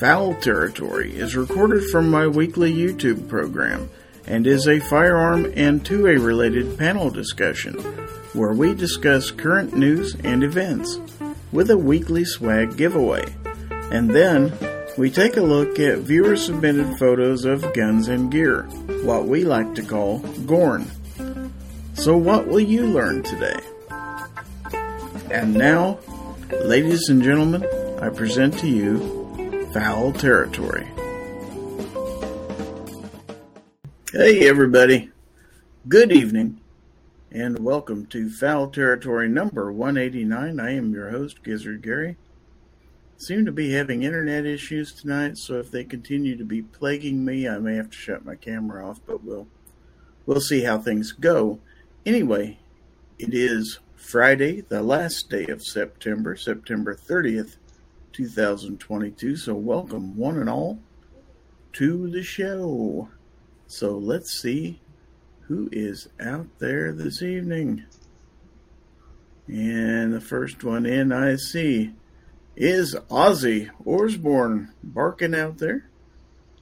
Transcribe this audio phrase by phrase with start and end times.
[0.00, 3.90] Fowl Territory is recorded from my weekly YouTube program
[4.26, 7.74] and is a firearm and 2A related panel discussion
[8.32, 10.98] where we discuss current news and events
[11.52, 13.26] with a weekly swag giveaway.
[13.92, 14.56] And then
[14.96, 18.62] we take a look at viewer submitted photos of guns and gear,
[19.02, 20.90] what we like to call GORN.
[21.92, 23.60] So, what will you learn today?
[25.30, 25.98] And now,
[26.64, 27.66] ladies and gentlemen,
[28.00, 29.19] I present to you
[29.72, 30.88] Fowl Territory.
[34.12, 35.12] Hey, everybody.
[35.86, 36.60] Good evening,
[37.30, 40.58] and welcome to Fowl Territory number 189.
[40.58, 42.16] I am your host, Gizzard Gary.
[43.16, 47.48] Seem to be having internet issues tonight, so if they continue to be plaguing me,
[47.48, 49.46] I may have to shut my camera off, but we'll
[50.26, 51.60] we'll see how things go.
[52.04, 52.58] Anyway,
[53.20, 57.54] it is Friday, the last day of September, September 30th,
[58.20, 59.36] 2022.
[59.36, 60.78] So, welcome, one and all,
[61.72, 63.08] to the show.
[63.66, 64.80] So, let's see
[65.42, 67.86] who is out there this evening.
[69.46, 71.94] And the first one in I see
[72.56, 75.88] is Ozzy Osbourne barking out there.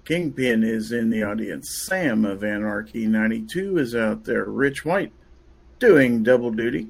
[0.04, 1.84] Kingpin is in the audience.
[1.86, 4.44] Sam of Anarchy 92 is out there.
[4.44, 5.12] Rich White
[5.80, 6.88] doing double duty.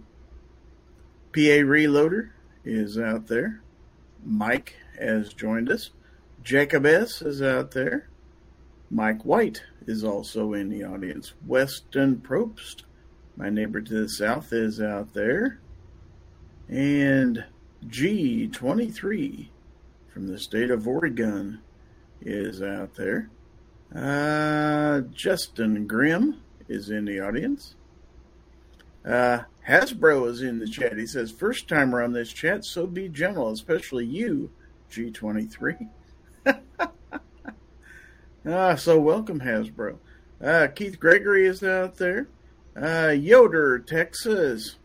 [1.33, 2.31] PA Reloader
[2.65, 3.63] is out there.
[4.25, 5.91] Mike has joined us.
[6.43, 7.23] Jacob S.
[7.23, 8.09] is out there.
[8.91, 11.35] Mike White is also in the audience.
[11.47, 12.83] Weston Probst,
[13.37, 15.61] my neighbor to the south, is out there.
[16.69, 17.45] And
[17.87, 19.49] G23
[20.13, 21.61] from the state of Oregon
[22.21, 23.31] is out there.
[23.95, 27.75] Uh, Justin Grimm is in the audience.
[29.05, 30.97] Uh, Hasbro is in the chat.
[30.97, 34.51] He says, first timer on this chat, so be gentle, especially you,
[34.91, 35.89] G23.
[38.47, 39.99] uh, so welcome, Hasbro.
[40.43, 42.29] Uh, Keith Gregory is out there.
[42.75, 44.77] Uh, Yoder, Texas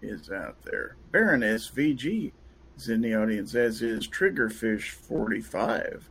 [0.00, 0.96] is out there.
[1.12, 2.32] Baron SVG
[2.78, 6.04] is in the audience, as is Triggerfish45.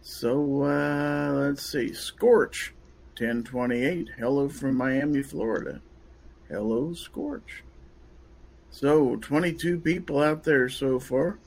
[0.00, 1.92] So, uh, let's see.
[1.92, 2.74] Scorch,
[3.18, 4.08] 1028.
[4.18, 5.80] Hello from Miami, Florida.
[6.48, 7.64] Hello, Scorch.
[8.70, 11.40] So, 22 people out there so far.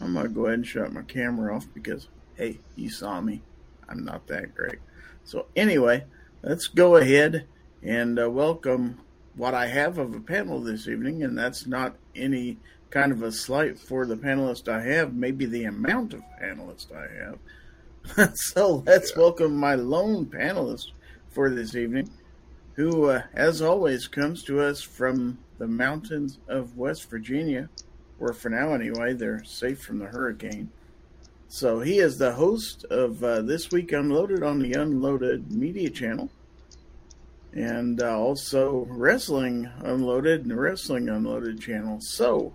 [0.00, 3.42] I'm going to go ahead and shut my camera off because, hey, you saw me.
[3.90, 4.78] I'm not that great.
[5.24, 6.04] So, anyway,
[6.42, 7.46] let's go ahead
[7.82, 9.00] and uh, welcome
[9.36, 12.56] what I have of a panel this evening, and that's not any
[12.88, 18.16] kind of a slight for the panelist I have, maybe the amount of panelists I
[18.16, 18.34] have.
[18.34, 19.18] so let's yeah.
[19.18, 20.92] welcome my lone panelist
[21.28, 22.08] for this evening,
[22.78, 27.68] who, uh, as always, comes to us from the mountains of West Virginia,
[28.20, 30.70] or for now anyway, they're safe from the hurricane.
[31.48, 36.30] So he is the host of uh, This Week Unloaded on the Unloaded Media Channel,
[37.52, 41.98] and uh, also Wrestling Unloaded and Wrestling Unloaded channel.
[42.00, 42.54] So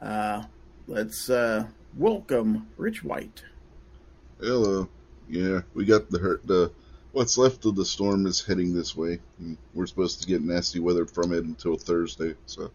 [0.00, 0.44] uh,
[0.86, 3.42] let's uh, welcome Rich White.
[4.40, 4.88] Hello.
[5.28, 6.46] Yeah, we got the hurt.
[6.46, 6.72] The
[7.12, 9.20] what's left of the storm is heading this way.
[9.74, 12.34] We're supposed to get nasty weather from it until Thursday.
[12.46, 12.70] So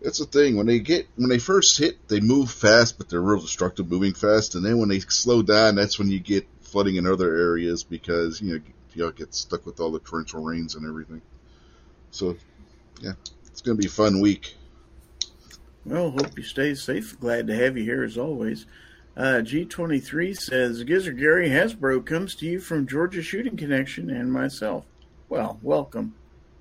[0.00, 3.20] it's a thing when they get when they first hit, they move fast, but they're
[3.20, 4.54] real destructive, moving fast.
[4.54, 8.40] And then when they slow down, that's when you get flooding in other areas because
[8.40, 8.60] you know
[8.94, 11.22] y'all get stuck with all the torrential rains and everything.
[12.10, 12.36] So
[13.00, 13.12] yeah,
[13.46, 14.54] it's gonna be a fun week.
[15.84, 17.18] Well, hope you stay safe.
[17.18, 18.66] Glad to have you here as always.
[19.18, 24.84] Uh, G23 says Gizzard Gary Hasbro comes to you from Georgia Shooting Connection and myself.
[25.28, 26.14] Well, welcome.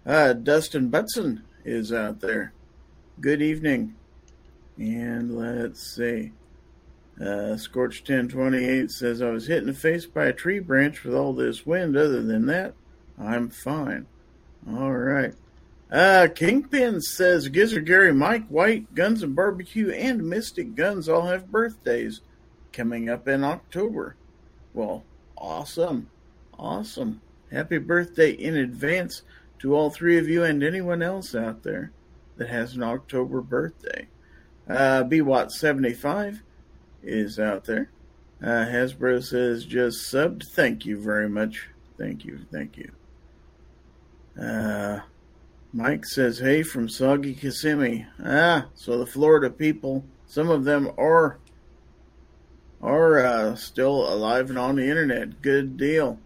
[0.07, 2.53] Uh, Dustin Butson is out there.
[3.21, 3.93] Good evening.
[4.75, 6.31] And let's see.
[7.23, 11.13] Uh, Scorch 1028 says, I was hit in the face by a tree branch with
[11.13, 11.95] all this wind.
[11.95, 12.73] Other than that,
[13.19, 14.07] I'm fine.
[14.67, 15.35] All right.
[15.91, 21.51] Uh, Kingpin says, Gizzard Gary, Mike White, Guns and Barbecue, and Mystic Guns all have
[21.51, 22.21] birthdays
[22.77, 24.15] coming up in October.
[24.73, 25.03] Well,
[25.35, 26.09] awesome.
[26.57, 27.21] Awesome.
[27.51, 29.23] Happy birthday in advance
[29.59, 31.91] to all three of you and anyone else out there
[32.37, 34.07] that has an October birthday.
[34.69, 36.41] Uh, BWatt75
[37.01, 37.89] is out there.
[38.41, 40.43] Uh, Hasbro says just subbed.
[40.53, 41.69] Thank you very much.
[41.97, 42.41] Thank you.
[42.51, 42.91] Thank you.
[44.39, 44.99] Uh,
[45.73, 48.05] Mike says, hey, from Soggy Kissimmee.
[48.23, 51.39] Ah, so the Florida people, some of them are
[52.81, 55.41] are uh, still alive and on the internet.
[55.41, 56.19] Good deal.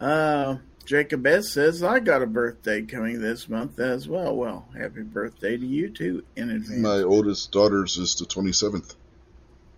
[0.00, 4.34] Uh, Jacob S says I got a birthday coming this month as well.
[4.34, 6.80] Well, happy birthday to you too in advance.
[6.80, 8.94] My oldest daughter's is the twenty seventh.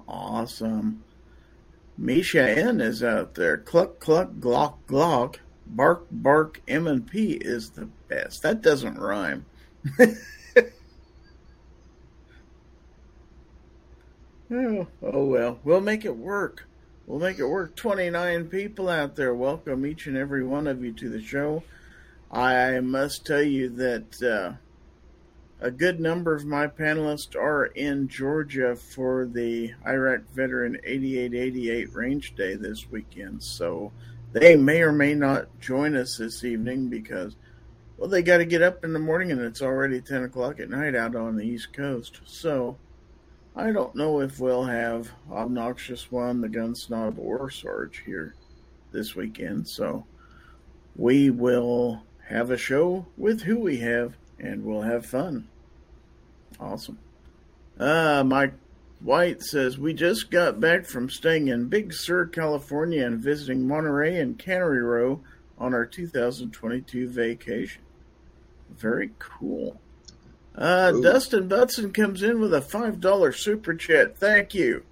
[0.09, 1.05] Awesome.
[1.97, 3.57] Misha N is out there.
[3.57, 5.37] Cluck, cluck, glock, glock.
[5.67, 8.43] Bark, bark, M and P is the best.
[8.43, 9.47] That doesn't rhyme.
[14.55, 14.87] oh,
[15.25, 15.59] well.
[15.65, 16.67] We'll make it work.
[17.07, 17.77] We'll make it work.
[17.77, 19.35] 29 people out there.
[19.35, 21.63] Welcome each and every one of you to the show.
[22.31, 24.57] I must tell you that uh,
[25.61, 32.35] a good number of my panelists are in Georgia for the Iraq Veteran 8888 Range
[32.35, 33.43] Day this weekend.
[33.43, 33.93] So
[34.33, 37.37] they may or may not join us this evening because,
[37.97, 40.71] well, they got to get up in the morning and it's already 10 o'clock at
[40.71, 42.21] night out on the East Coast.
[42.25, 42.77] So
[43.57, 48.35] I don't know if we'll have Obnoxious One, the Gun Snob, or Sarge here
[48.91, 49.69] this weekend.
[49.69, 50.07] So
[50.97, 55.49] we will have a show with who we have, and we'll have fun.
[56.59, 56.99] Awesome.
[57.79, 58.55] Uh, Mike
[59.01, 64.19] White says, We just got back from staying in Big Sur, California, and visiting Monterey
[64.19, 65.21] and Cannery Row
[65.59, 67.83] on our 2022 vacation.
[68.71, 69.81] Very cool.
[70.57, 74.17] Uh, Dustin Butson comes in with a $5 super chat.
[74.17, 74.85] Thank you.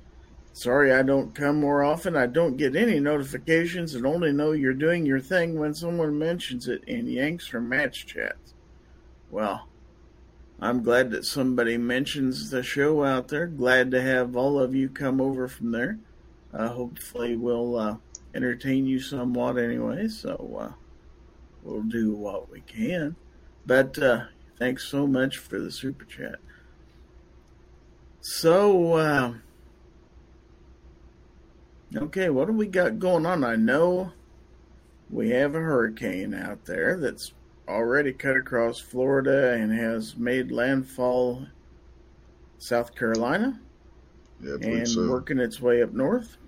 [0.53, 2.17] Sorry I don't come more often.
[2.17, 6.69] I don't get any notifications and only know you're doing your thing when someone mentions
[6.69, 8.55] it in Yanks from Match Chats.
[9.31, 9.69] Well,
[10.61, 13.47] I'm glad that somebody mentions the show out there.
[13.47, 15.99] Glad to have all of you come over from there.
[16.53, 17.97] Uh, hopefully, we'll uh,
[18.35, 20.73] entertain you somewhat anyway, so uh,
[21.63, 23.17] we'll do what we can.
[23.65, 24.25] But uh,
[24.59, 26.37] thanks so much for the super chat.
[28.21, 29.35] So, uh,
[31.95, 33.45] Okay, what do we got going on?
[33.45, 34.13] I know
[35.11, 37.33] we have a hurricane out there that's
[37.69, 41.47] already cut across Florida and has made landfall
[42.59, 43.61] South Carolina.
[44.43, 45.09] Yeah, and so.
[45.09, 46.39] working its way up north.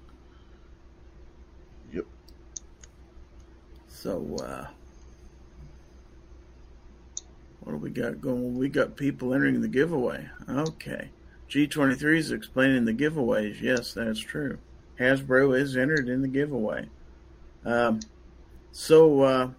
[1.93, 2.07] Yep.
[3.87, 4.67] So, uh,
[7.65, 8.57] what do we got going?
[8.57, 10.29] We got people entering the giveaway.
[10.49, 11.11] Okay.
[11.51, 13.61] G23 is explaining the giveaways.
[13.61, 14.59] Yes, that's true.
[15.01, 16.89] Hasbro is entered in the giveaway.
[17.65, 18.01] Um,
[18.71, 19.51] so, uh,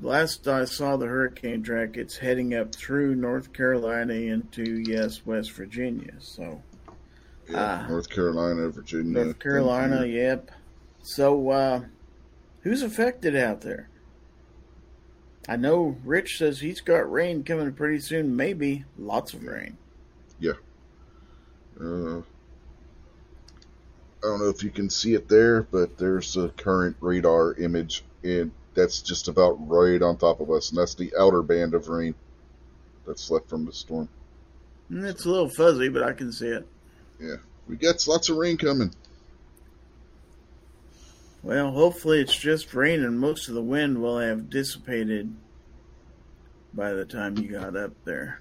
[0.00, 5.52] last I saw the hurricane track, it's heading up through North Carolina into, yes, West
[5.52, 6.14] Virginia.
[6.18, 6.62] So,
[7.48, 9.24] yeah, uh, North Carolina, Virginia.
[9.24, 10.50] North Carolina, yep.
[11.02, 11.80] So, uh,
[12.62, 13.88] who's affected out there?
[15.48, 19.76] I know Rich says he's got rain coming pretty soon, maybe lots of rain.
[20.38, 20.52] Yeah.
[21.78, 22.18] Uh,
[24.24, 28.04] I don't know if you can see it there, but there's a current radar image,
[28.22, 31.88] and that's just about right on top of us, and that's the outer band of
[31.88, 32.14] rain
[33.06, 34.08] that's left from the storm.
[34.90, 36.66] Mm, it's a little fuzzy, but I can see it.
[37.20, 37.36] Yeah,
[37.68, 38.94] we got lots of rain coming.
[41.44, 45.36] Well, hopefully it's just rain, and most of the wind will have dissipated
[46.72, 48.40] by the time you got up there.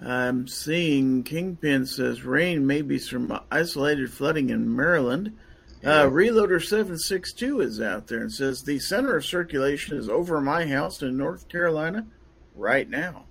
[0.00, 5.36] I'm seeing Kingpin says rain may be some isolated flooding in Maryland.
[5.84, 10.66] Uh, Reloader 762 is out there and says the center of circulation is over my
[10.66, 12.06] house in North Carolina
[12.54, 13.24] right now.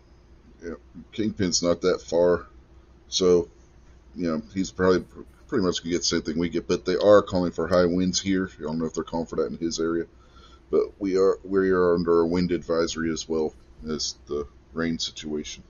[0.61, 0.73] Yeah,
[1.13, 2.47] Kingpin's not that far.
[3.07, 3.47] So,
[4.13, 5.05] you know, he's probably
[5.53, 8.19] pretty much get the same thing we get, but they are calling for high winds
[8.19, 8.49] here.
[8.57, 10.05] I don't know if they're calling for that in his area,
[10.71, 13.53] but we are we are under a wind advisory as well
[13.87, 15.61] as the rain situation.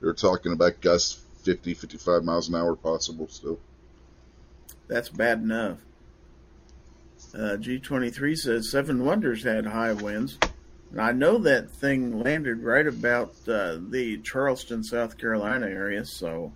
[0.00, 3.58] They're talking about gusts 50, 55 miles an hour possible still.
[4.88, 5.80] That's bad enough.
[7.34, 10.38] Uh, G23 says Seven Wonders had high winds.
[10.92, 16.52] And I know that thing landed right about uh, the Charleston, South Carolina area, so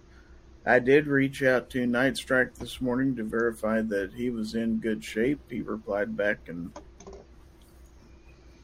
[0.65, 4.77] I did reach out to Night Strike this morning to verify that he was in
[4.77, 5.41] good shape.
[5.51, 6.73] He replied back and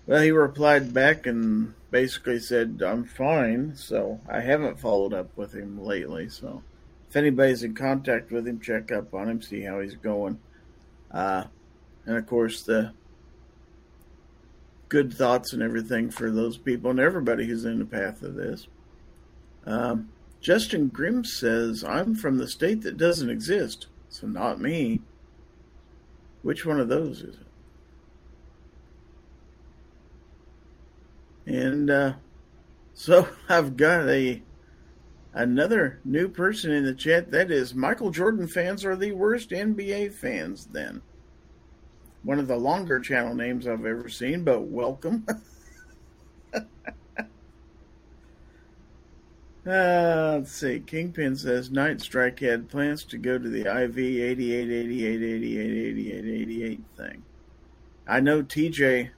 [0.06, 3.74] well, he replied back and basically said, I'm fine.
[3.74, 6.28] So I haven't followed up with him lately.
[6.28, 6.62] So
[7.08, 10.38] if anybody's in contact with him, check up on him, see how he's going.
[11.10, 11.44] Uh,
[12.04, 12.92] and of course, the
[14.88, 18.68] good thoughts and everything for those people and everybody who's in the path of this.
[19.64, 20.10] Um,
[20.46, 25.00] Justin Grimm says, I'm from the state that doesn't exist, so not me.
[26.42, 27.36] Which one of those is
[31.46, 31.52] it?
[31.52, 32.12] And uh,
[32.94, 34.40] so I've got a
[35.34, 37.32] another new person in the chat.
[37.32, 40.66] That is Michael Jordan fans are the worst NBA fans.
[40.66, 41.02] Then
[42.22, 45.26] one of the longer channel names I've ever seen, but welcome.
[49.66, 50.78] Uh, let's see.
[50.78, 56.24] Kingpin says Night Strike had plans to go to the IV 88, 88, 88, 88,
[56.24, 57.22] 88 thing.
[58.06, 59.10] I know TJ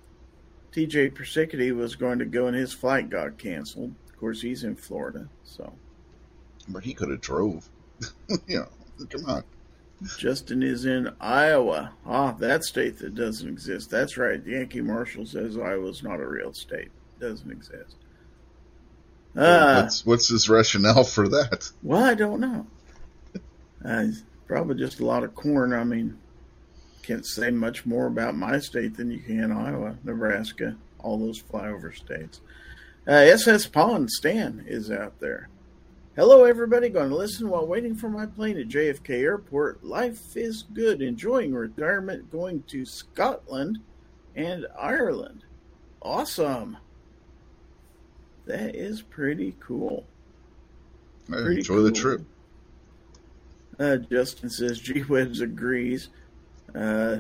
[0.73, 3.95] TJ Persicity was going to go and his flight got canceled.
[4.09, 5.73] Of course, he's in Florida, so.
[6.69, 7.69] But he could have drove.
[8.47, 8.69] you know,
[9.11, 9.45] come on.
[10.19, 11.93] Justin is in Iowa.
[12.07, 13.91] Ah, that state that doesn't exist.
[13.91, 14.45] That's right.
[14.47, 16.91] Yankee Marshall says Iowa's not a real state.
[17.21, 17.97] Doesn't exist.
[19.39, 21.71] Uh, what's, what's his rationale for that?
[21.83, 22.67] Well, I don't know.
[23.85, 24.07] Uh,
[24.49, 25.73] probably just a lot of corn.
[25.73, 26.19] I mean,
[27.03, 31.95] can't say much more about my state than you can Iowa, Nebraska, all those flyover
[31.95, 32.41] states.
[33.07, 35.49] Uh, SS Pond Stan is out there.
[36.17, 36.89] Hello, everybody.
[36.89, 39.85] Going to listen while waiting for my plane at JFK Airport.
[39.85, 41.01] Life is good.
[41.01, 42.33] Enjoying retirement.
[42.33, 43.79] Going to Scotland
[44.35, 45.45] and Ireland.
[46.03, 46.77] Awesome.
[48.49, 50.07] That is pretty cool.
[51.29, 51.85] Pretty enjoy cool.
[51.85, 52.23] the trip.
[53.79, 56.09] Uh, Justin says G Webs agrees.
[56.75, 57.19] Uh,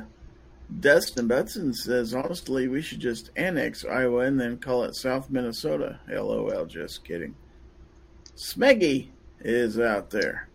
[0.81, 6.01] Dustin Butson says, honestly, we should just annex Iowa and then call it South Minnesota.
[6.09, 7.35] LOL, just kidding.
[8.35, 9.09] Smeggy
[9.41, 10.49] is out there.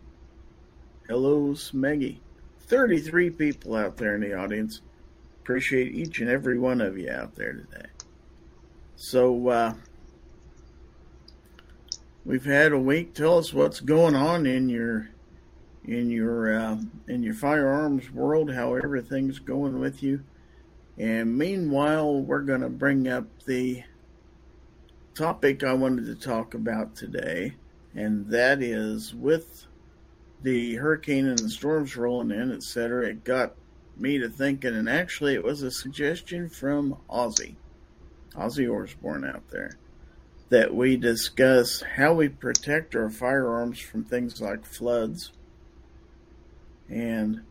[1.08, 2.18] Hello, Smeggy.
[2.62, 4.82] 33 people out there in the audience.
[5.42, 7.90] Appreciate each and every one of you out there today.
[8.96, 9.74] So, uh,
[12.26, 13.14] we've had a week.
[13.14, 15.10] Tell us what's going on in your
[15.86, 16.78] in your uh,
[17.08, 20.24] in your firearms world, how everything's going with you.
[20.98, 23.84] And meanwhile, we're going to bring up the
[25.16, 27.56] topic I wanted to talk about today
[27.96, 29.68] and that is with
[30.42, 33.08] the hurricane and the storms rolling in, etc.
[33.08, 33.56] It got
[33.98, 37.56] me to thinking, and actually, it was a suggestion from Ozzy,
[38.36, 39.78] Ozzy Osbourne out there,
[40.54, 45.32] that we discuss how we protect our firearms from things like floods.
[46.88, 47.42] And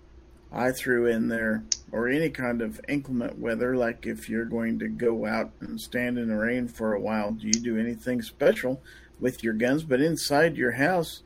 [0.52, 4.88] I threw in there, or any kind of inclement weather, like if you're going to
[4.88, 8.80] go out and stand in the rain for a while, do you do anything special
[9.18, 11.24] with your guns, but inside your house,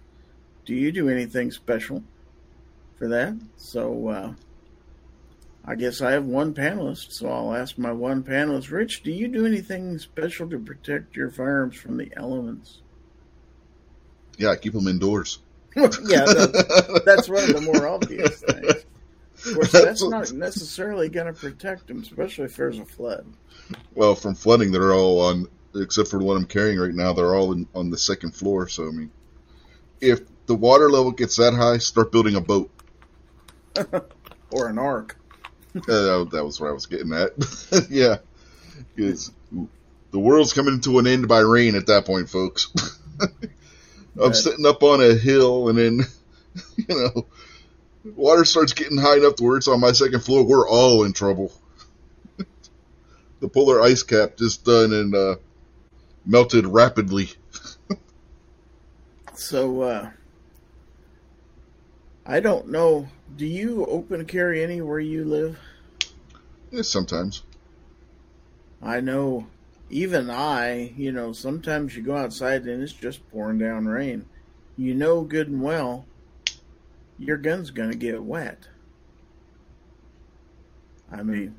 [0.64, 2.02] do you do anything special
[2.96, 3.36] for that?
[3.58, 4.32] So uh,
[5.66, 9.28] I guess I have one panelist, so I'll ask my one panelist, Rich, do you
[9.28, 12.82] do anything special to protect your firearms from the elements?
[14.38, 15.40] Yeah, I keep them indoors.
[15.76, 18.84] yeah, that's, that's one of the more obvious things.
[19.44, 23.26] Of course, that's not necessarily going to protect them, especially if there's a flood.
[23.94, 25.48] Well, from flooding, they're all on
[25.80, 28.68] except for what I'm carrying right now, they're all in, on the second floor.
[28.68, 29.10] So I mean,
[30.00, 32.70] if the water level gets that high, start building a boat
[34.50, 35.16] or an ark.
[35.88, 37.32] uh, that was where I was getting at.
[37.90, 38.16] yeah,
[38.94, 39.30] because
[40.10, 42.72] the world's coming to an end by rain at that point, folks.
[44.22, 46.00] I'm sitting up on a hill, and then
[46.76, 47.26] you know,
[48.14, 50.44] water starts getting high enough to where it's on my second floor.
[50.44, 51.52] We're all in trouble.
[53.40, 55.36] the polar ice cap just done and uh,
[56.24, 57.28] melted rapidly.
[59.34, 60.10] so, uh,
[62.24, 63.08] I don't know.
[63.34, 65.58] Do you open carry any where you live?
[66.70, 67.42] Yeah, sometimes.
[68.82, 69.46] I know.
[69.90, 74.26] Even I, you know, sometimes you go outside and it's just pouring down rain.
[74.76, 76.06] You know good and well
[77.18, 78.68] your gun's going to get wet.
[81.10, 81.56] I mean,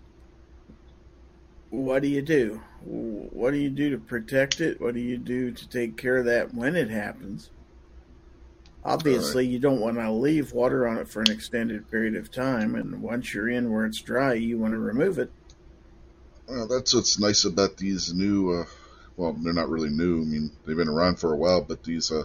[1.70, 2.62] what do you do?
[2.84, 4.80] What do you do to protect it?
[4.80, 7.50] What do you do to take care of that when it happens?
[8.88, 9.52] Obviously, right.
[9.52, 13.02] you don't want to leave water on it for an extended period of time, and
[13.02, 15.30] once you're in where it's dry, you want to remove it.
[16.48, 18.62] Well, that's what's nice about these new.
[18.62, 18.66] Uh,
[19.18, 20.22] well, they're not really new.
[20.22, 22.24] I mean, they've been around for a while, but these uh,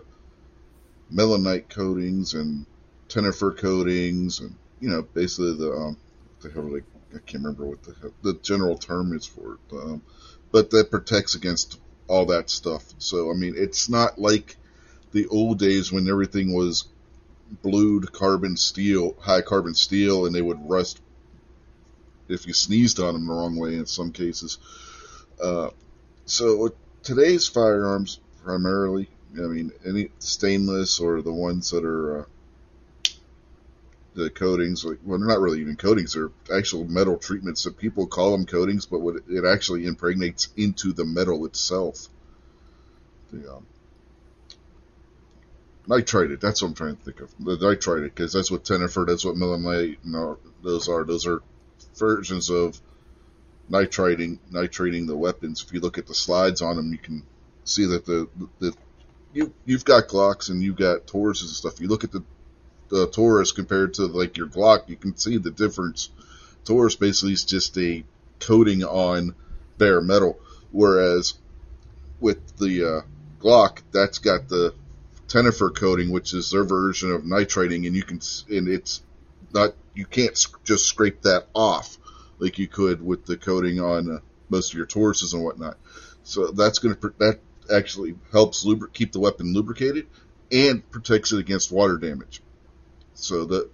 [1.12, 2.64] Melonite coatings and
[3.08, 5.96] Tenifer coatings, and you know, basically the um,
[6.42, 10.00] the hell they I can't remember what the the general term is for it, um,
[10.52, 12.84] but that protects against all that stuff.
[12.98, 14.56] So I mean, it's not like
[15.12, 16.86] the old days when everything was
[17.62, 21.00] blued carbon steel, high carbon steel, and they would rust
[22.28, 24.58] if you sneezed on them the wrong way in some cases.
[25.42, 25.68] Uh,
[26.24, 32.24] so today's firearms primarily, I mean, any stainless or the ones that are uh,
[34.14, 34.84] the coatings.
[34.84, 37.64] Like, well, they're not really even coatings; they're actual metal treatments.
[37.64, 42.08] that people call them coatings, but what it actually impregnates into the metal itself.
[43.32, 43.66] The um,
[45.88, 46.40] nitride.
[46.40, 47.34] That's what I'm trying to think of.
[47.38, 51.04] The nitride, because that's what Tenifer, that's what Melonite, no, those are.
[51.04, 51.42] Those are
[51.96, 52.80] versions of
[53.68, 55.64] nitrating, nitrating the weapons.
[55.66, 57.24] If you look at the slides on them, you can
[57.64, 58.74] see that the the
[59.32, 61.80] you you've got Glocks and you've got Tauruses and stuff.
[61.80, 62.22] You look at the
[62.88, 66.10] the Taurus compared to like your Glock, you can see the difference.
[66.64, 68.04] Taurus basically is just a
[68.38, 69.34] coating on
[69.78, 70.38] bare metal,
[70.70, 71.34] whereas
[72.20, 73.00] with the uh,
[73.42, 74.74] Glock, that's got the
[75.32, 78.20] Tenifer coating, which is their version of nitrating, and you can
[78.50, 79.02] and it's
[79.54, 81.96] not you can't just scrape that off
[82.38, 84.18] like you could with the coating on uh,
[84.50, 85.78] most of your Tauruses and whatnot.
[86.22, 87.40] So that's going to that
[87.72, 90.06] actually helps keep the weapon lubricated
[90.50, 92.42] and protects it against water damage.
[93.14, 93.70] So that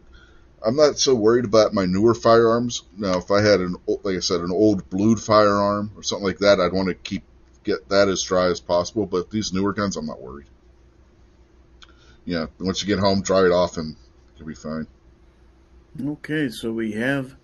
[0.65, 2.85] I'm not so worried about my newer firearms.
[2.97, 6.39] Now, if I had an like I said an old blued firearm or something like
[6.39, 7.25] that, I'd want to keep
[7.65, 9.07] get that as dry as possible.
[9.07, 10.47] But these newer guns, I'm not worried.
[12.29, 13.97] Yeah, once you get home, dry it off, and
[14.35, 14.87] it'll be fine.
[15.99, 17.35] Okay, so we have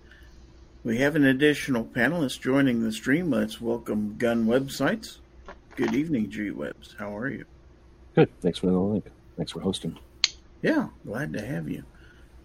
[0.85, 3.31] we have an additional panelist joining the stream.
[3.31, 5.21] Let's welcome Gun Websites.
[5.75, 6.95] Good evening, G Webs.
[6.99, 7.47] How are you?
[8.14, 8.29] Good.
[8.43, 9.07] Thanks for the link.
[9.38, 9.99] Thanks for hosting.
[10.61, 11.85] Yeah, glad to have you.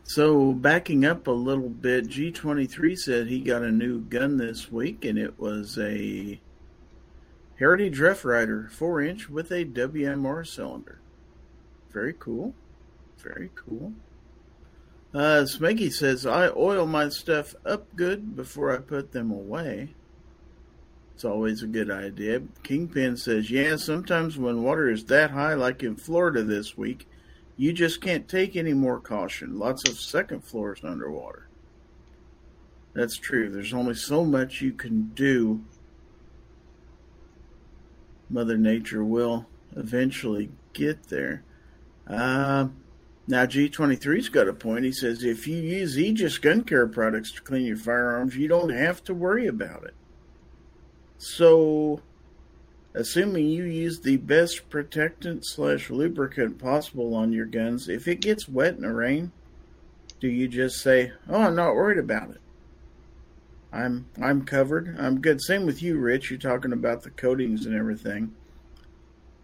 [0.05, 5.03] So, backing up a little bit, G23 said he got a new gun this week,
[5.03, 6.39] and it was a
[7.57, 10.99] Heritage Rough Rider 4 inch with a WMR cylinder.
[11.91, 12.53] Very cool.
[13.17, 13.93] Very cool.
[15.13, 19.95] Uh, Smeggy says, I oil my stuff up good before I put them away.
[21.15, 22.41] It's always a good idea.
[22.63, 27.07] Kingpin says, Yeah, sometimes when water is that high, like in Florida this week,
[27.57, 29.59] you just can't take any more caution.
[29.59, 31.49] Lots of second floors underwater.
[32.93, 33.49] That's true.
[33.49, 35.61] There's only so much you can do.
[38.29, 41.43] Mother Nature will eventually get there.
[42.09, 42.69] Uh,
[43.27, 44.85] now, G23's got a point.
[44.85, 48.71] He says if you use Aegis gun care products to clean your firearms, you don't
[48.71, 49.93] have to worry about it.
[51.19, 52.01] So,
[52.95, 58.49] assuming you use the best protectant slash lubricant possible on your guns, if it gets
[58.49, 59.31] wet in the rain,
[60.19, 62.41] do you just say, "Oh, I'm not worried about it.
[63.71, 64.95] I'm I'm covered.
[64.97, 66.31] I'm good." Same with you, Rich.
[66.31, 68.33] You're talking about the coatings and everything.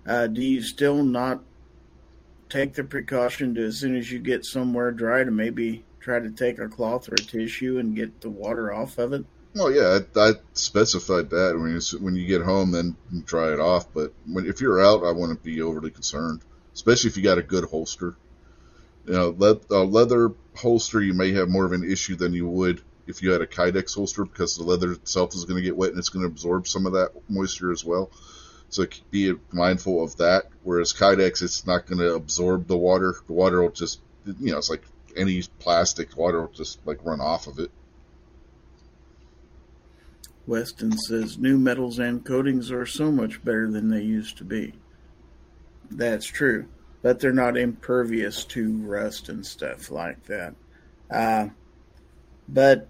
[0.08, 1.44] Uh, do you still not
[2.56, 6.30] take the precaution to as soon as you get somewhere dry to maybe try to
[6.30, 9.26] take a cloth or a tissue and get the water off of it?
[9.54, 13.60] Well, yeah, I, I specified that when you, when you get home, then dry it
[13.60, 13.94] off.
[13.94, 16.42] But when, if you're out, I wouldn't be overly concerned,
[16.74, 18.16] especially if you got a good holster.
[19.06, 22.48] You know, le- a leather holster, you may have more of an issue than you
[22.48, 25.78] would if you had a Kydex holster because the leather itself is going to get
[25.78, 28.10] wet and it's going to absorb some of that moisture as well.
[28.76, 30.48] So be mindful of that.
[30.64, 33.16] Whereas Kydex, it's not going to absorb the water.
[33.26, 34.84] The water will just, you know, it's like
[35.16, 36.18] any plastic.
[36.18, 37.72] Water will just like run off of it.
[40.46, 44.74] Weston says new metals and coatings are so much better than they used to be.
[45.90, 46.68] That's true,
[47.02, 50.54] but they're not impervious to rust and stuff like that.
[51.10, 51.48] Uh,
[52.50, 52.90] but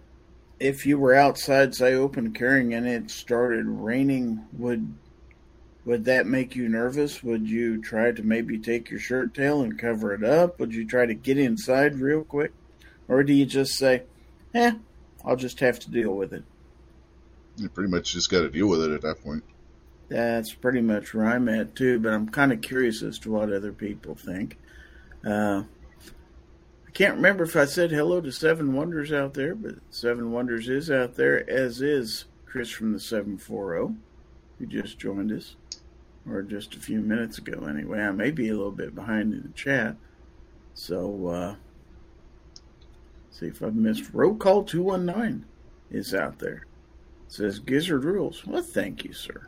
[0.59, 4.91] if you were outside, say, open carrying, and it started raining, would
[5.85, 7.23] would that make you nervous?
[7.23, 10.59] Would you try to maybe take your shirt tail and cover it up?
[10.59, 12.51] Would you try to get inside real quick?
[13.07, 14.03] Or do you just say,
[14.55, 14.73] eh,
[15.23, 16.43] I'll just have to deal with it?
[17.57, 19.43] You pretty much just got to deal with it at that point.
[20.09, 23.53] That's pretty much where I'm at too, but I'm kind of curious as to what
[23.53, 24.57] other people think.
[25.25, 25.63] Uh,
[26.87, 30.67] I can't remember if I said hello to Seven Wonders out there, but Seven Wonders
[30.67, 33.95] is out there, as is Chris from the 740,
[34.59, 35.55] who just joined us
[36.29, 38.01] or just a few minutes ago anyway.
[38.01, 39.95] I may be a little bit behind in the chat.
[40.73, 41.55] So, uh,
[43.31, 44.13] see if I've missed.
[44.13, 45.45] Roll call 219
[45.91, 46.65] is out there.
[47.27, 48.45] It says Gizzard rules.
[48.45, 49.47] Well, thank you, sir.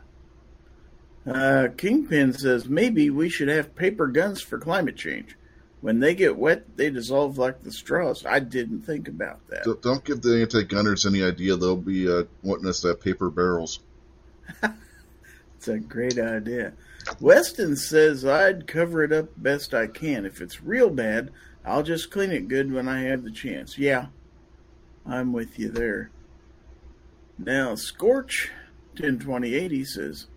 [1.26, 5.36] Uh, Kingpin says maybe we should have paper guns for climate change.
[5.80, 8.24] When they get wet, they dissolve like the straws.
[8.26, 9.64] I didn't think about that.
[9.82, 13.80] Don't give the anti-gunners any idea they'll be uh, wanting us to have paper barrels.
[15.58, 16.72] It's a great idea.
[17.18, 20.24] Weston says I'd cover it up best I can.
[20.24, 21.32] If it's real bad,
[21.64, 23.76] I'll just clean it good when I have the chance.
[23.76, 24.06] Yeah,
[25.04, 26.12] I'm with you there.
[27.36, 28.52] Now, Scorch
[28.98, 30.28] 102080 says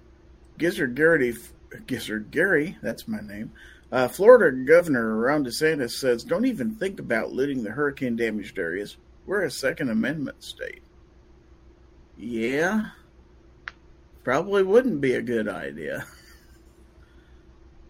[0.58, 1.36] Gizzard Gary,
[1.86, 3.52] Gizzard Gary, that's my name.
[3.92, 8.98] Uh, Florida Governor Ron DeSantis says don't even think about looting the hurricane damaged areas.
[9.28, 10.82] We're a Second Amendment state.
[12.18, 12.90] Yeah,
[14.24, 16.06] probably wouldn't be a good idea.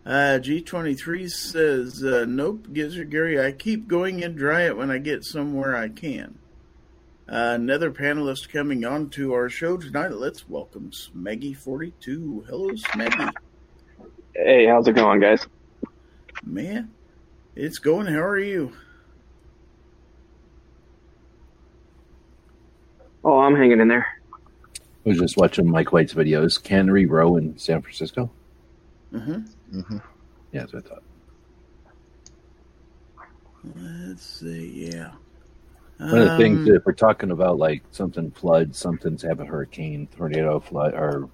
[0.06, 4.98] Uh, G23 says, uh, Nope, Gizzard Gary, I keep going and dry it when I
[4.98, 6.40] get somewhere I can.
[7.30, 10.12] Uh, another panelist coming on to our show tonight.
[10.12, 12.48] Let's welcome Smeggy42.
[12.48, 13.32] Hello, Smeggy.
[14.36, 15.46] Hey, how's it going, guys?
[16.44, 16.92] Man,
[17.56, 18.08] it's going.
[18.08, 18.74] How are you?
[23.24, 24.21] Oh, I'm hanging in there.
[25.06, 26.62] I was just watching Mike White's videos.
[26.62, 28.32] Cannery Row in San Francisco.
[29.14, 29.78] Mm-hmm.
[29.78, 29.98] Mm hmm
[30.52, 31.04] Yeah, that's what I thought.
[33.64, 34.88] Let's see.
[34.92, 35.12] Yeah.
[35.98, 39.40] One of the things Um, that if we're talking about like something floods, something's have
[39.40, 41.30] a hurricane, tornado, flood, or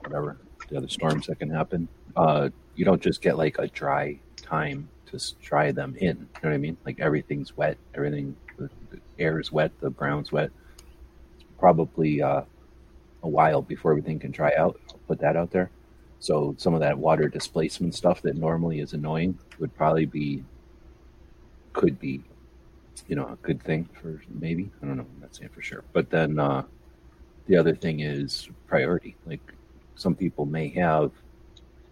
[0.00, 1.88] whatever the other storms that can happen.
[2.16, 6.08] Uh, you don't just get like a dry time to dry them in.
[6.08, 6.76] You know what I mean?
[6.84, 10.50] Like everything's wet, everything, the, the air is wet, the ground's wet.
[11.34, 12.42] It's probably uh,
[13.22, 14.80] a while before everything can dry out.
[14.90, 15.70] I'll put that out there.
[16.18, 20.44] So some of that water displacement stuff that normally is annoying would probably be,
[21.72, 22.22] could be
[23.08, 24.70] you know, a good thing for maybe.
[24.82, 25.06] I don't know.
[25.14, 25.82] I'm not saying for sure.
[25.92, 26.62] But then uh,
[27.46, 29.16] the other thing is priority.
[29.26, 29.40] Like
[29.96, 31.10] some people may have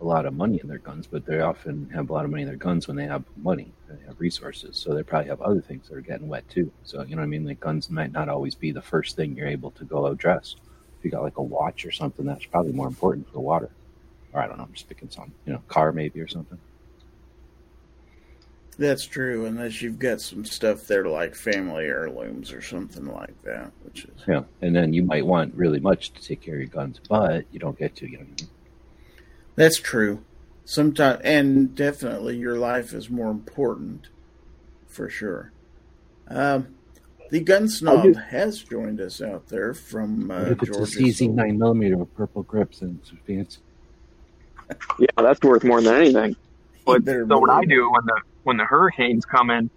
[0.01, 2.43] a lot of money in their guns, but they often have a lot of money
[2.43, 4.77] in their guns when they have money, they have resources.
[4.77, 6.71] So they probably have other things that are getting wet too.
[6.85, 7.45] So you know what I mean?
[7.45, 10.55] Like guns might not always be the first thing you're able to go address.
[10.99, 13.71] If you got like a watch or something, that's probably more important for the water.
[14.33, 14.65] Or I don't know.
[14.65, 16.59] I'm just picking some, you know, car maybe or something.
[18.79, 23.73] That's true, unless you've got some stuff there like family heirlooms or something like that,
[23.83, 26.69] which is Yeah, and then you might want really much to take care of your
[26.69, 28.09] guns, but you don't get to.
[28.09, 28.51] You know I mean?
[29.57, 30.23] that's true.
[30.65, 34.09] Sometimes, and definitely, your life is more important,
[34.87, 35.51] for sure.
[36.29, 36.78] Um,
[37.31, 40.83] the gun snob do- has joined us out there from uh, if it's Georgia.
[40.83, 43.61] a CZ nine millimeter with purple grips and it's fancy?
[44.99, 46.37] Yeah, that's worth more than anything.
[46.85, 49.71] But so what I do when the when the hurricanes come in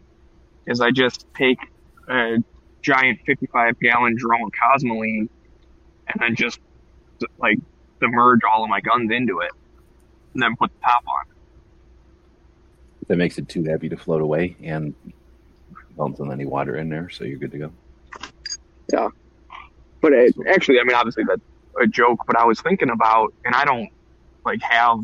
[0.66, 1.58] is I just take
[2.08, 2.38] a
[2.82, 5.28] giant 55 gallon drum of Cosmoline
[6.08, 6.60] and then just
[7.40, 7.58] like
[8.02, 9.52] submerge all of my guns into it
[10.34, 11.26] and then put the top on.
[13.08, 14.94] That makes it too heavy to float away and
[15.98, 17.72] don't put any water in there, so you're good to go.
[18.92, 19.10] Yeah,
[20.02, 21.42] but it, actually, I mean, obviously that's
[21.80, 22.20] a joke.
[22.28, 23.90] But I was thinking about, and I don't
[24.46, 25.00] like have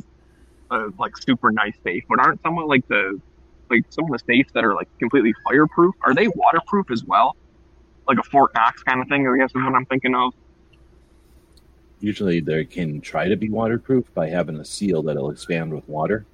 [0.72, 3.20] a like super nice safe, but aren't some of like the
[3.70, 5.96] like some of the safes that are like completely fireproof?
[6.02, 7.36] Are they waterproof as well?
[8.08, 10.34] Like a Fort Knox kind of thing, I guess is what I'm thinking of.
[12.00, 16.26] Usually they can try to be waterproof by having a seal that'll expand with water.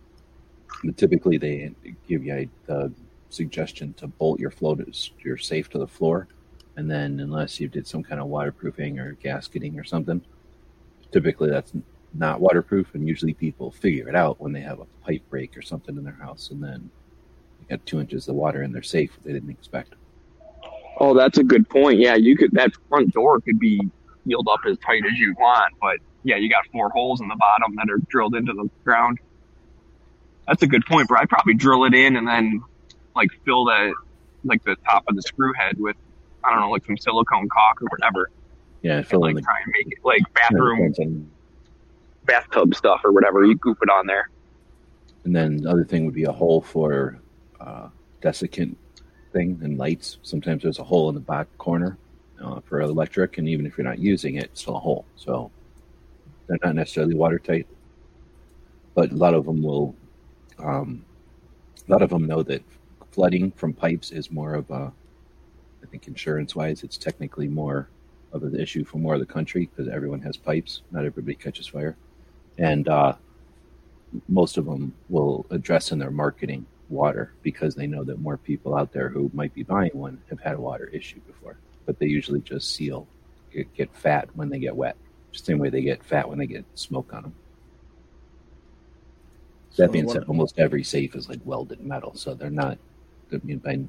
[0.83, 1.71] But typically they
[2.07, 2.91] give you the
[3.33, 6.27] suggestion to bolt your floaters, your safe to the floor,
[6.75, 10.21] and then unless you did some kind of waterproofing or gasketing or something,
[11.11, 11.73] typically that's
[12.13, 15.61] not waterproof, and usually people figure it out when they have a pipe break or
[15.61, 16.89] something in their house, and then
[17.59, 19.95] they got two inches of water in their safe they didn't expect.
[20.99, 21.99] Oh, that's a good point.
[21.99, 23.81] Yeah, you could that front door could be
[24.25, 27.35] sealed up as tight as you want, but yeah, you got four holes in the
[27.35, 29.19] bottom that are drilled into the ground.
[30.47, 31.19] That's a good point, bro.
[31.19, 32.63] I'd probably drill it in and then
[33.15, 33.93] like fill that
[34.43, 35.95] like the top of the screw head with
[36.43, 38.29] I don't know, like some silicone caulk or whatever.
[38.81, 41.31] Yeah, And fill like the try and make it like bathroom on-
[42.25, 43.45] bathtub stuff or whatever.
[43.45, 44.29] You goop it on there.
[45.23, 47.17] And then the other thing would be a hole for
[47.61, 47.87] uh,
[48.21, 48.75] desiccant
[49.31, 50.17] thing and lights.
[50.21, 51.97] Sometimes there's a hole in the back corner
[52.43, 55.05] uh, for electric, and even if you're not using it, it's still a hole.
[55.15, 55.49] So
[56.47, 57.67] they're not necessarily watertight,
[58.95, 59.95] but a lot of them will.
[60.59, 61.05] Um,
[61.87, 62.61] a lot of them know that
[63.13, 64.91] flooding from pipes is more of a.
[65.83, 67.89] I think insurance-wise, it's technically more
[68.31, 70.81] of an issue for more of the country because everyone has pipes.
[70.91, 71.95] Not everybody catches fire,
[72.57, 73.13] and uh,
[74.27, 78.75] most of them will address in their marketing water because they know that more people
[78.75, 81.57] out there who might be buying one have had a water issue before.
[81.85, 83.07] But they usually just seal,
[83.51, 84.95] get, get fat when they get wet.
[85.31, 87.35] the Same way they get fat when they get smoke on them.
[89.77, 92.77] That So being said, almost every safe is like welded metal, so they're not.
[93.33, 93.79] I mean, by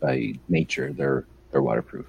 [0.00, 2.06] by nature, they're they're waterproof.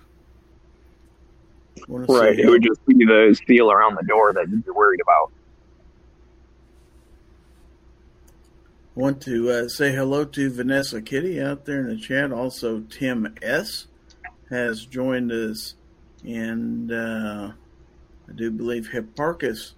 [1.88, 2.38] Right.
[2.38, 5.32] It would just be the seal around the door that you'd be worried about.
[8.96, 12.34] Want to uh, say hello to Vanessa Kitty out there in the chat.
[12.34, 13.88] Also, Tim S
[14.50, 15.76] has joined us,
[16.26, 17.52] and uh,
[18.28, 19.74] I do believe Hipparchus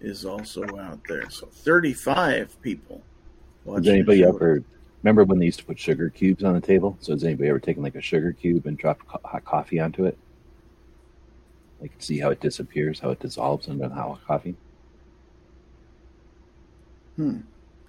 [0.00, 1.30] is also out there.
[1.30, 3.02] So, 35 people.
[3.64, 4.28] watching Has anybody show.
[4.28, 4.62] ever
[5.02, 6.96] remember when they used to put sugar cubes on the table?
[7.00, 10.04] So has anybody ever taken like a sugar cube and dropped co- hot coffee onto
[10.06, 10.18] it?
[11.80, 14.56] Like see how it disappears, how it dissolves into the hot coffee.
[17.16, 17.38] Hmm.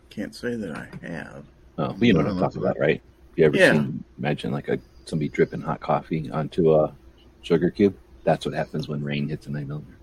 [0.09, 1.45] Can't say that I have.
[1.77, 3.01] Oh, well, you know what I'm talking about, right?
[3.35, 3.73] You ever Yeah.
[3.73, 6.93] seen imagine like a somebody dripping hot coffee onto a
[7.41, 7.95] sugar cube?
[8.23, 9.98] That's what happens when rain hits a nine millimeter.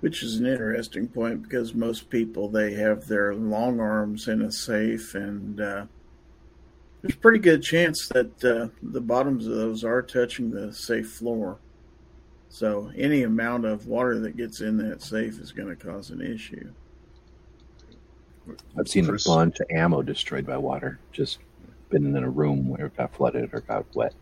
[0.00, 4.52] Which is an interesting point because most people they have their long arms in a
[4.52, 5.86] safe, and uh,
[7.02, 11.10] there's a pretty good chance that uh, the bottoms of those are touching the safe
[11.10, 11.58] floor.
[12.48, 16.22] So any amount of water that gets in that safe is going to cause an
[16.22, 16.72] issue.
[18.78, 20.98] I've seen Chris- a bunch of ammo destroyed by water.
[21.12, 21.38] Just
[21.90, 24.14] been in a room where it got flooded or got wet.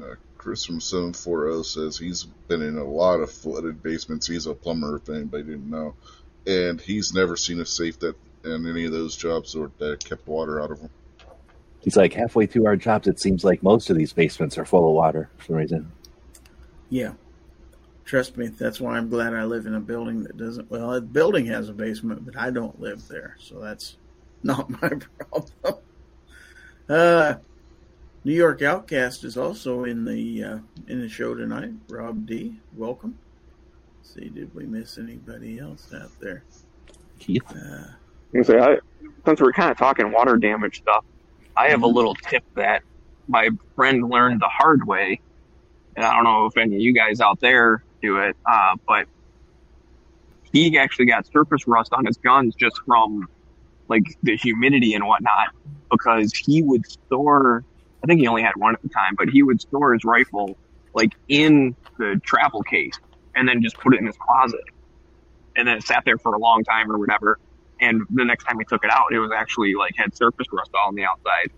[0.00, 4.26] Uh, Chris from 740 says he's been in a lot of flooded basements.
[4.26, 5.94] He's a plumber, if anybody didn't know.
[6.46, 10.28] And he's never seen a safe that in any of those jobs or that kept
[10.28, 10.90] water out of them.
[11.80, 13.08] He's like halfway through our jobs.
[13.08, 15.90] It seems like most of these basements are full of water for some reason.
[16.90, 17.14] Yeah.
[18.04, 20.70] Trust me, that's why I'm glad I live in a building that doesn't.
[20.70, 23.96] Well, a building has a basement, but I don't live there, so that's
[24.42, 25.78] not my problem.
[26.86, 27.36] Uh,
[28.24, 30.58] New York Outcast is also in the uh,
[30.88, 31.72] in the show tonight.
[31.90, 33.18] Rob D, welcome.
[33.98, 36.42] Let's see, did we miss anybody else out there?
[37.18, 37.84] Keith, Uh,
[38.32, 38.78] And so I,
[39.26, 41.04] since we're kind of talking water damage stuff,
[41.56, 41.94] I have a Mhm.
[41.94, 42.82] little tip that
[43.28, 45.20] my friend learned the hard way,
[45.94, 49.06] and I don't know if any of you guys out there do it, uh, but
[50.50, 53.26] he actually got surface rust on his guns just from
[53.88, 55.48] like the humidity and whatnot,
[55.90, 57.64] because he would store.
[58.04, 60.56] I think he only had one at the time, but he would store his rifle
[60.92, 62.94] like in the travel case
[63.34, 64.60] and then just put it in his closet,
[65.56, 67.38] and then it sat there for a long time or whatever
[67.80, 70.70] and the next time he took it out, it was actually like had surface rust
[70.74, 71.50] all on the outside.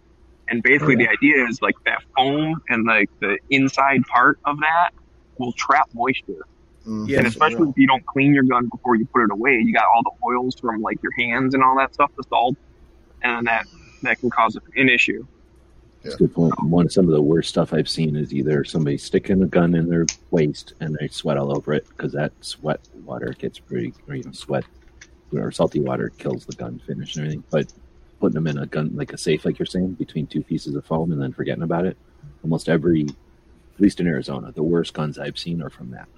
[0.49, 1.07] And basically, Oh, yeah.
[1.07, 4.91] the idea is like that foam and like the inside part of that
[5.39, 6.47] will trap moisture.
[6.87, 7.09] Mm.
[7.09, 7.71] Yes, and especially will.
[7.71, 10.27] if you don't clean your gun before you put it away, you got all the
[10.27, 12.57] oils from like your hands and all that stuff, the salt,
[13.23, 13.67] and that
[14.03, 15.27] that can cause an issue.
[16.07, 16.55] That's a good point.
[16.65, 19.89] One some of the worst stuff I've seen is either somebody sticking a gun in
[19.89, 24.15] their waist and they sweat all over it because that sweat water gets pretty, or
[24.17, 24.65] you know, sweat
[25.33, 27.45] or salty water kills the gun finish and everything.
[27.51, 27.73] But
[28.21, 30.85] putting them in a gun like a safe, like you're saying, between two pieces of
[30.87, 31.97] foam and then forgetting about it.
[32.43, 36.09] Almost every, at least in Arizona, the worst guns I've seen are from that.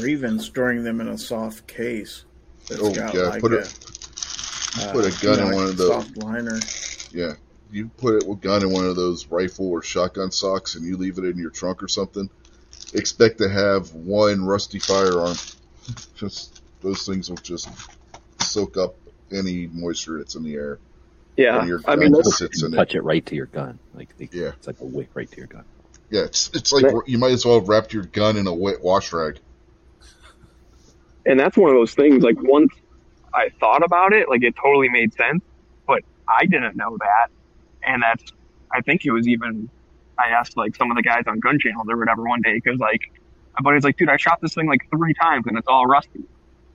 [0.00, 2.24] or even storing them in a soft case
[2.68, 3.78] that's Oh, got yeah, like put a, it-
[4.78, 5.88] uh, put a gun you know, in like one of those.
[5.88, 6.58] soft liner.
[7.12, 7.34] Yeah.
[7.74, 11.18] You put a gun in one of those rifle or shotgun socks and you leave
[11.18, 12.30] it in your trunk or something,
[12.92, 15.34] expect to have one rusty firearm.
[16.14, 17.68] Just those things will just
[18.40, 18.94] soak up
[19.32, 20.78] any moisture that's in the air.
[21.36, 23.80] Yeah, your I mean, gun that's, sits in touch it right to your gun.
[23.92, 24.50] Like they, Yeah.
[24.56, 25.64] it's like a wick right to your gun.
[26.10, 28.54] Yeah, it's it's like That- you might as well have wrapped your gun in a
[28.54, 29.40] wet wash rag.
[31.26, 32.22] and that's one of those things.
[32.22, 32.72] Like once
[33.32, 35.42] I thought about it, like it totally made sense,
[35.88, 37.28] but I didn't know that,
[37.86, 38.24] and that's.
[38.72, 39.68] I think it was even.
[40.18, 42.78] I asked like some of the guys on gun channels or whatever one day because
[42.78, 43.00] like
[43.58, 46.24] my buddy's like, dude, I shot this thing like three times and it's all rusty.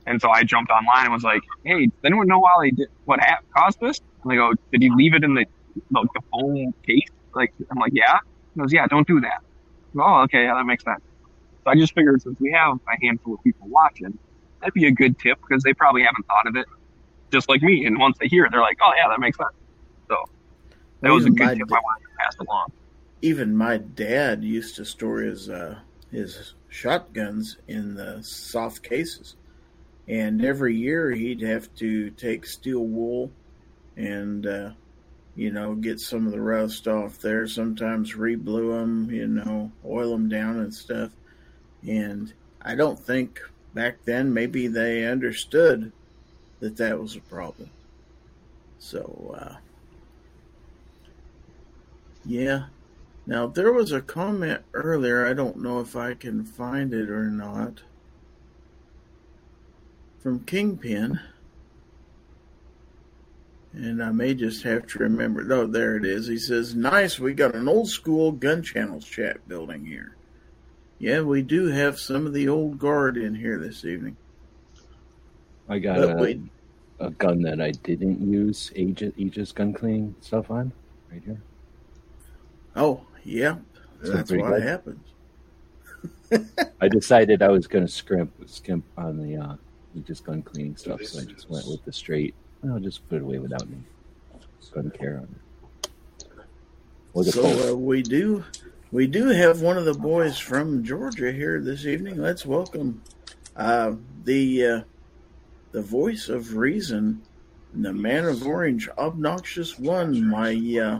[0.05, 2.89] And so I jumped online and was like, hey, does anyone know why they did
[3.05, 4.01] what ha- caused this?
[4.23, 5.45] And they go, did he leave it in the
[5.91, 7.07] like the foam case?
[7.33, 8.19] Like I'm like, yeah.
[8.53, 9.41] He goes, yeah, don't do that.
[9.95, 11.01] Go, oh, okay, yeah, that makes sense.
[11.63, 14.17] So I just figured since we have a handful of people watching,
[14.59, 16.65] that'd be a good tip because they probably haven't thought of it,
[17.31, 17.85] just like me.
[17.85, 19.49] And once they hear it, they're like, "Oh yeah, that makes sense."
[21.01, 22.71] That was a good tip da- I wanted to pass along.
[23.21, 25.79] even my dad used to store his uh,
[26.11, 29.35] his shotguns in the soft cases,
[30.07, 33.31] and every year he'd have to take steel wool
[33.95, 34.71] and uh,
[35.35, 37.47] you know get some of the rust off there.
[37.47, 41.11] Sometimes reblue them, you know, oil them down and stuff.
[41.87, 43.39] And I don't think
[43.73, 45.91] back then maybe they understood
[46.59, 47.69] that that was a problem.
[48.79, 49.55] So uh,
[52.29, 52.65] yeah.
[53.25, 55.25] Now, there was a comment earlier.
[55.25, 57.81] I don't know if I can find it or not.
[60.19, 61.19] From Kingpin.
[63.73, 65.45] And I may just have to remember.
[65.53, 66.27] Oh, there it is.
[66.27, 70.15] He says, Nice, we got an old school gun channels chat building here.
[70.97, 74.17] Yeah, we do have some of the old guard in here this evening.
[75.67, 76.41] I got But a,
[76.99, 80.73] a gun that I didn't use Aegis, Aegis gun cleaning stuff on
[81.11, 81.41] right here.
[82.79, 83.57] Oh, yeah.
[84.03, 84.63] So That's pretty what good.
[84.63, 85.05] happens.
[86.81, 89.55] I decided I was going to scrimp skimp on the uh,
[89.95, 92.33] Aegis gun cleaning stuff, so I just went with the straight.
[92.63, 93.77] I'll just put it away without me.
[94.71, 95.27] Couldn't care on
[97.23, 97.33] it.
[97.33, 98.45] So uh, we do,
[98.91, 102.17] we do have one of the boys from Georgia here this evening.
[102.17, 103.01] Let's welcome
[103.57, 104.81] uh, the uh,
[105.71, 107.23] the voice of reason,
[107.73, 110.29] the man of orange, obnoxious one.
[110.29, 110.99] My uh,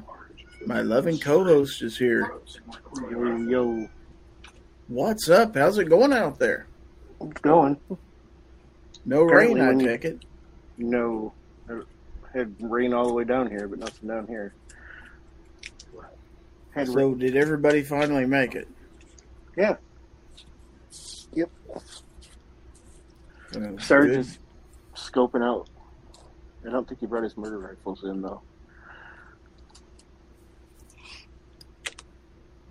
[0.66, 2.34] my loving co-host is here.
[3.10, 3.90] Yo, yo.
[4.88, 5.56] What's up?
[5.56, 6.68] How's it going out there?
[7.22, 7.78] It's going.
[9.06, 10.26] No Apparently rain, I take it.
[10.78, 11.34] No,
[11.70, 11.86] it
[12.34, 14.54] had rain all the way down here, but nothing down here.
[16.72, 17.18] Had So, rain.
[17.18, 18.68] did everybody finally make it?
[19.58, 19.76] Yeah.
[21.34, 21.50] Yep.
[23.52, 23.78] Good.
[24.14, 24.40] just
[24.96, 25.70] scoping out.
[26.68, 28.42] I don't think he brought his murder rifles in though.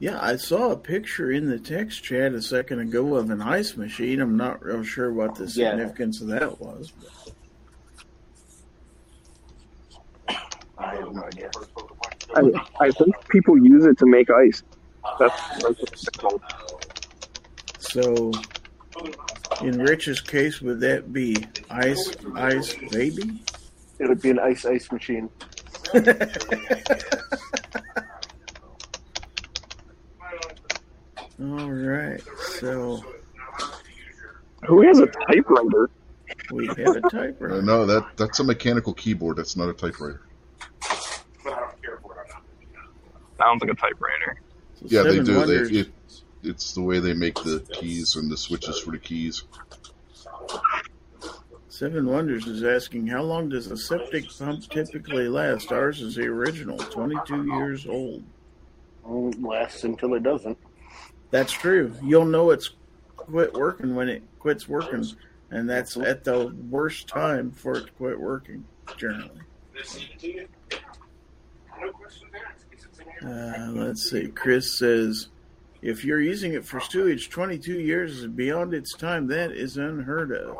[0.01, 3.77] Yeah, I saw a picture in the text chat a second ago of an ice
[3.77, 4.21] machine.
[4.21, 5.71] I'm not real sure what the Yeah.
[5.71, 6.93] significance of that was.
[10.79, 11.51] I have no idea.
[12.37, 12.43] I,
[12.81, 14.63] I think people use it to make ice.
[15.19, 16.43] That's, that's what it's called.
[17.81, 18.31] So,
[19.63, 23.43] in Rich's case, would that be ice, ice baby?
[23.99, 25.29] It would be an ice ice machine.
[31.41, 32.21] All right,
[32.61, 33.03] so
[34.67, 35.89] Who has a typewriter?
[36.51, 37.63] we have a Uh, typewriter.
[37.63, 39.37] no, that that's a mechanical keyboard.
[39.37, 40.21] That's not a typewriter.
[41.45, 42.29] But I don't care for it.
[43.39, 44.41] Sounds like a typewriter.
[44.75, 45.37] So Yeah, they do.
[45.37, 45.89] Wonders- They, it,
[46.43, 49.45] it's the way they make the keys and the switches for the keys.
[51.69, 55.71] Seven Wonders is asking, how long does a septic pump typically last?
[55.71, 58.25] Ours is the original, 22 years old.
[59.05, 60.59] Won't last until it doesn't.
[61.31, 61.95] That's true.
[62.03, 62.71] You'll know it's
[63.17, 65.05] quit working when it quits working,
[65.51, 68.65] and that's at the worst time for it to quit working,
[68.97, 69.41] generally.
[73.23, 74.29] Uh, let's see.
[74.29, 75.29] Chris says,
[75.83, 79.27] if you're using it for sewage, 22 years is beyond its time.
[79.27, 80.57] That is unheard of.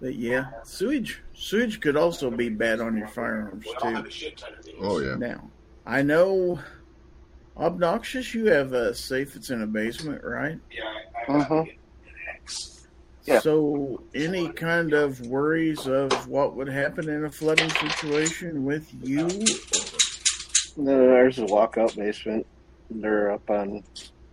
[0.00, 4.32] But yeah, sewage sewage could also be bad on your firearms too.
[4.80, 5.16] Oh yeah.
[5.16, 5.50] Now,
[5.84, 6.58] I know
[7.60, 8.34] obnoxious.
[8.34, 10.58] You have a safe that's in a basement, right?
[10.72, 11.34] Yeah.
[11.34, 11.64] Uh-huh.
[13.24, 13.40] Yeah.
[13.40, 19.28] So, any kind of worries of what would happen in a flooding situation with you?
[20.76, 22.46] No, ours is a walkout basement.
[22.90, 23.84] They're up on,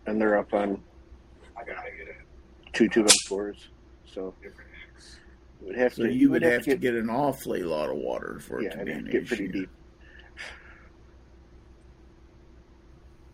[0.05, 0.81] and they're up on
[2.73, 3.67] two two by fours.
[4.13, 4.33] So
[5.61, 6.13] would have So to.
[6.13, 8.85] you would have to get an awfully lot of water for it yeah, to it'd
[8.85, 9.69] be an to get pretty deep.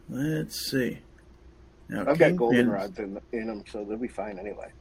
[0.09, 0.99] Let's see.
[1.89, 4.71] Now, I've got golden rods in, in them, so they'll be fine anyway.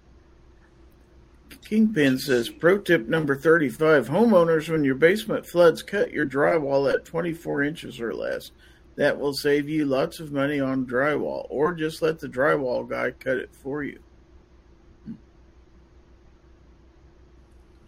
[1.64, 7.04] Kingpin says, pro tip number 35 homeowners, when your basement floods, cut your drywall at
[7.04, 8.50] 24 inches or less.
[8.96, 13.11] That will save you lots of money on drywall, or just let the drywall guy
[13.12, 13.98] cut it for you.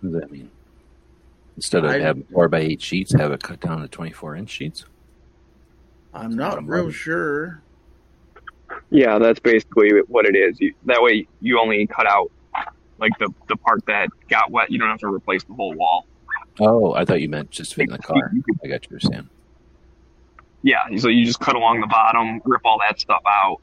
[0.01, 0.51] What does that mean?
[1.57, 4.35] Instead of I- having four by eight sheets, have it cut down to twenty four
[4.35, 4.87] inch sheets.
[6.15, 6.93] I'm not Bottom real line.
[6.93, 7.63] sure.
[8.91, 10.61] Yeah, that's basically what it is.
[10.61, 12.31] You, that way, you only cut out
[12.99, 14.71] like the the part that got wet.
[14.71, 16.07] You don't have to replace the whole wall.
[16.61, 18.33] Oh, I thought you meant just fit in the car.
[18.63, 19.29] I got you saying.
[20.63, 23.61] Yeah, so you just cut along the bottom, rip all that stuff out,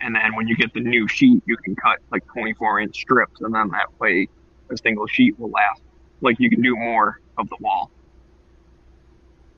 [0.00, 3.40] and then when you get the new sheet, you can cut like 24 inch strips,
[3.40, 4.28] and then that way
[4.70, 5.82] a single sheet will last.
[6.20, 7.90] Like you can do more of the wall.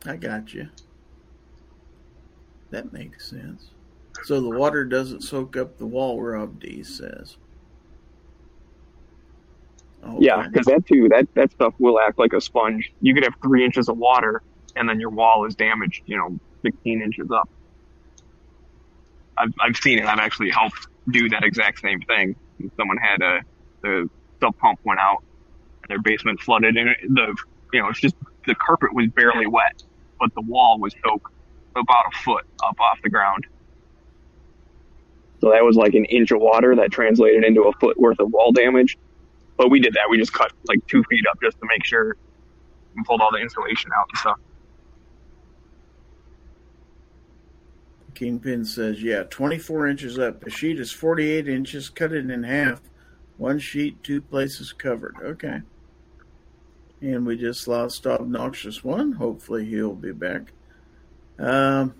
[0.07, 0.68] I got you.
[2.70, 3.70] That makes sense.
[4.22, 7.37] So the water doesn't soak up the wall, Rob D says.
[10.02, 10.26] Oh, okay.
[10.26, 12.90] Yeah, because that too, that that stuff will act like a sponge.
[13.00, 14.42] You could have three inches of water,
[14.76, 16.02] and then your wall is damaged.
[16.06, 17.48] You know, 16 inches up.
[19.37, 20.06] I've I've seen it.
[20.06, 22.37] I've actually helped do that exact same thing.
[22.76, 23.40] Someone had a
[23.83, 24.09] the
[24.40, 25.22] sump pump went out,
[25.83, 27.37] and their basement flooded, and the
[27.72, 29.83] you know it's just the carpet was barely wet,
[30.18, 31.33] but the wall was soaked
[31.76, 33.46] about a foot up off the ground.
[35.40, 38.30] So that was like an inch of water that translated into a foot worth of
[38.30, 38.98] wall damage.
[39.56, 40.09] But we did that.
[40.11, 42.16] We just cut like two feet up just to make sure
[42.96, 44.38] and pulled all the insulation out and stuff.
[48.14, 50.44] Kingpin says, yeah, 24 inches up.
[50.46, 51.88] A sheet is 48 inches.
[51.88, 52.83] Cut it in half.
[53.38, 55.16] One sheet, two places covered.
[55.23, 55.62] Okay.
[57.00, 59.12] And we just lost Obnoxious One.
[59.12, 60.52] Hopefully he'll be back.
[61.41, 61.95] Um,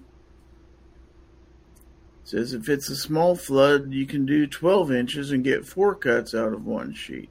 [2.24, 6.34] says if it's a small flood, you can do 12 inches and get four cuts
[6.34, 7.30] out of one sheet.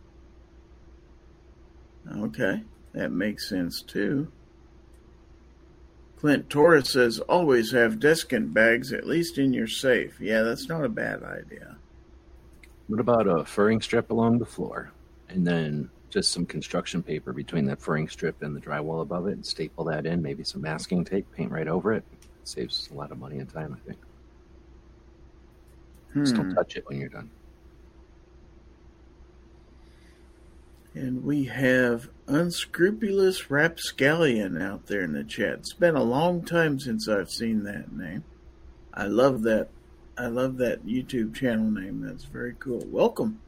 [2.18, 2.64] Okay.
[2.93, 4.32] That makes sense too.
[6.18, 10.20] Clint Torres says always have desiccant bags at least in your safe.
[10.20, 11.78] Yeah, that's not a bad idea.
[12.88, 14.91] What about a furring strip along the floor,
[15.30, 19.34] and then just some construction paper between that furring strip and the drywall above it,
[19.34, 20.22] and staple that in?
[20.22, 22.03] Maybe some masking tape, paint right over it.
[22.43, 23.99] Saves a lot of money and time, I think.
[26.16, 26.41] Just Hmm.
[26.43, 27.30] don't touch it when you're done.
[30.95, 35.60] And we have unscrupulous rapscallion out there in the chat.
[35.60, 38.24] It's been a long time since I've seen that name.
[38.93, 39.70] I love that.
[40.18, 42.01] I love that YouTube channel name.
[42.01, 42.84] That's very cool.
[42.88, 43.39] Welcome.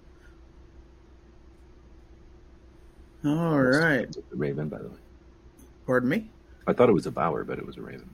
[3.24, 4.16] All right.
[4.32, 5.00] Raven, by the way.
[5.86, 6.30] Pardon me.
[6.66, 8.10] I thought it was a bower, but it was a raven.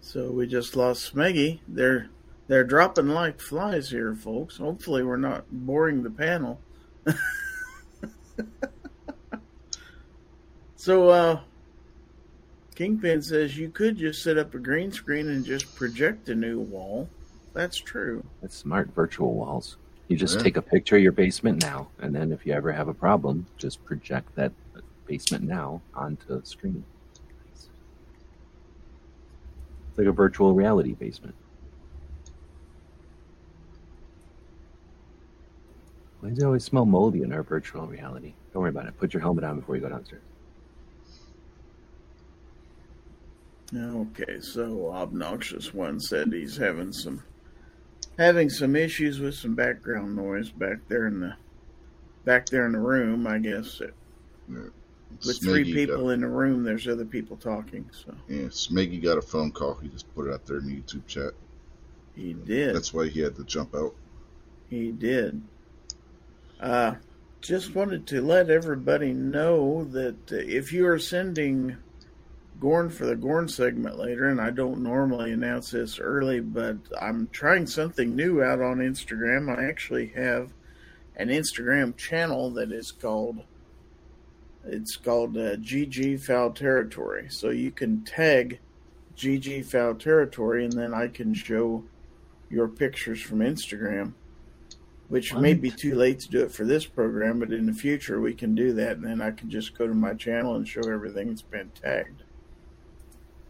[0.00, 1.60] So we just lost Smeggy.
[1.66, 2.08] They're
[2.48, 4.56] they're dropping like flies here, folks.
[4.58, 6.60] Hopefully we're not boring the panel.
[10.76, 11.40] so uh
[12.74, 16.58] Kingpin says you could just set up a green screen and just project a new
[16.58, 17.08] wall.
[17.52, 18.24] That's true.
[18.40, 19.76] That's smart virtual walls.
[20.08, 20.42] You just Yeah.
[20.42, 23.46] take a picture of your basement now, and then if you ever have a problem,
[23.56, 24.52] just project that
[25.06, 26.84] basement now onto the screen.
[29.88, 31.34] It's like a virtual reality basement.
[36.20, 38.34] Why does it always smell moldy in our virtual reality?
[38.52, 38.96] Don't worry about it.
[38.96, 40.22] Put your helmet on before you go downstairs.
[43.74, 47.22] Okay, so obnoxious one said he's having some
[48.18, 51.34] having some issues with some background noise back there in the
[52.24, 53.26] back there in the room.
[53.26, 53.94] I guess it,
[55.24, 57.88] with three people Got, in the room, there's other people talking.
[57.92, 59.74] So yeah, Smeggy got a phone call.
[59.74, 61.32] He just put it out there in the YouTube chat.
[62.14, 62.74] he did.
[62.74, 63.94] That's why he had to jump out.
[64.68, 65.42] He did.
[66.60, 66.94] Uh,
[67.40, 71.76] just wanted to let everybody know that if you are sending
[72.62, 77.26] Gorn for the Gorn segment later, and I don't normally announce this early, but I'm
[77.32, 79.50] trying something new out on Instagram.
[79.50, 80.52] I actually have
[81.16, 83.42] an Instagram channel that is called
[84.64, 87.26] it's called uh, GG Fowl Territory.
[87.30, 88.60] So you can tag
[89.16, 91.82] GG Fowl Territory, and then I can show
[92.48, 94.12] your pictures from Instagram
[95.08, 98.18] which may be too late to do it for this program, but in the future
[98.18, 100.80] we can do that, and then I can just go to my channel and show
[100.88, 102.21] everything that's been tagged.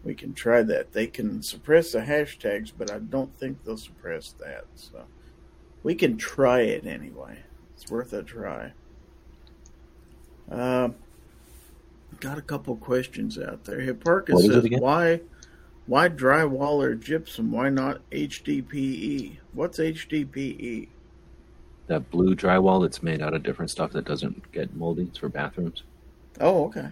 [0.05, 0.93] We can try that.
[0.93, 4.65] They can suppress the hashtags, but I don't think they'll suppress that.
[4.75, 5.05] So
[5.83, 7.39] we can try it anyway.
[7.75, 8.73] It's worth a try.
[10.51, 10.91] Uh,
[12.21, 13.81] got a couple questions out there.
[13.81, 15.21] Hipparchus What is it says, "Why,
[15.87, 17.53] why drywall or gypsum?
[17.53, 19.39] Why not HDPE?
[19.53, 20.89] What's HDPE?"
[21.87, 25.03] That blue drywall that's made out of different stuff that doesn't get moldy.
[25.03, 25.83] It's for bathrooms,
[26.41, 26.89] Oh, okay.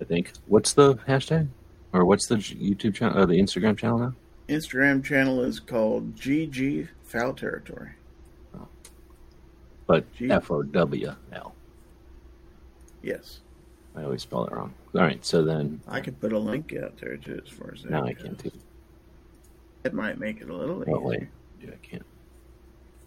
[0.00, 0.32] I think.
[0.46, 1.48] What's the hashtag?
[1.92, 4.14] Or what's the YouTube channel, or the Instagram channel now?
[4.48, 7.90] Instagram channel is called GG Fowl Territory.
[8.56, 8.68] Oh.
[9.86, 11.54] But F O W L.
[13.02, 13.40] Yes,
[13.96, 14.74] I always spell it wrong.
[14.94, 17.82] All right, so then I could put a link out there too, as far as
[17.82, 18.52] that now I can too.
[19.84, 21.16] It might make it a little Oh, wait.
[21.16, 21.30] easier.
[21.62, 22.06] Yeah, I can't.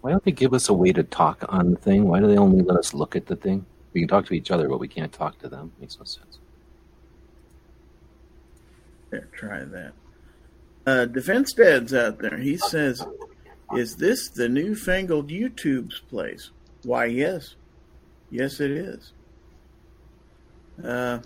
[0.02, 2.08] Why don't they give us a way to talk on the thing?
[2.08, 3.66] Why do they only let us look at the thing?
[3.94, 5.72] We can talk to each other, but we can't talk to them.
[5.80, 6.40] Makes no sense.
[9.14, 9.94] There, try that.
[10.88, 12.38] Uh, Defense Dad's out there.
[12.38, 13.06] He says,
[13.76, 16.50] "Is this the newfangled YouTube's place?"
[16.84, 17.56] Why, yes,
[18.32, 19.14] yes, it is.
[20.84, 21.20] Uh,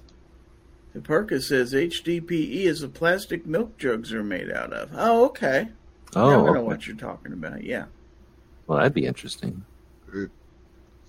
[0.94, 4.90] Hipparchus says HDPE is the plastic milk jugs are made out of.
[4.94, 5.70] Oh, okay.
[6.14, 6.62] Oh, now I know okay.
[6.64, 7.64] what you're talking about.
[7.64, 7.86] Yeah.
[8.68, 9.64] well, that'd be interesting.
[10.14, 10.30] It-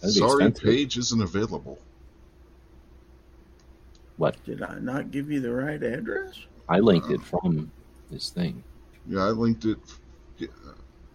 [0.01, 0.63] That'd Sorry, expensive.
[0.65, 1.77] page isn't available.
[4.17, 4.37] What?
[4.45, 6.39] Did I not give you the right address?
[6.69, 7.71] I linked it from
[8.11, 8.63] this thing.
[9.09, 9.79] Yeah, I linked it.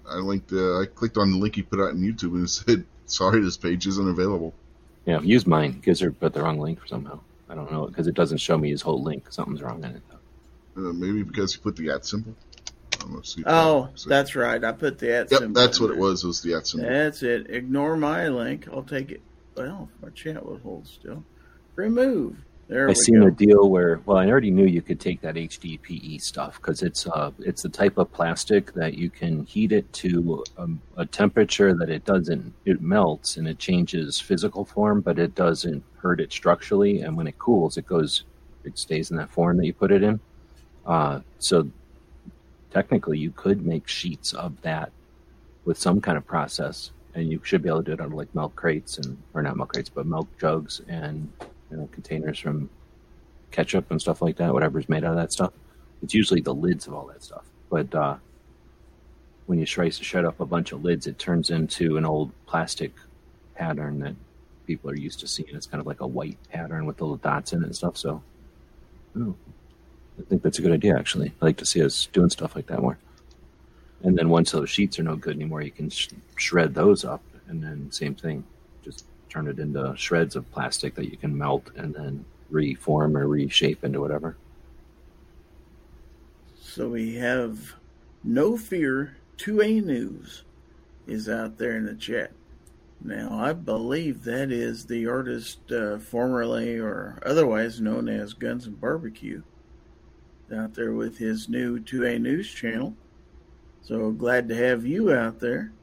[0.10, 0.52] I linked.
[0.52, 3.42] Uh, I clicked on the link he put out on YouTube and it said, "Sorry,
[3.42, 4.54] this page isn't available."
[5.06, 5.80] Yeah, use mine.
[5.84, 7.20] Gives her put the wrong link somehow.
[7.50, 9.32] I don't know because it doesn't show me his whole link.
[9.32, 10.02] Something's wrong in it.
[10.10, 10.90] Though.
[10.90, 12.36] Uh, maybe because he put the at symbol.
[13.02, 14.64] I'm gonna see if Oh, that's right.
[14.64, 16.24] I put the at Yep, symbol that's in what it was.
[16.24, 16.90] It was the at symbol.
[16.90, 17.50] That's it.
[17.50, 18.68] Ignore my link.
[18.72, 19.22] I'll take it.
[19.56, 21.24] Well, my chat will hold still.
[21.76, 22.38] Remove.
[22.68, 23.28] There I seen go.
[23.28, 27.06] a deal where well, I already knew you could take that HDPE stuff because it's
[27.08, 31.74] uh it's the type of plastic that you can heat it to um, a temperature
[31.76, 36.32] that it doesn't it melts and it changes physical form, but it doesn't hurt it
[36.32, 37.02] structurally.
[37.02, 38.24] And when it cools, it goes
[38.64, 40.20] it stays in that form that you put it in.
[40.86, 41.70] Uh, so
[42.72, 44.92] technically, you could make sheets of that
[45.66, 48.34] with some kind of process, and you should be able to do it on like
[48.34, 51.30] milk crates and or not milk crates, but milk jugs and
[51.74, 52.70] you know containers from
[53.52, 54.54] ketchup and stuff like that.
[54.54, 55.54] Whatever's made out of that stuff.
[56.04, 58.18] It's usually the lids of all that stuff, but uh,
[59.48, 62.32] when you try to shut up a bunch of lids, it turns into an old
[62.46, 62.92] plastic
[63.56, 64.16] pattern that
[64.68, 65.50] people are used to seeing.
[65.54, 67.98] It's kind of like a white pattern with little dots in it and stuff.
[67.98, 68.22] So,
[69.16, 70.98] I think that's a good idea.
[70.98, 72.98] Actually, I like to see us doing stuff like that more.
[74.04, 77.24] And then once those sheets are no good anymore, you can sh- shred those up,
[77.48, 78.44] and then same thing,
[78.84, 83.28] just turn it into shreds of plastic that you can melt and then reform or
[83.28, 84.38] reshape into whatever.
[86.62, 87.74] So we have
[88.24, 90.44] No Fear 2A News
[91.08, 92.32] is out there in the chat.
[93.04, 98.80] Now, I believe that is the artist uh, formerly or otherwise known as Guns and
[98.80, 99.42] Barbecue
[100.56, 102.96] out there with his new 2A News channel.
[103.82, 105.74] So glad to have you out there.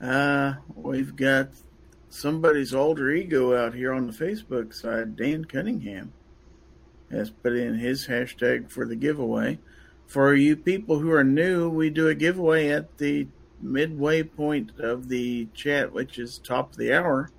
[0.00, 1.48] Uh, we've got
[2.10, 6.12] somebody's alter ego out here on the Facebook side, Dan Cunningham,
[7.10, 9.58] has put in his hashtag for the giveaway.
[10.06, 13.28] For you people who are new, we do a giveaway at the
[13.62, 17.30] midway point of the chat, which is top of the hour.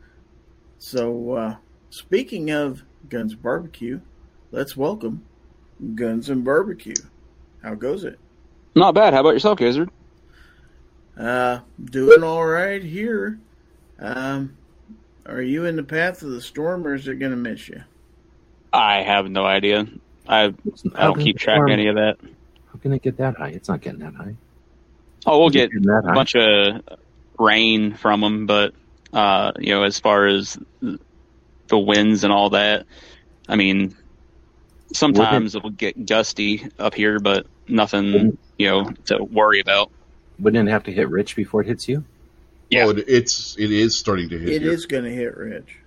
[0.80, 1.56] So, uh,
[1.90, 4.00] speaking of Guns Barbecue,
[4.52, 5.26] let's welcome
[5.96, 6.96] Guns and Barbecue.
[7.62, 8.20] How goes it?
[8.74, 9.14] Not bad.
[9.14, 9.90] How about yourself, Gizzard?
[11.18, 13.40] Uh, doing all right here.
[14.00, 14.58] Um,
[15.26, 17.84] are you in the path of the storm, or is it going to miss you?
[18.74, 19.88] I have no idea.
[20.28, 20.54] I
[20.96, 22.18] I don't keep track of any of that.
[22.72, 23.50] How can it get that high?
[23.50, 24.36] It's not getting that high.
[25.26, 26.14] Oh, we'll get that a high?
[26.14, 26.82] bunch of
[27.38, 28.74] rain from them, but
[29.14, 30.58] uh, you know, as far as
[31.68, 32.86] the winds and all that,
[33.48, 33.96] I mean,
[34.94, 39.92] sometimes it'll get gusty up here, but nothing you know to worry about.
[40.40, 42.04] Wouldn't it have to hit Rich before it hits you?
[42.72, 42.86] Yeah.
[42.86, 44.50] Oh, it, it's it is starting to hit.
[44.50, 44.72] It here.
[44.72, 45.78] is going to hit Rich.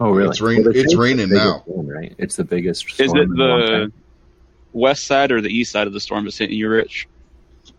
[0.00, 0.30] Oh, really?
[0.30, 1.62] It's rain- they it's raining now.
[1.66, 2.14] one, right?
[2.18, 2.98] It's the biggest.
[3.00, 3.92] Is it in a long the
[4.72, 7.08] west side or the east side of the storm that's hitting you, Rich?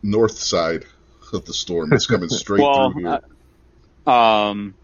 [0.01, 0.85] north side
[1.33, 1.91] of the storm.
[1.93, 3.19] It's coming straight Well, through here.
[4.13, 4.75] Um,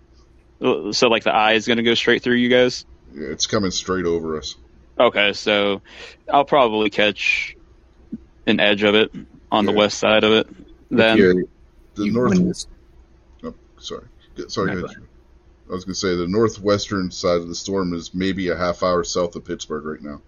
[0.91, 2.85] so like the eye is going to go straight through you guys.
[3.13, 4.55] Yeah, it's coming straight over us.
[4.99, 5.81] Okay, so
[6.31, 7.55] I'll probably catch
[8.47, 9.11] an edge of it
[9.51, 10.47] on the west side of it.
[10.49, 11.43] If Then you're-
[11.99, 12.29] The you- north.
[12.31, 12.67] when this-
[13.43, 14.05] Oh, sorry,
[14.47, 14.67] sorry.
[14.67, 15.03] No, go go ahead.
[15.69, 18.81] I was going to say the northwestern side of the storm is maybe a half
[18.81, 20.21] hour south of Pittsburgh right now.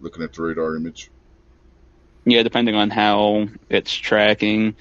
[0.00, 1.10] Looking at the radar image.
[2.26, 4.76] yeah, depending on how it's tracking,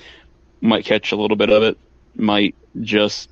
[0.59, 1.77] might catch a little bit of it.
[2.15, 3.29] Might just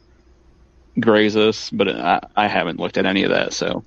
[0.99, 3.51] graze us, but I, I haven't looked at any of that.
[3.51, 3.83] So,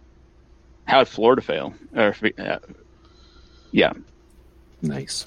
[0.84, 1.72] how did Florida fail?
[1.96, 2.58] Or uh,
[3.72, 3.92] yeah,
[4.82, 5.24] nice.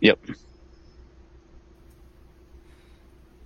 [0.00, 0.18] Yep.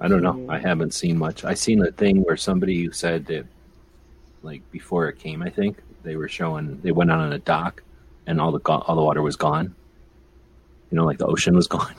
[0.01, 0.47] I don't know.
[0.49, 1.45] I haven't seen much.
[1.45, 3.47] I seen a thing where somebody said that,
[4.43, 7.83] like before it came, I think they were showing they went out on a dock,
[8.27, 9.75] and all the go- all the water was gone.
[10.91, 11.95] You know, like the ocean was gone.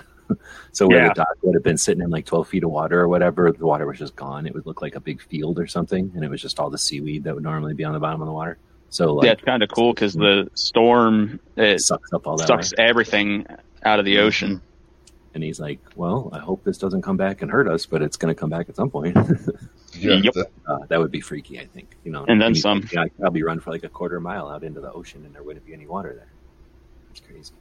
[0.72, 1.08] so where Yeah.
[1.10, 3.66] the dock would have been sitting in like twelve feet of water or whatever, the
[3.66, 4.48] water was just gone.
[4.48, 6.78] It would look like a big field or something, and it was just all the
[6.78, 8.58] seaweed that would normally be on the bottom of the water.
[8.90, 10.50] So like, yeah, it's kind of cool because mm-hmm.
[10.50, 12.48] the storm it it sucks up all that.
[12.48, 12.86] sucks way.
[12.86, 13.46] everything
[13.84, 14.28] out of the mm-hmm.
[14.28, 14.62] ocean.
[15.40, 18.18] And he's like, "Well, I hope this doesn't come back and hurt us, but it's
[18.18, 19.16] going to come back at some point."
[19.98, 20.34] Yeah, Yep.
[20.34, 21.96] that- Uh, that would be freaky, I think.
[22.04, 22.88] You know, And then you- some.
[22.92, 25.34] Yeah, I could probably run for like a quarter mile out into the ocean, and
[25.34, 26.28] there wouldn't be any water there.
[27.08, 27.54] That's crazy.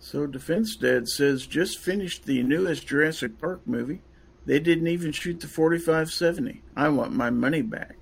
[0.00, 4.02] So Defense Dad says just finished the newest Jurassic Park movie.
[4.44, 6.62] They didn't even shoot the 4570.
[6.76, 7.96] I want my money back.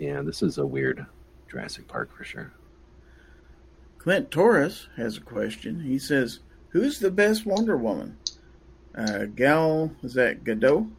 [0.00, 1.06] Yeah, this is a weird
[1.48, 2.52] Jurassic Park for sure.
[3.98, 5.80] Clint Torres has a question.
[5.80, 6.40] He says,
[6.70, 8.16] "Who's the best Wonder Woman?
[8.94, 10.90] Uh, Gal is that Gadot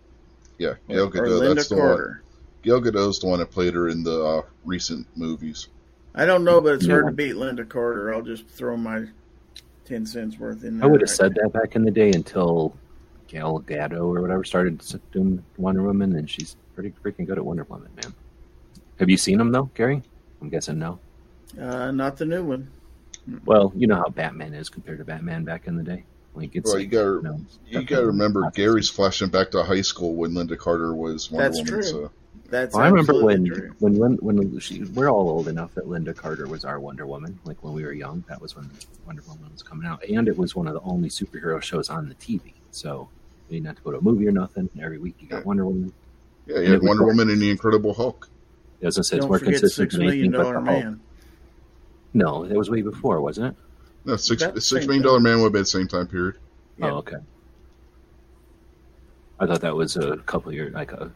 [0.62, 0.76] yeah.
[0.88, 1.42] Gal or Gadot.
[1.42, 2.20] Lynda That's the one.
[2.62, 5.70] Gal Gadot's the one that played her in the uh, recent movies.
[6.14, 8.14] I don't know, but it's hard to beat Lynda Carter.
[8.14, 9.06] I'll just throw my
[9.86, 10.88] ten cents worth in there.
[10.88, 11.44] I would have right said now.
[11.44, 12.78] that back in the day until
[13.28, 17.64] Gal Gadot or whatever started doing Wonder Woman, and she's pretty freaking good at Wonder
[17.64, 18.14] Woman, man.
[19.00, 20.04] Have you seen them though, Gary?
[20.42, 21.00] I'm guessing no.
[21.60, 22.70] Uh, not the new one.
[23.46, 26.04] Well, you know how Batman is compared to Batman back in the day.
[26.34, 27.40] Like it's Well, like, you gotta you know,
[27.82, 31.58] you gotta remember Gary's flashing back to high school when Lynda Carter was Wonder That's
[31.60, 31.74] Woman.
[31.74, 31.84] true.
[31.84, 32.12] So
[32.50, 33.72] That's Well, I remember when true.
[33.80, 37.38] when when when she, we're all old enough that Lynda Carter was our Wonder Woman.
[37.46, 38.70] Like when we were young, that was when
[39.06, 42.08] Wonder Woman was coming out, and it was one of the only superhero shows on
[42.10, 42.54] the TV.
[42.72, 43.10] So
[43.50, 44.70] you didn't have to go to a movie or nothing.
[44.82, 45.44] Every week you got Yeah.
[45.44, 45.92] Wonder Woman.
[46.48, 48.30] yeah, you And had Wonder Woman and the Incredible Hulk.
[48.82, 50.84] As I said, it's more consistent than anything Million but Dollar the Hulk.
[50.86, 51.00] Man.
[52.14, 53.56] No, it was way before, wasn't it?
[54.06, 56.08] No, six About the six same million dollar man would be at the same time
[56.08, 56.36] period.
[56.78, 56.92] Yeah.
[56.92, 57.18] Oh, okay.
[59.40, 61.12] I thought that was a couple years, like a,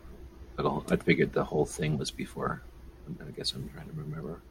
[0.58, 0.94] like a.
[0.94, 2.62] I figured the whole thing was before.
[3.08, 4.42] I guess I'm trying to remember.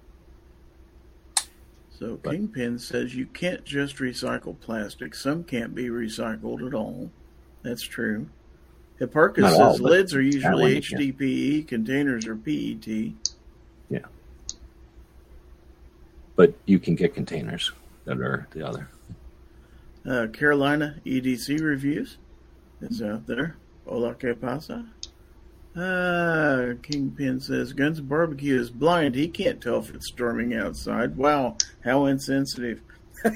[1.99, 5.15] So But- Kingpin says you can't just recycle plastic.
[5.15, 7.11] Some can't be recycled at all.
[7.63, 8.29] That's true.
[9.01, 10.99] Hipparchus Not all, says lids are usually one you can.
[10.99, 13.13] HDPE, containers are PET.
[16.37, 17.73] But you can get containers
[18.05, 18.89] that are the other.
[20.09, 22.19] Uh, Carolina EDC reviews
[22.81, 23.57] is out there.
[23.87, 24.87] Hola, que pasa?
[25.77, 29.15] Uh, Kingpin says Guns Barbecue is blind.
[29.15, 31.17] He can't tell if it's storming outside.
[31.17, 32.81] Wow, how insensitive.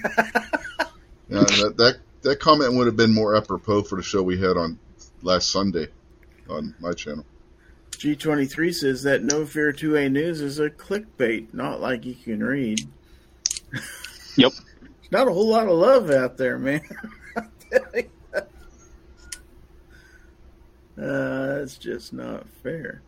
[1.30, 4.56] Yeah, that, that that comment would have been more apropos for the show we had
[4.56, 4.78] on
[5.22, 5.88] last Sunday
[6.48, 7.24] on my channel.
[7.90, 12.88] G23 says that No Fear 2A News is a clickbait, not like you can read.
[14.36, 14.52] Yep.
[15.10, 16.82] Not a whole lot of love out there, man.
[21.00, 23.02] Uh, that's just not fair.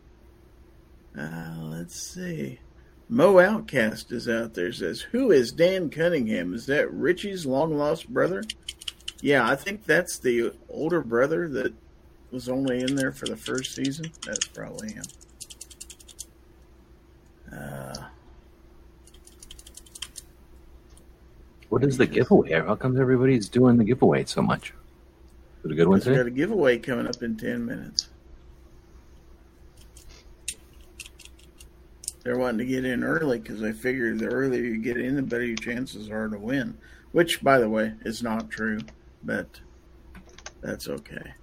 [1.18, 2.60] Uh, let's see.
[3.08, 4.72] Mo Outcast is out there.
[4.72, 6.54] Says, "Who is Dan Cunningham?
[6.54, 8.44] Is that Richie's long lost brother?"
[9.20, 11.74] Yeah, I think that's the older brother that
[12.32, 14.10] was only in there for the first season.
[14.24, 15.04] That's probably him.
[17.52, 17.94] Uh,
[21.70, 22.50] What is the giveaway?
[22.50, 24.74] How comes everybody's doing the giveaway so much?
[25.62, 28.08] Is it a good one we've got a giveaway coming up in ten minutes.
[32.24, 35.22] They're wanting to get in early because they figure the earlier you get in, the
[35.22, 36.76] better your chances are to win.
[37.12, 38.80] Which, by the way, is not true,
[39.22, 39.60] but
[40.60, 41.34] that's okay.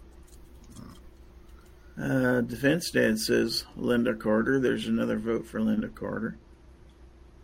[1.99, 4.59] Uh, Defense Dad says Lynda Carter.
[4.59, 6.37] There's another vote for Lynda Carter.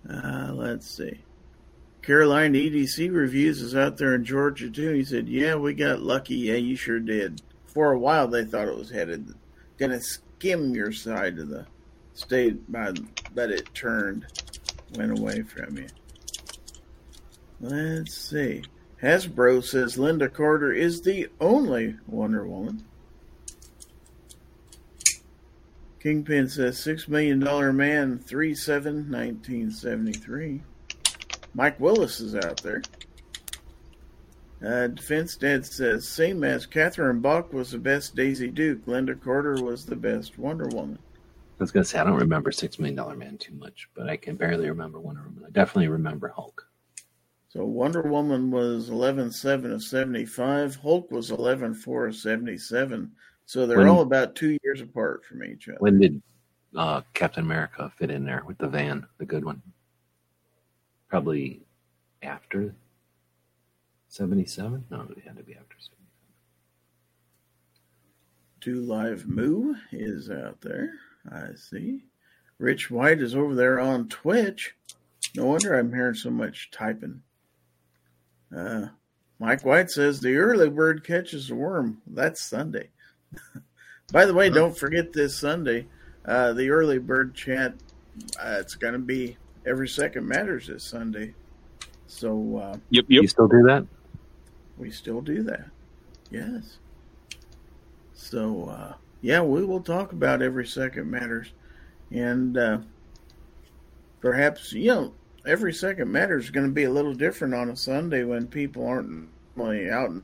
[0.08, 1.20] Uh, let's see.
[2.04, 4.91] Caroline EDC Reviews is out there in Georgia too.
[4.91, 6.36] He said, "Yeah, we got lucky.
[6.36, 7.41] Yeah, you sure did.
[7.66, 9.34] For a while, they thought it was headed,
[9.78, 11.66] gonna skim your side of the
[12.14, 12.91] state, by,
[13.34, 14.26] but it turned,
[14.95, 15.88] went away from you."
[17.62, 18.64] Let's see.
[19.01, 22.84] Hasbro says Lynda Carter is the only Wonder Woman.
[26.04, 30.62] Kingpin says Six Million Dollar Man 3 7 1973.
[31.54, 32.82] Mike Willis is out there.
[34.62, 38.86] Uh, Defense Dad says same as Catherine Bach was the best Daisy Duke.
[38.86, 40.99] Lynda Carter was the best Wonder Woman.
[41.06, 44.18] I was gonna say I don't remember Six Million Dollar Man too much, but I
[44.18, 45.45] can barely remember Wonder Woman.
[45.47, 46.68] I definitely remember Hulk.
[47.47, 50.76] So Wonder Woman was 11.7 of 75.
[50.76, 53.12] Hulk was 11.4 of 77.
[53.45, 55.77] So they're When- all about two years apart from each other.
[55.79, 56.21] When did
[56.75, 59.61] uh, Captain America fit in there with the van, the good one?
[61.07, 61.61] Probably
[62.23, 62.73] after
[64.07, 64.85] seventy-seven.
[64.89, 65.99] No, it had to be after seventy-seven.
[68.61, 70.93] Two Live Moo is out there.
[71.31, 72.05] I see.
[72.57, 74.75] Rich White is over there on Twitch.
[75.35, 77.21] No wonder I'm hearing so much typing.
[78.55, 78.87] Uh,
[79.39, 82.01] Mike White says the early bird catches the worm.
[82.07, 82.89] That's Sunday.
[84.11, 85.88] By the way, don't forget this Sunday,
[86.25, 87.73] uh, the early bird chat.
[88.39, 91.34] Uh, it's going to be every second matters this Sunday.
[92.07, 93.05] So uh, Yep.
[93.07, 93.88] You still do that?
[94.77, 95.65] we still do that.
[96.29, 96.77] Yes.
[98.13, 101.53] So, uh, yeah, we will talk about every second matters.
[102.11, 102.79] And uh,
[104.21, 105.13] perhaps, you know,
[105.45, 108.86] every second matters is going to be a little different on a Sunday when people
[108.86, 110.09] aren't really out.
[110.09, 110.23] and-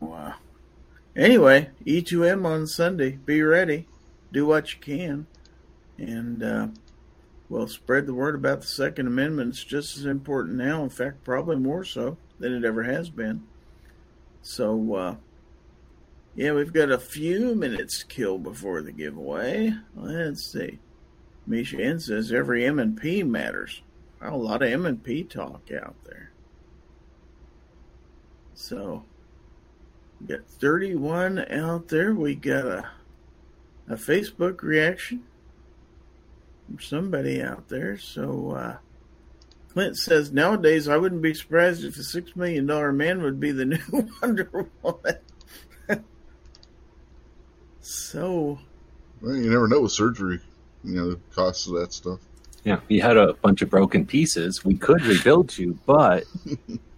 [0.00, 0.34] Wow.
[1.16, 3.12] Anyway, E2M on Sunday.
[3.24, 3.86] Be ready.
[4.32, 5.26] Do what you can.
[5.96, 6.68] And, uh,
[7.48, 9.54] well, spread the word about the Second Amendment.
[9.54, 10.82] It's just as important now.
[10.82, 13.44] In fact, probably more so than it ever has been.
[14.42, 15.16] So, uh,
[16.34, 19.72] yeah, we've got a few minutes to kill before the giveaway.
[19.94, 20.80] Let's see.
[21.46, 23.80] Misha N says every M and P matters.
[24.20, 26.30] Wow, a lot of M and P talk out there.
[28.52, 29.04] So,
[30.20, 32.14] we got 31 out there.
[32.14, 32.90] We got a
[33.88, 35.22] a Facebook reaction
[36.66, 37.98] from somebody out there.
[37.98, 38.76] So uh,
[39.72, 43.52] Clint says nowadays I wouldn't be surprised if a six million dollar man would be
[43.52, 43.78] the new
[44.22, 45.18] Wonder Woman.
[47.80, 48.58] so
[49.20, 50.40] Well, you never know with surgery,
[50.82, 52.20] you know, the cost of that stuff.
[52.64, 54.64] Yeah, you had a bunch of broken pieces.
[54.64, 56.24] We could rebuild you, but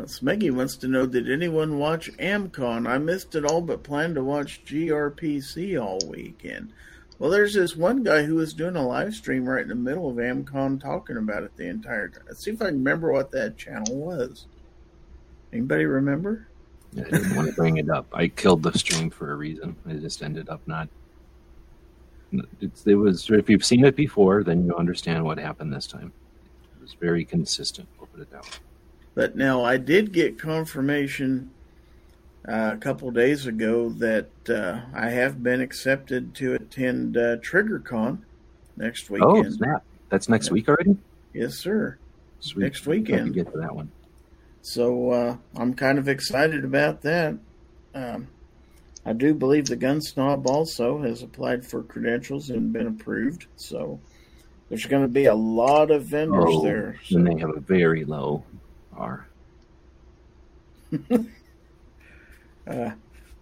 [0.00, 2.88] now Smeggy wants to know did anyone watch AmCon?
[2.88, 6.72] I missed it all but plan to watch GRPC all weekend.
[7.18, 10.08] Well, there's this one guy who was doing a live stream right in the middle
[10.08, 12.22] of AmCon talking about it the entire time.
[12.26, 14.46] Let's see if I can remember what that channel was.
[15.52, 16.48] Anybody remember?
[16.96, 18.06] I didn't want to bring it up.
[18.14, 19.76] I killed the stream for a reason.
[19.86, 20.88] I just ended up not.
[22.60, 26.10] It's, it was if you've seen it before, then you understand what happened this time.
[26.74, 27.86] It was very consistent.
[27.98, 28.50] We'll put it that way.
[29.20, 31.50] But now I did get confirmation
[32.48, 38.22] uh, a couple days ago that uh, I have been accepted to attend uh, TriggerCon
[38.78, 39.46] next weekend.
[39.46, 39.84] Oh, snap.
[40.08, 40.52] That's next Yeah.
[40.54, 40.96] week already?
[41.34, 41.98] yes, sir.
[42.38, 42.62] Sweet.
[42.62, 43.34] Next weekend.
[43.34, 43.90] get to that one.
[44.62, 47.36] So uh, I'm kind of excited about that.
[47.94, 48.26] Um,
[49.04, 53.48] I do believe the Gun Snob also has applied for credentials and been approved.
[53.56, 54.00] So
[54.70, 56.98] there's going to be a lot of vendors Oh, there.
[57.04, 58.44] So, And they have a very low
[58.96, 59.26] R.
[62.66, 62.90] uh,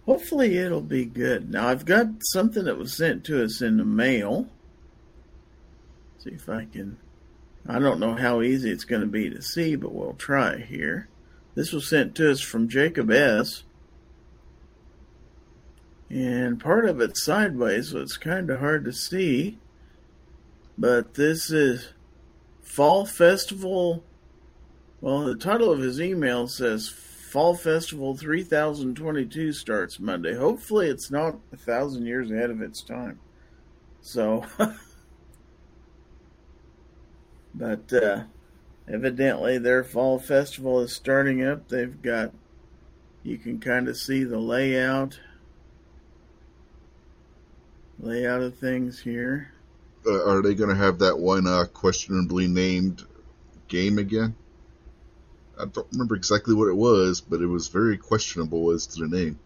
[0.05, 1.51] hopefully it'll be good.
[1.51, 4.47] Now I've got something that was sent to us in the mail.
[6.19, 6.97] See if I can.
[7.67, 11.07] I don't know how easy it's going to be to see, but we'll try here.
[11.55, 13.63] This was sent to us from Jacob S.
[16.09, 19.59] And part of it's sideways, so it's kind of hard to see.
[20.77, 21.89] But this is
[22.61, 24.03] Fall Festival.
[25.01, 30.35] Well, the title of his email says Fall Festival 3022 starts Monday.
[30.35, 33.19] Hopefully, it's not a thousand years ahead of its time.
[34.01, 34.45] So,
[37.55, 38.23] but uh,
[38.91, 41.69] evidently, their fall festival is starting up.
[41.69, 42.33] They've got,
[43.23, 45.17] you can kind of see the layout,
[47.99, 49.53] layout of things here.
[50.05, 53.03] Uh, are they going to have that one uh, questionably named
[53.69, 54.35] game again?
[55.59, 59.07] I don't remember exactly what it was, but it was very questionable as to the
[59.07, 59.39] name.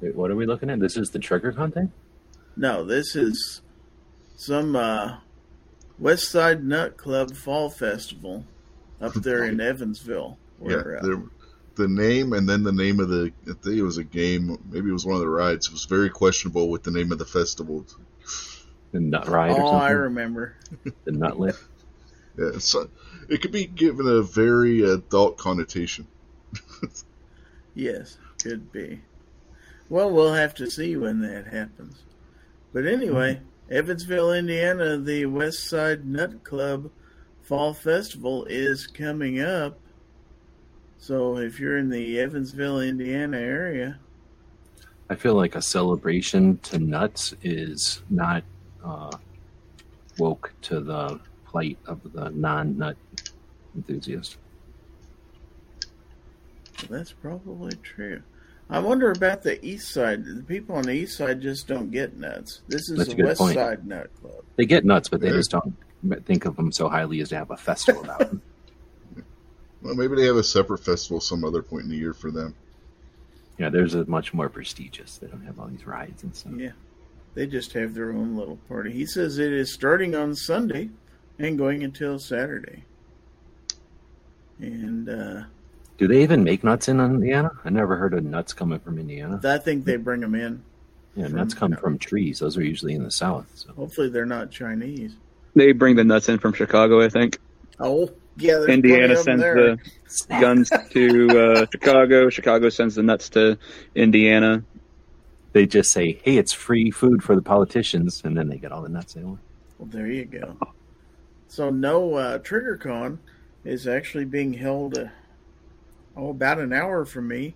[0.00, 0.80] Wait, what are we looking at?
[0.80, 1.90] This is the Trigger content?
[2.56, 3.60] No, this is
[4.36, 5.18] some uh,
[5.98, 8.44] West Side Nut Club Fall Festival
[9.00, 10.38] up there in Evansville.
[10.64, 11.28] Yeah, uh, the,
[11.74, 13.32] the name and then the name of the.
[13.48, 14.58] I think it was a game.
[14.70, 15.66] Maybe it was one of the rides.
[15.66, 17.84] It was very questionable with the name of the festival.
[18.92, 20.56] The Nut Ride or oh, I remember.
[21.04, 21.64] The Nut Lift?
[22.38, 22.88] Yeah, so
[23.28, 26.06] it could be given a very adult connotation.
[27.74, 29.00] Yes, could be.
[29.88, 32.02] Well, we'll have to see when that happens.
[32.72, 36.90] But anyway, Evansville, Indiana, the West Side Nut Club
[37.42, 39.78] Fall Festival is coming up.
[40.98, 43.98] So if you're in the Evansville, Indiana area,
[45.10, 48.44] I feel like a celebration to nuts is not
[48.84, 49.10] uh,
[50.16, 52.96] woke to the plight of the non nut
[53.76, 54.36] enthusiast.
[56.88, 58.22] that's probably true.
[58.70, 60.24] I wonder about the east side.
[60.24, 62.62] The people on the east side just don't get nuts.
[62.68, 63.54] This is That's a the West point.
[63.54, 64.44] Side Nut Club.
[64.56, 65.34] They get nuts, but they Yeah.
[65.34, 65.74] just don't
[66.24, 68.42] think of them so highly as to have a festival about them.
[69.82, 72.54] Well, maybe they have a separate festival some other point in the year for them.
[73.58, 75.18] Yeah, theirs is much more prestigious.
[75.18, 76.52] They don't have all these rides and stuff.
[76.56, 76.70] Yeah.
[77.34, 78.92] They just have their own little party.
[78.92, 80.90] He says it is starting on Sunday
[81.40, 82.84] and going until Saturday.
[84.62, 85.42] And uh,
[85.98, 87.50] Do they even make nuts in Indiana?
[87.64, 89.40] I never heard of nuts coming from Indiana.
[89.44, 90.62] I think they bring them in.
[91.16, 92.38] Yeah, nuts come from trees.
[92.38, 93.50] Those are usually in the south.
[93.54, 95.14] So Hopefully, they're not Chinese.
[95.54, 97.38] They bring the nuts in from Chicago, I think.
[97.78, 98.64] Oh, yeah.
[98.64, 99.76] Indiana plenty of 'em sends there.
[99.76, 102.30] the guns to uh, Chicago.
[102.30, 103.58] Chicago sends the nuts to
[103.94, 104.62] Indiana.
[105.52, 108.80] they just say, "Hey, it's free food for the politicians," and then they get all
[108.80, 109.40] the nuts they want.
[109.78, 110.56] Well, there you go.
[111.48, 113.18] So, no, uh, TriggerCon
[113.64, 115.06] is actually being held uh,
[116.16, 117.54] oh, about an hour from me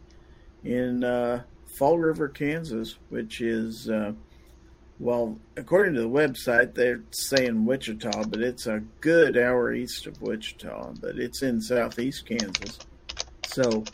[0.64, 1.42] in uh,
[1.78, 4.12] Fall River, Kansas, which is, uh,
[4.98, 10.20] well, according to the website, they're saying Wichita, but it's a good hour east of
[10.22, 12.78] Wichita, but it's in southeast Kansas.
[13.46, 13.84] So,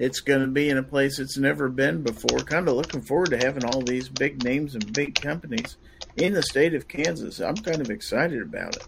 [0.00, 2.38] it's going to be in a place it's never been before.
[2.38, 5.76] Kind of looking forward to having all these big names and big companies
[6.16, 7.38] in the state of Kansas.
[7.38, 8.86] I'm kind of excited about it.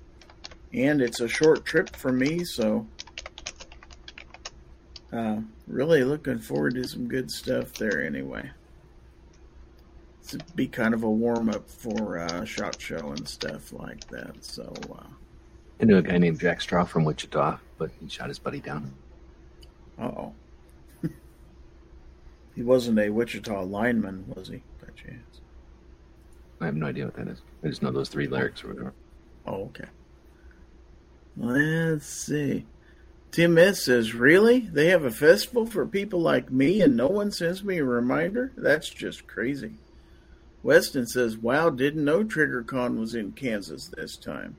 [0.74, 2.86] And it's a short trip for me, so
[5.12, 8.50] uh, really looking forward to some good stuff there anyway.
[10.22, 14.42] It's be kind of a warm up for uh, shot show and stuff like that.
[14.42, 15.04] So uh
[15.80, 18.94] I knew a guy named Jack Straw from Wichita, but he shot his buddy down.
[20.00, 20.32] oh.
[22.54, 25.40] he wasn't a Wichita lineman, was he, by chance?
[26.60, 27.42] I have no idea what that is.
[27.64, 28.94] I just know those three lyrics or whatever.
[29.44, 29.86] Oh, okay.
[31.36, 32.66] Let's see.
[33.30, 34.60] Tim S says, Really?
[34.60, 38.52] They have a festival for people like me and no one sends me a reminder?
[38.56, 39.72] That's just crazy.
[40.62, 44.56] Weston says, Wow, didn't know TriggerCon was in Kansas this time.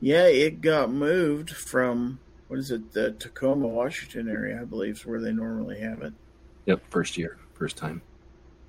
[0.00, 5.06] Yeah, it got moved from, what is it, the Tacoma, Washington area, I believe, is
[5.06, 6.12] where they normally have it.
[6.66, 8.02] Yep, first year, first time.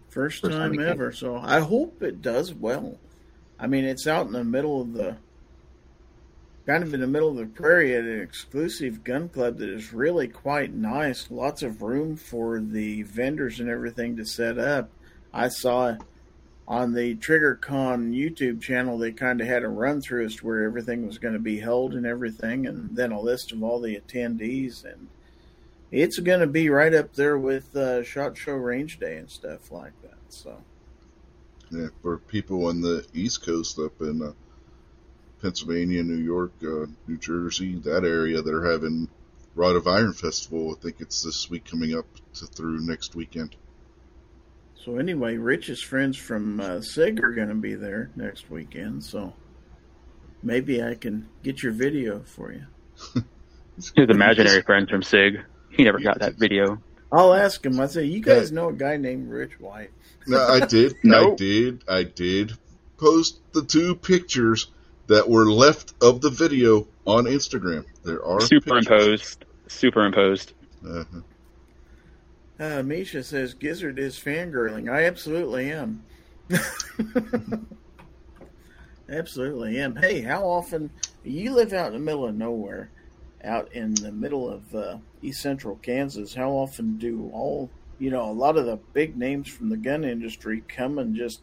[0.09, 1.11] First, First time time ever.
[1.11, 2.97] So I hope it does well.
[3.59, 5.17] I mean, it's out in the middle of the
[6.68, 9.93] kind of in the middle of the prairie at an exclusive gun club that is
[9.93, 11.32] really quite nice.
[11.32, 14.89] Lots of room for the vendors and everything to set up.
[15.34, 15.95] I saw
[16.68, 20.63] on the TriggerCon YouTube channel, they kind of had a run through as to where
[20.63, 23.97] everything was going to be held and everything, and then a list of all the
[23.97, 24.84] attendees.
[24.84, 25.07] And
[25.89, 29.72] it's going to be right up there with uh, Shot Show Range Day and stuff
[29.72, 30.18] like that.
[30.28, 30.57] So,
[31.72, 34.34] Yeah, for people on the East Coast up in uh,
[35.41, 39.07] Pennsylvania, New York, uh, New Jersey, that area, they're having
[39.55, 40.75] Rod of Iron Festival.
[40.75, 43.55] I think it's this week coming up to through next weekend.
[44.75, 49.03] so anyway, Rich's friends from uh, SIG are going to be there next weekend.
[49.03, 49.33] So
[50.41, 52.65] maybe I can get your video for you.
[53.75, 55.41] His imaginary friends from Sig.
[55.69, 56.81] He never got that video.
[57.11, 57.79] I'll ask him.
[57.79, 59.91] I say, you guys know a guy named Rich White.
[60.25, 60.95] No, I did.
[61.05, 61.83] I did.
[61.88, 62.53] I did
[62.97, 64.71] post the two pictures
[65.07, 67.85] that were left of the video on Instagram.
[68.03, 69.45] There are Superimposed.
[69.67, 70.53] Superimposed.
[70.85, 71.21] Uh-huh.
[72.59, 74.91] Uh, Misha says Gizzard is fangirling.
[74.91, 76.03] I absolutely am.
[79.09, 79.95] absolutely am.
[79.95, 80.89] Hey, how often
[81.23, 82.89] you live out in the middle of nowhere,
[83.43, 86.33] out in the middle of uh, East Central Kansas?
[86.33, 90.03] How often do all you know a lot of the big names from the gun
[90.03, 91.41] industry come and just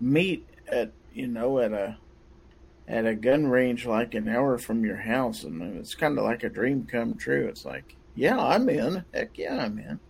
[0.00, 1.96] meet at you know at a
[2.88, 6.42] at a gun range like an hour from your house, and it's kind of like
[6.42, 7.46] a dream come true.
[7.46, 9.04] It's like, yeah, I'm in.
[9.12, 10.00] Heck yeah, I'm in.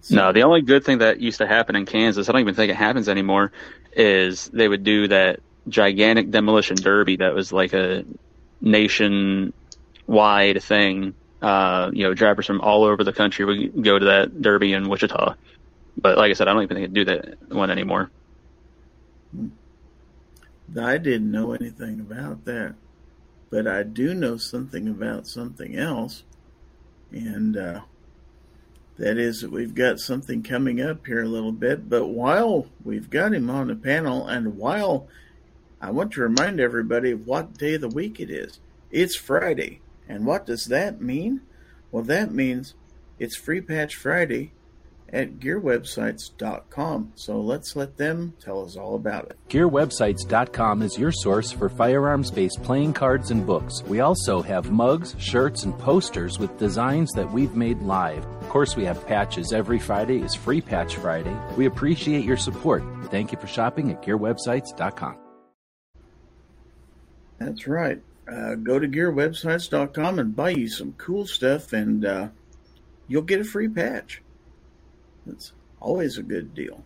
[0.00, 2.54] So- No, the only good thing that used to happen in Kansas, I don't even
[2.54, 3.52] think it happens anymore,
[3.92, 8.04] is they would do that gigantic demolition derby that was like a
[8.60, 9.52] nation
[10.06, 11.14] wide thing.
[11.42, 14.88] Uh, you know, drivers from all over the country would go to that derby in
[14.88, 15.34] Wichita.
[15.96, 18.10] But like I said, I don't even think they do that one anymore.
[20.78, 22.74] I didn't know anything about that,
[23.50, 26.22] but I do know something about something else,
[27.10, 27.80] and uh,
[28.98, 31.88] that is that we've got something coming up here a little bit.
[31.88, 35.08] But while we've got him on the panel, and while
[35.80, 38.60] I want to remind everybody of what day of the week it is,
[38.90, 39.80] it's Friday.
[40.08, 41.40] And what does that mean?
[41.90, 42.74] Well, that means
[43.18, 44.52] it's Free Patch Friday
[45.12, 47.12] at gearwebsites.com.
[47.16, 49.36] So let's let them tell us all about it.
[49.48, 53.82] GearWebsites.com is your source for firearms based playing cards and books.
[53.84, 58.24] We also have mugs, shirts, and posters with designs that we've made live.
[58.24, 59.52] Of course, we have patches.
[59.52, 61.36] Every Friday is Free Patch Friday.
[61.56, 62.82] We appreciate your support.
[63.06, 65.16] Thank you for shopping at GearWebsites.com.
[67.38, 68.00] That's right.
[68.30, 72.28] Uh, go to gearwebsites.com and buy you some cool stuff, and uh,
[73.08, 74.22] you'll get a free patch.
[75.26, 76.84] That's always a good deal,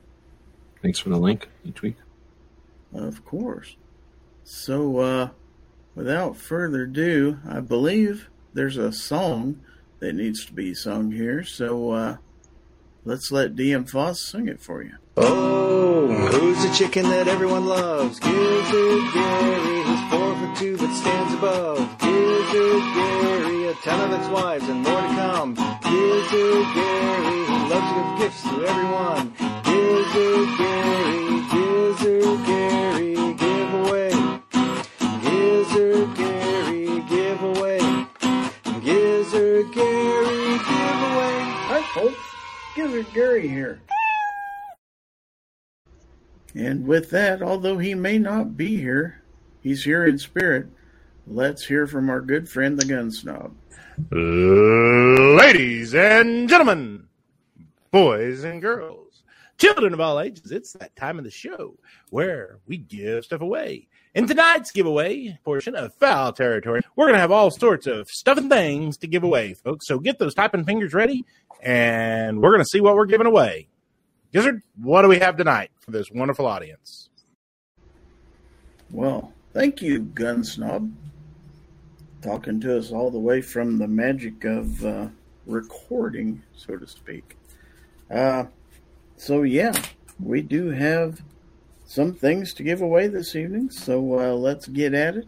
[0.83, 1.97] Thanks for the link each week.
[2.93, 3.77] of course.
[4.45, 5.29] So, uh,
[5.95, 9.61] without further ado, I believe there's a song
[10.01, 11.43] that needs to be sung here.
[11.43, 12.17] So, uh,
[13.05, 14.93] let's let DM Foss sing it for you.
[15.17, 18.19] Oh, who's the chicken that everyone loves?
[18.21, 21.99] Gizzard Gary, who's four foot two but stands above.
[21.99, 25.55] Gizzard Gary, a ton of ex-wives and more to come.
[25.55, 29.33] Gizzard Gary, who loves to give gifts to everyone.
[29.65, 34.11] Gizzard Gary, Gizzard Gary, giveaway.
[35.23, 37.81] Gizzard Gary, giveaway.
[38.85, 41.37] Gizzard Gary, giveaway.
[41.67, 42.19] Hi, folks.
[42.77, 43.81] Gizzard Gary here.
[46.55, 49.23] And with that, although he may not be here,
[49.61, 50.69] he's here in spirit.
[51.27, 53.55] Let's hear from our good friend, the gun snob.
[54.11, 57.07] Ladies and gentlemen,
[57.93, 59.23] boys and girls,
[59.57, 61.79] children of all ages, it's that time of the show
[62.11, 63.87] where we give stuff away.
[64.13, 68.37] In tonight's giveaway portion of Fowl Territory, we're going to have all sorts of stuff
[68.37, 69.87] and things to give away, folks.
[69.87, 71.25] So get those typing fingers ready,
[71.63, 73.69] and we're going to see what we're giving away.
[74.33, 77.11] Gizzard, what do we have tonight for this wonderful audience?
[78.91, 80.93] Well, thank you, gun snob.
[82.25, 85.09] Talking to us all the way from the magic of uh,
[85.47, 87.37] recording, so to speak.
[88.11, 88.45] Uh,
[89.15, 89.75] so, yeah,
[90.19, 91.21] we do have
[91.85, 95.27] some things to give away this evening, so uh, let's get at it.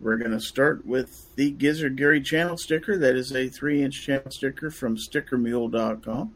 [0.00, 2.96] We're going to start with the Gizzard Gary channel sticker.
[2.96, 6.32] That is a 3 inch channel sticker from stickermule.com.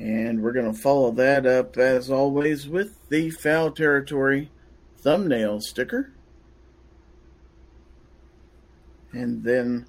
[0.00, 4.50] And we're going to follow that up, as always, with the Fowl Territory
[4.98, 6.10] thumbnail sticker.
[9.12, 9.86] And then,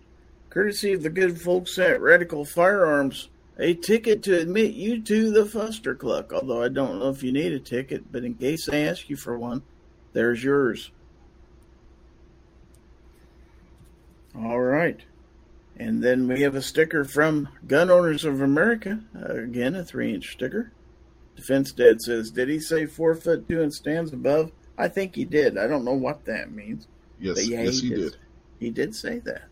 [0.49, 5.45] courtesy of the good folks at Radical Firearms, a ticket to admit you to the
[5.45, 6.33] Fuster Cluck.
[6.33, 9.15] Although I don't know if you need a ticket, but in case they ask you
[9.15, 9.61] for one,
[10.13, 10.91] there's yours.
[14.35, 14.99] All right.
[15.77, 18.99] And then we have a sticker from Gun Owners of America.
[19.15, 20.71] Uh, again, a three inch sticker.
[21.35, 24.51] Defense Dad says, Did he say four foot two and stands above?
[24.77, 25.57] I think he did.
[25.57, 26.87] I don't know what that means.
[27.19, 28.17] Yes, yeah, yes, he he did.
[28.61, 29.45] He did say that.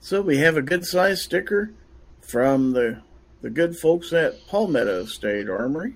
[0.00, 1.72] So we have a good size sticker
[2.20, 3.00] from the
[3.42, 5.94] the good folks at Palmetto State Armory.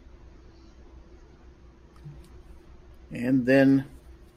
[3.10, 3.86] And then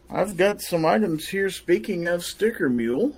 [0.09, 1.51] I've got some items here.
[1.51, 3.15] Speaking of sticker mule,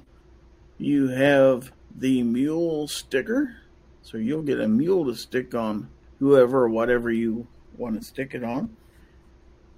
[0.78, 3.56] you have the mule sticker.
[4.02, 5.90] So you'll get a mule to stick on
[6.20, 7.48] whoever or whatever you
[7.78, 8.76] want to stick it on.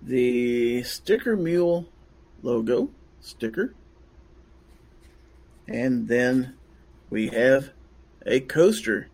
[0.01, 1.87] The sticker mule
[2.41, 2.89] logo
[3.21, 3.75] sticker.
[5.73, 6.53] And then
[7.09, 7.71] we have
[8.27, 9.09] a coaster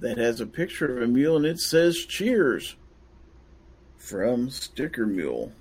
[0.00, 2.74] that has a picture of a mule and it says cheers
[3.98, 5.52] from Sticker Mule.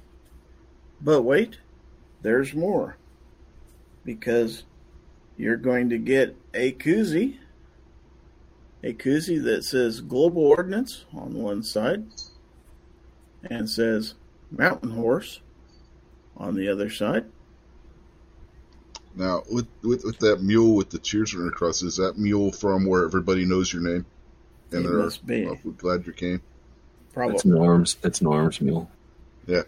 [1.02, 1.58] But wait,
[2.22, 2.96] there's more.
[4.06, 4.64] Because
[5.36, 7.40] you're going to get a koozie,
[8.82, 12.06] a koozie that says Global Ordnance on one side
[13.44, 14.14] and says
[14.52, 15.42] Mountain Horse
[16.38, 17.26] on the other side.
[19.18, 22.86] Now, with, with with that mule with the cheers written across, is that mule from
[22.86, 24.06] where everybody knows your name?
[24.72, 25.46] It they're- must be.
[25.46, 26.42] well, we're glad you came.
[27.14, 27.34] Probably.
[27.34, 27.96] That's Norm's.
[27.96, 28.92] That's Norm's mule.
[29.48, 29.64] Yeah,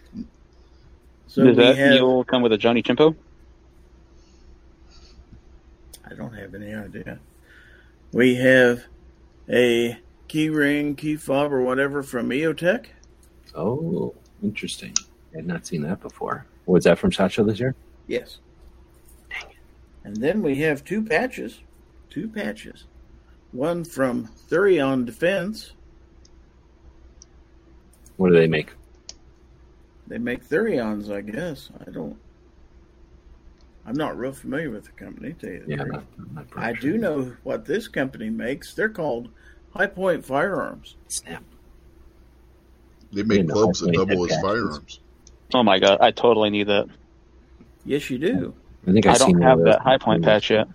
[1.28, 3.16] So Does we that have, mule come with a Johnny Chimpo?
[6.10, 7.18] I don't have any idea.
[8.12, 8.84] We have
[9.50, 9.98] a
[10.28, 12.86] key ring, key fob, or whatever from EOTech.
[13.56, 14.94] Oh, interesting.
[15.34, 16.46] I had not seen that before.
[16.66, 17.74] Was that from Shot Show this year?
[18.08, 18.40] Yes.
[20.04, 21.60] And then we have two patches.
[22.10, 22.86] Two patches.
[23.52, 25.74] One from Thurion Defense.
[28.18, 28.72] What do they make?
[30.08, 31.70] They make Thurions, I guess.
[31.86, 32.18] I don't.
[33.86, 36.04] I'm not real familiar with the company, to tell you the Yeah, truth.
[36.18, 38.74] not, not I do know what this company makes.
[38.76, 39.30] They're called
[39.74, 40.96] Hi-Point Firearms.
[41.08, 41.44] Snap.
[43.12, 45.00] they make clubs that double as firearms.
[45.54, 46.88] Oh my god, I totally need that.
[47.86, 48.54] Yes, you do.
[48.88, 50.68] I think I I've don't seen have that Hi-Point patch yet.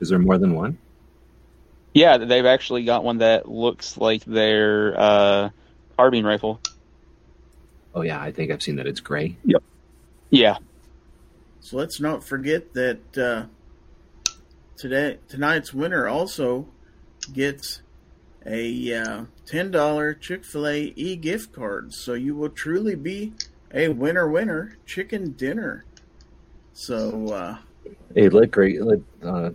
[0.00, 0.78] Is there more than one?
[1.94, 5.50] Yeah, they've actually got one that looks like their uh,
[5.96, 6.60] carbine rifle.
[7.94, 8.86] Oh yeah, I think I've seen that.
[8.86, 9.38] It's gray.
[9.44, 9.62] Yep.
[10.28, 10.58] Yeah,
[11.60, 13.46] So let's not forget that uh,
[14.76, 16.66] today tonight's winner also
[17.32, 17.80] gets
[18.44, 21.94] a uh, ten dollar Chick Fil A e gift card.
[21.94, 23.34] So you will truly be
[23.72, 25.84] a winner winner chicken dinner.
[26.76, 27.56] So uh,
[28.14, 29.50] Hey, let great let uh,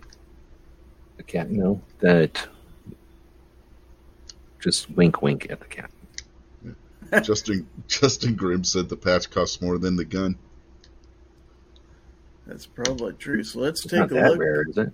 [1.16, 2.48] the cat know that.
[4.58, 5.90] Just wink, wink at the cat.
[7.22, 10.36] Justin Justin Grimm said the patch costs more than the gun.
[12.44, 13.44] that's probably true.
[13.44, 14.40] So let's It's take not a that look.
[14.40, 14.92] rare, is it?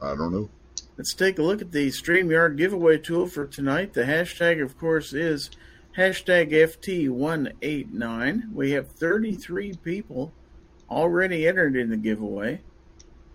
[0.00, 0.48] I don't know.
[0.96, 3.92] Let's take a look at the StreamYard giveaway tool for tonight.
[3.92, 5.50] The hashtag, of course, is
[5.98, 8.52] hashtag FT189.
[8.54, 10.32] We have 33 people
[10.92, 12.60] already entered in the giveaway,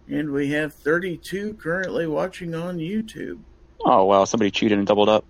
[0.07, 3.39] and we have 32 currently watching on YouTube.
[3.85, 5.25] Oh wow, somebody cheated and doubled up.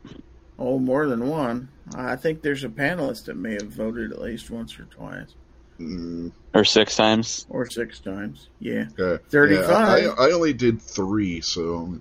[0.60, 1.70] Oh, more than one.
[1.96, 5.36] I think there's a panelist that may have voted at least once or twice,
[5.80, 7.46] Mm, Or six times.
[7.50, 8.50] or six times.
[8.60, 8.86] Yeah.
[9.00, 9.24] okay.
[9.30, 9.70] 35.
[10.04, 12.00] Yeah, I, I only did three, so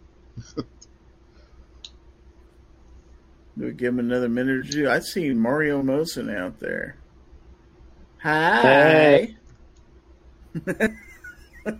[3.59, 4.89] Do we give him another minute or two?
[4.91, 6.97] I see Mario Mosen out there.
[8.23, 9.35] Hi.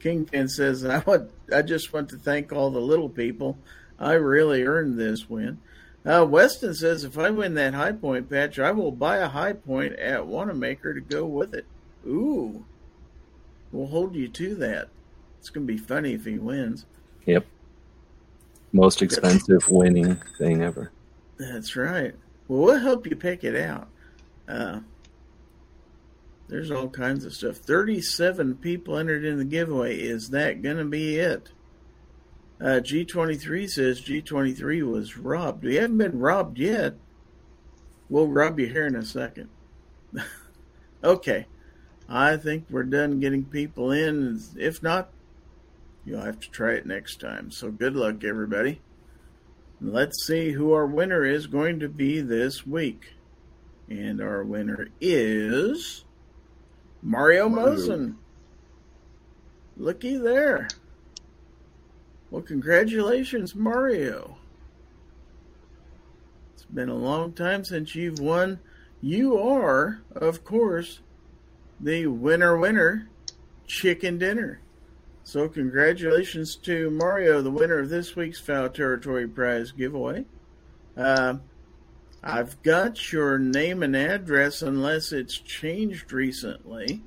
[0.00, 3.58] Kingpin says, I want, I just want to thank all the little people.
[3.98, 5.58] I really earned this win.
[6.04, 10.20] Uh, Weston says, if I win that Hi-Point patch, I will buy a Hi-Point at
[10.20, 11.66] Wanenmacher to go with it.
[12.06, 12.64] Ooh.
[13.72, 14.88] We'll hold you to that.
[15.40, 16.86] It's going to be funny if he wins.
[17.24, 17.46] Yep.
[18.72, 20.92] Most expensive winning thing ever.
[21.38, 22.14] That's right.
[22.46, 23.88] Well, we'll help you pick it out.
[24.48, 24.80] Uh,
[26.48, 27.56] there's all kinds of stuff.
[27.56, 29.98] 37 people entered in the giveaway.
[29.98, 31.50] Is that going to be it?
[32.60, 35.64] Uh, G23 says G23 was robbed.
[35.64, 36.94] We haven't been robbed yet.
[38.08, 39.50] We'll rob you here in a second.
[41.04, 41.46] okay.
[42.08, 44.40] I think we're done getting people in.
[44.56, 45.10] If not,
[46.04, 47.50] you'll have to try it next time.
[47.50, 48.80] So good luck, everybody.
[49.80, 53.14] Let's see who our winner is going to be this week.
[53.88, 56.05] And our winner is
[57.02, 57.76] Mario Mario.
[57.76, 58.14] Mosen.
[59.76, 60.68] Looky there.
[62.30, 64.38] Well, congratulations, Mario.
[66.54, 68.58] It's been a long time since you've won.
[69.00, 71.00] You are, of course,
[71.78, 73.08] the winner winner
[73.66, 74.60] chicken dinner.
[75.22, 80.24] So, congratulations to Mario, the winner of this week's Fowl Territory Prize giveaway.
[80.96, 81.36] Uh,
[82.26, 87.04] I've got your name and address unless it's changed recently.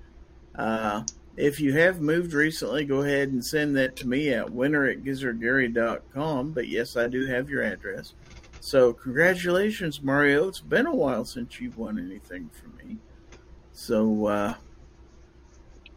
[0.55, 1.03] Uh,
[1.35, 5.03] if you have moved recently, go ahead and send that to me at winner at
[5.03, 6.51] gizzardgary.com.
[6.53, 8.13] But yes, I do have your address.
[8.61, 10.47] So, congratulations, Mario.
[10.47, 12.97] It's been a while since you've won anything from me.
[13.73, 14.53] So, uh,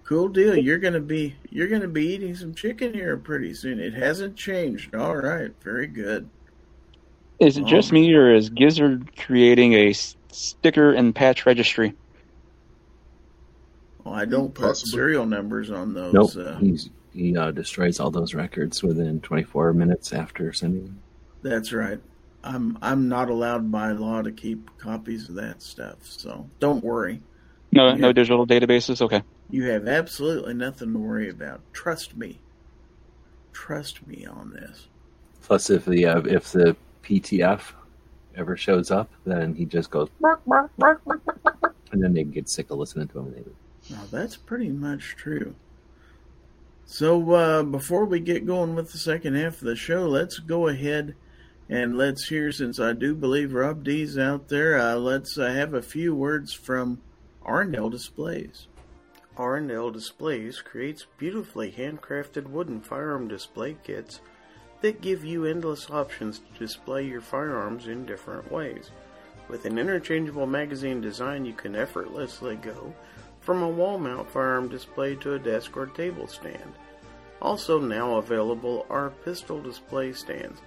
[0.03, 0.57] cool deal.
[0.57, 3.79] You're gonna be you're gonna be eating some chicken here pretty soon.
[3.79, 4.97] It hasn't changed.
[4.97, 6.29] All right, very good.
[7.41, 7.95] Is it just Oh.
[7.95, 11.95] me, or is Gizzard creating a sticker and patch registry?
[14.05, 14.91] Well, I don't put Possibly.
[14.91, 16.13] serial numbers on those.
[16.15, 16.31] Nope.
[16.47, 21.01] Uh, He's, he uh, destroys all those records within 24 minutes after sending them.
[21.43, 22.01] that's right.
[22.45, 25.99] I'm I'm not allowed by law to keep copies of that stuff.
[26.03, 27.21] So don't worry.
[27.71, 27.95] No, Yeah.
[27.95, 29.01] no digital databases.
[29.01, 29.23] Okay.
[29.51, 31.61] You have absolutely nothing to worry about.
[31.73, 32.41] Trust me.
[33.53, 34.89] Trust me on this.
[35.43, 37.73] Plus, if the uh, if the PTF
[38.37, 42.03] ever shows up, then he just goes bark, bark, bark, bark, bark, bark, bark, and
[42.03, 43.27] then they get sick of listening to him.
[43.27, 43.95] And they.
[43.95, 45.55] Now that's pretty much true.
[46.85, 50.69] So uh, before we get going with the second half of the show, let's go
[50.69, 51.15] ahead
[51.69, 52.53] and let's hear.
[52.53, 56.53] Since I do believe Rob D's out there, uh, let's uh, have a few words
[56.53, 57.01] from
[57.45, 58.67] Arndale Displays.
[59.37, 64.21] Arndale Displays creates beautifully handcrafted wooden firearm display kits
[64.83, 68.91] that give you endless options to display your firearms in different ways.
[69.49, 72.95] With an interchangeable magazine design, you can effortlessly go
[73.41, 76.73] from a wall mount firearm display to a desk or table stand.
[77.41, 80.61] Also, now available are pistol display stands.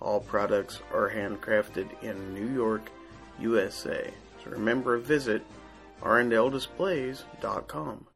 [0.00, 2.90] All products are handcrafted in New York,
[3.40, 4.10] USA.
[4.44, 5.42] So remember, visit
[6.02, 8.06] rndldisplays.com.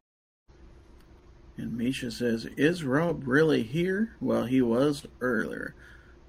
[1.56, 4.16] And Misha says, Is Rob really here?
[4.20, 5.74] Well, he was earlier.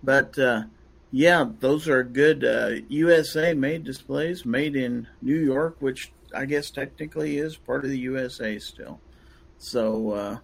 [0.03, 0.63] But, uh,
[1.11, 6.71] yeah, those are good uh, USA made displays, made in New York, which I guess
[6.71, 8.99] technically is part of the USA still.
[9.57, 10.37] So, uh,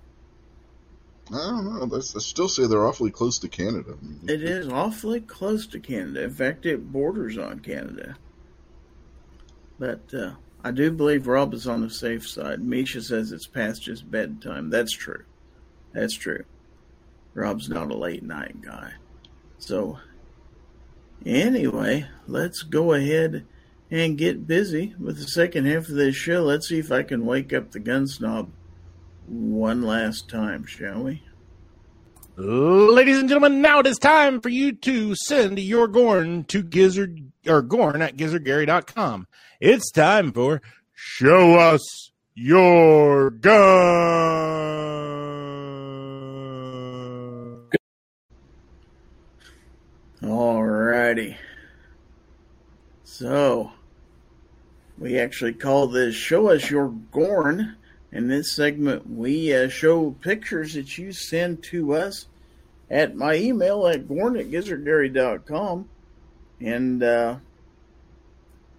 [1.31, 1.85] I don't know.
[1.85, 3.97] That's, I still say they're awfully close to Canada.
[4.01, 6.23] I mean, It is awfully close to Canada.
[6.23, 8.15] In fact, it borders on Canada.
[9.77, 10.31] But uh,
[10.63, 12.61] I do believe Rob is on the safe side.
[12.61, 14.69] Misha says it's past his bedtime.
[14.69, 15.23] That's true.
[15.93, 16.43] That's true.
[17.33, 18.93] Rob's not a late night guy.
[19.57, 19.99] So,
[21.25, 23.45] anyway, let's go ahead
[23.89, 26.43] and get busy with the second half of this show.
[26.43, 28.49] Let's see if I can wake up the gun snob
[29.27, 31.23] one last time, shall we?
[32.41, 37.33] Ladies and gentlemen, now it is time for you to send your Gorn to Gizzard
[37.45, 39.27] or Gorn at gizzardgary.com.
[39.59, 40.61] It's time for
[40.93, 43.49] Show Us Your Gun.
[50.23, 51.35] Alrighty.
[53.03, 53.73] So,
[54.97, 57.75] we actually call this Show Us Your Gorn.
[58.11, 62.27] In this segment, we uh, show pictures that you send to us
[62.89, 65.89] at my email at gorn at gizzardgary.com.
[66.59, 67.37] And uh,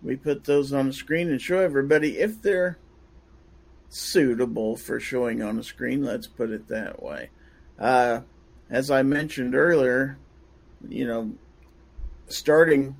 [0.03, 2.79] we put those on the screen and show everybody if they're
[3.89, 6.03] suitable for showing on the screen.
[6.03, 7.31] Let's put it that way.
[7.79, 8.21] Uh,
[8.69, 10.19] as I mentioned earlier,
[10.89, 11.33] you know,
[12.29, 12.97] starting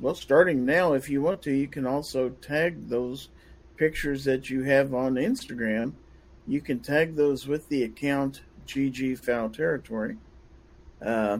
[0.00, 3.28] well, starting now, if you want to, you can also tag those
[3.80, 5.94] pictures that you have on Instagram.
[6.46, 10.18] You can tag those with the account GG Fowl Territory.
[11.00, 11.38] Uh,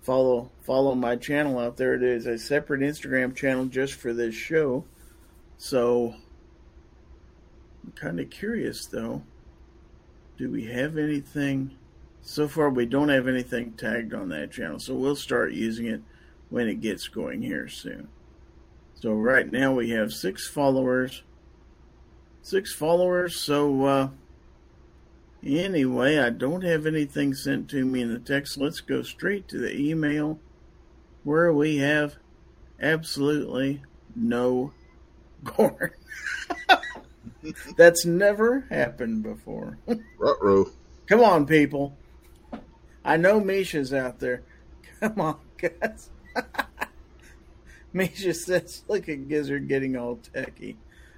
[0.00, 1.92] follow follow my channel out there.
[1.92, 4.86] It is a separate Instagram channel just for this show.
[5.58, 6.14] So
[7.84, 9.22] I'm kind of curious though.
[10.38, 11.76] Do we have anything?
[12.22, 16.00] So far, we don't have anything tagged on that channel, so we'll start using it
[16.48, 18.08] when it gets going here soon.
[18.94, 21.22] So right now we have six followers.
[22.44, 23.40] Six followers.
[23.40, 24.08] So uh,
[25.42, 28.58] anyway, I don't have anything sent to me in the text.
[28.58, 30.38] Let's go straight to the email
[31.22, 32.16] where we have
[32.78, 33.80] absolutely
[34.14, 34.72] no
[35.44, 35.90] Gorn.
[37.78, 39.78] That's never happened before.
[40.18, 40.66] Ruh-roh.
[41.06, 41.96] Come on, people.
[43.02, 44.42] I know Misha's out there.
[45.00, 46.10] Come on, guys.
[47.94, 50.76] Misha says, look at Gizzard getting all techie.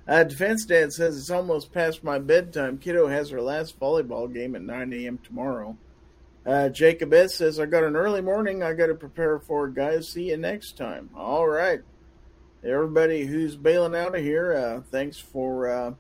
[0.08, 2.78] Uh, Defense Dad says it's almost past my bedtime.
[2.78, 5.18] Kiddo has her last volleyball game at 9 a.m.
[5.18, 5.76] tomorrow.
[6.46, 7.34] Uh, Jacob S.
[7.34, 10.08] says, I got an early morning I got to prepare for, guys.
[10.08, 11.10] See you next time.
[11.16, 11.80] All right.
[12.64, 15.92] Everybody who's bailing out of here, uh, thanks for uh,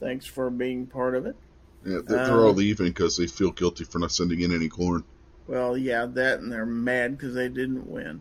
[0.00, 1.36] thanks for being part of it.
[1.84, 5.04] Yeah, they're, they're all leaving because they feel guilty for not sending in any Gorn.
[5.46, 8.20] Well, yeah, that and they're mad because they didn't win.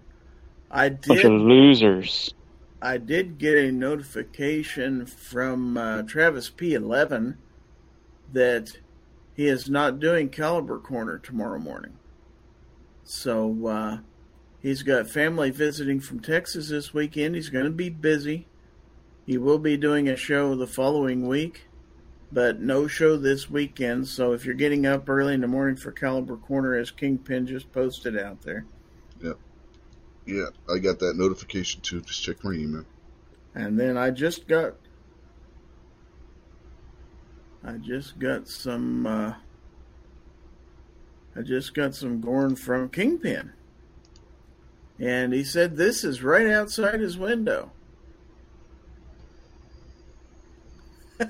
[0.69, 1.25] I Bunch did.
[1.25, 2.33] of losers.
[2.85, 7.35] I did get a notification from uh, Travis P11
[8.31, 8.77] that
[9.33, 11.97] he is not doing Caliber Corner tomorrow morning.
[13.03, 13.97] So uh,
[14.59, 17.33] he's got family visiting from Texas this weekend.
[17.33, 18.45] He's going to be busy.
[19.25, 21.65] He will be doing a show the following week,
[22.31, 24.07] but no show this weekend.
[24.09, 27.71] So if you're getting up early in the morning for Caliber Corner, as Kingpin just
[27.71, 28.67] posted out there,
[30.25, 32.01] Yeah, I got that notification too.
[32.01, 32.85] Just check my email.
[33.53, 34.73] And then I just got
[37.63, 39.35] I just got some uh
[41.35, 43.53] I just got some Gorn from Kingpin.
[44.99, 47.71] And he said this is right outside his window.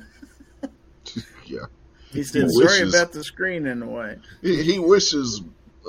[1.46, 1.66] Yeah,
[2.12, 4.18] He said He sorry about the screen in a way.
[4.42, 5.42] he, he wishes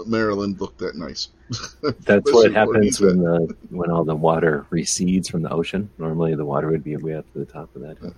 [0.07, 1.29] Maryland looked that nice.
[2.01, 5.91] That's what happens he's when the when all the water recedes from the ocean.
[5.99, 8.15] Normally, the water would be way up to the top of that.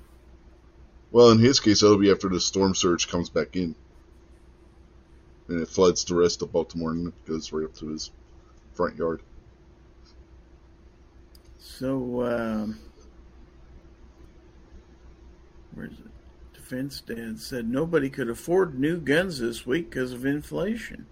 [1.11, 3.75] Well, in his case, it'll be after the storm surge comes back in,
[5.49, 8.11] and it floods the rest of Baltimore and it goes right up to his
[8.73, 9.23] front yard.
[11.59, 12.79] So um
[15.75, 16.55] where's it?
[16.55, 21.07] Defense Dad said nobody could afford new guns this week because of inflation.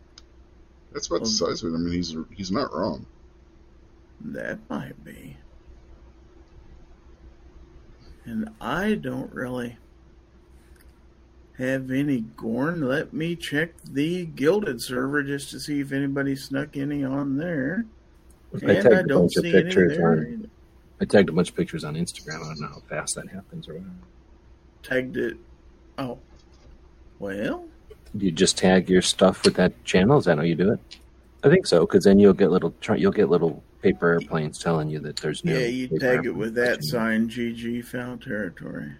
[0.97, 1.77] That's about the um, size of it.
[1.77, 3.05] I mean, he's he's not wrong.
[4.25, 5.37] That might be.
[8.25, 9.77] And I don't really
[11.59, 12.81] have any Gorn.
[12.81, 17.85] Let me check the Guilded server just to see if anybody snuck any on there.
[18.55, 20.13] I And tagged I a don't bunch of see any pictures there.
[20.13, 20.51] on.
[21.03, 22.37] I tagged a bunch of pictures on Instagram.
[22.43, 23.91] I don't know how fast that happens or whatever.
[24.83, 25.37] Tagged it.
[25.99, 26.19] Oh.
[27.19, 27.76] Well, Do
[28.23, 30.19] you just tag your stuff with that channel?
[30.19, 30.81] Is that how you do it?
[31.45, 34.99] I think so, because then you'll get little you'll get little paper airplanes telling you
[35.01, 35.57] that there's new.
[35.57, 38.93] yeah, you tag it with that sign GG Fowl Territory.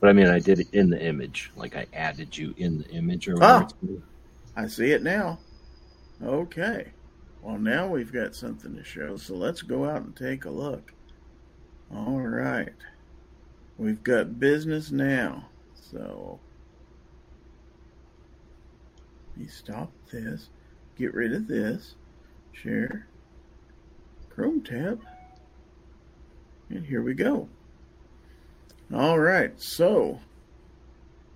[0.00, 1.50] But I mean, I did it in the image.
[1.56, 3.68] Like I added you in the image or whatever.
[4.56, 4.62] Ah!
[4.62, 5.38] I see it now.
[6.22, 6.88] Okay.
[7.42, 10.92] Well, now we've got something to show, so let's go out and take a look.
[11.94, 12.74] All right.
[13.76, 15.48] We've got business now.
[15.74, 16.40] So,
[19.38, 20.48] me stop this,
[20.96, 21.94] get rid of this,
[22.52, 23.06] share,
[24.30, 25.00] Chrome tab,
[26.70, 27.48] and here we go.
[28.92, 29.60] All right.
[29.60, 30.20] So,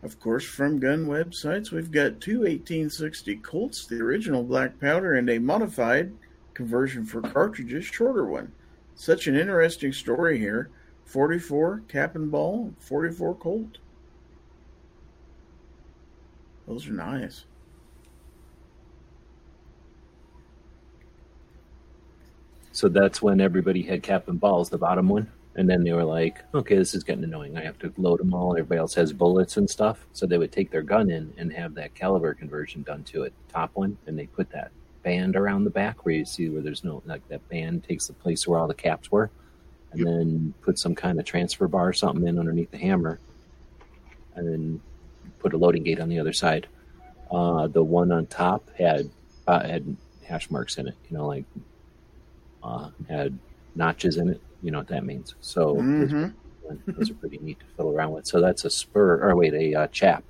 [0.02, 5.28] of course, from gun websites, we've got two 1860 Colts, the original black powder, and
[5.28, 6.12] a modified
[6.54, 8.52] conversion for cartridges, shorter one.
[8.94, 10.70] Such an interesting story here.
[11.04, 13.78] 44 cap and ball, 44 Colt.
[16.66, 17.44] Those are nice.
[22.72, 25.30] So that's when everybody had cap and balls, the bottom one.
[25.54, 27.58] And then they were like, okay, this is getting annoying.
[27.58, 28.52] I have to load them all.
[28.52, 30.06] Everybody else has bullets and stuff.
[30.14, 33.34] So they would take their gun in and have that caliber conversion done to it,
[33.52, 33.98] top one.
[34.06, 34.70] And they put that
[35.02, 38.14] band around the back where you see where there's no, like that band takes the
[38.14, 39.30] place where all the caps were.
[39.90, 40.06] And Yep.
[40.08, 43.18] then put some kind of transfer bar or something in underneath the hammer.
[44.34, 44.80] And then
[45.38, 46.66] put a loading gate on the other side.
[47.30, 49.10] Uh, the one on top had
[49.46, 51.44] uh, had hash marks in it, you know, like
[52.62, 53.38] uh, had
[53.74, 54.40] notches in it.
[54.62, 55.34] You know what that means.
[55.40, 56.26] So those, hmm
[56.86, 58.26] those are pretty neat to fiddle around with.
[58.26, 60.24] So that's a spur, or wait, a uh, chap,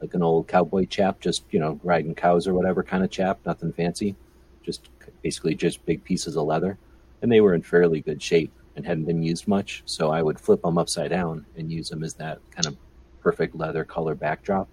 [0.00, 3.40] like an old cowboy chap, just you know riding cows or whatever kind of chap,
[3.44, 4.16] nothing fancy,
[4.64, 4.88] just
[5.22, 6.78] basically just big pieces of leather,
[7.20, 9.82] and they were in fairly good shape and hadn't been used much.
[9.86, 12.76] So I would flip them upside down and use them as that kind of
[13.20, 14.68] perfect leather color backdrop.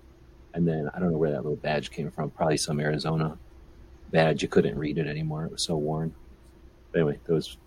[0.53, 2.31] And then I don't know where that little badge came from.
[2.31, 3.37] Probably some Arizona
[4.11, 4.41] badge.
[4.41, 5.45] You couldn't read it anymore.
[5.45, 6.15] It was so worn.
[6.91, 7.57] But anyway, those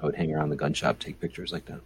[0.00, 1.80] I would hang around the gun shop, take pictures like that.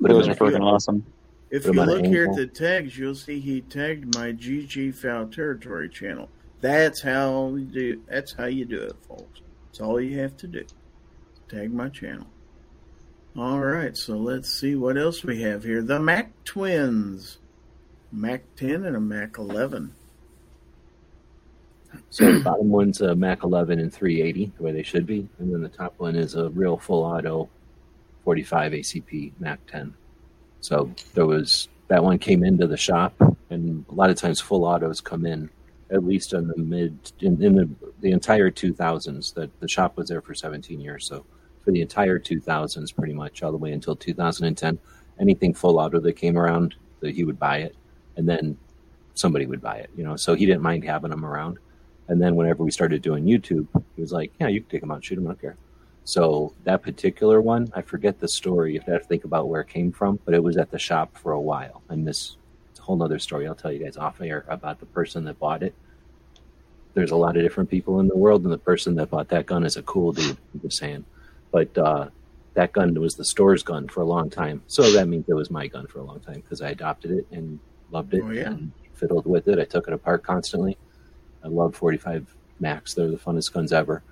[0.00, 1.04] But Those in are freaking awesome.
[1.50, 4.94] If you on an look here at the tags, you'll see he tagged my GG
[4.94, 6.28] Fowl Territory channel.
[6.60, 8.02] That's how you do.
[8.08, 9.40] That's how you do it, folks.
[9.66, 10.64] That's all you have to do.
[11.48, 12.26] Tag my channel.
[13.36, 15.82] All right, so let's see what else we have here.
[15.82, 17.38] The Mac Twins,
[18.10, 19.92] Mac 10 and a Mac 11.
[22.10, 25.52] So the bottom one's a Mac 11 and 380, the way they should be, and
[25.52, 27.48] then the top one is a real full auto
[28.24, 29.94] 45 ACP Mac 10.
[30.60, 33.14] So there was that one came into the shop,
[33.50, 35.50] and a lot of times full autos come in
[35.90, 37.68] at least in the mid in, in the
[38.00, 39.34] the entire 2000s.
[39.34, 41.24] That the shop was there for 17 years, so
[41.64, 44.78] for the entire 2000s, pretty much all the way until 2010,
[45.18, 47.74] anything full auto that came around, that he would buy it.
[48.16, 48.56] and then
[49.14, 49.90] somebody would buy it.
[49.96, 51.58] You know, so he didn't mind having them around.
[52.08, 53.66] And then whenever we started doing YouTube,
[53.96, 55.26] he was like, "Yeah, you can take them out, and shoot them.
[55.26, 55.56] I don't care."
[56.04, 58.74] So that particular one, I forget the story.
[58.74, 61.16] You have to think about where it came from, but it was at the shop
[61.16, 61.82] for a while.
[61.88, 62.36] And this
[62.70, 63.46] it's a whole nother story.
[63.46, 65.74] I'll tell you guys off air about the person that bought it.
[66.92, 69.46] There's a lot of different people in the world, and the person that bought that
[69.46, 70.36] gun is a cool dude.
[70.52, 71.04] I'm just saying,
[71.50, 72.08] but uh,
[72.52, 74.62] that gun was the store's gun for a long time.
[74.68, 77.26] So that means it was my gun for a long time because I adopted it
[77.32, 77.58] and
[77.90, 78.48] loved it Oh, yeah.
[78.50, 79.58] and fiddled with it.
[79.58, 80.76] I took it apart constantly.
[81.44, 82.94] I love 45 Max.
[82.94, 84.02] They're the funnest guns ever.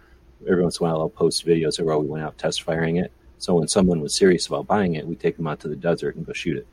[0.49, 2.97] Every once in a while, I'll post videos of where we went out test firing
[2.97, 3.13] it.
[3.39, 6.17] So when someone was serious about buying it, we take them out to the desert
[6.17, 6.67] and go shoot it.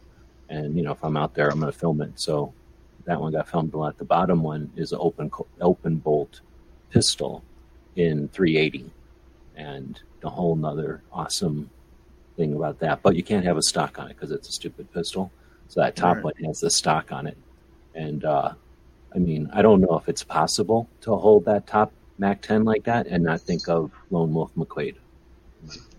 [0.49, 2.19] And you know, if I'm out there, I'm going to film it.
[2.19, 2.53] So
[3.05, 3.97] that one got filmed a lot.
[3.97, 5.31] The bottom one is an open
[5.61, 6.41] open bolt
[6.91, 7.43] pistol
[7.95, 8.91] in 380,
[9.55, 11.69] and a whole nother awesome
[12.35, 13.01] thing about that.
[13.01, 15.31] But you can't have a stock on it because it's a stupid pistol.
[15.69, 16.25] So that top Right.
[16.25, 17.37] one has the stock on it,
[17.93, 18.53] and uh,
[19.13, 22.83] I mean, I don't know if it's possible to hold that top Mac 10 like
[22.83, 24.95] that and not think of Lone Wolf McQuade.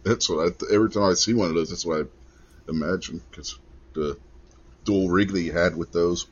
[0.05, 3.20] That's what I th- every time I see one of those, that's what I imagine
[3.31, 3.59] because
[3.95, 4.16] the
[4.85, 6.27] dual rig that you had with those.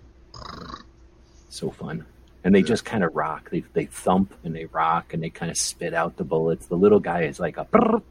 [1.51, 2.05] So fun.
[2.45, 3.51] And they just kind of rock.
[3.51, 6.67] They they thump and they rock and they kind of spit out the bullets.
[6.67, 7.67] The little guy is like a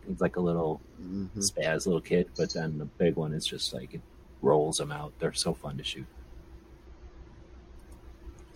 [0.08, 1.30] he's like a little Mhm.
[1.38, 4.02] spaz little kid, but then the big one is just like it
[4.42, 5.14] rolls them out.
[5.20, 6.06] They're so fun to shoot.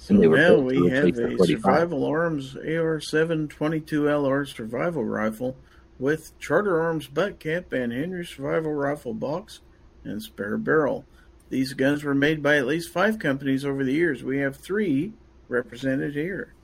[0.02, 1.48] So And they were now we have a 45.
[1.48, 5.56] Survival Arms AR-7 22LR survival rifle
[6.00, 9.60] with Charter Arms butt cap and Henry survival rifle box
[10.04, 11.06] and spare barrel.
[11.52, 14.24] These guns were made by at least five companies over the years.
[14.24, 15.14] We have three
[15.48, 16.56] represented here.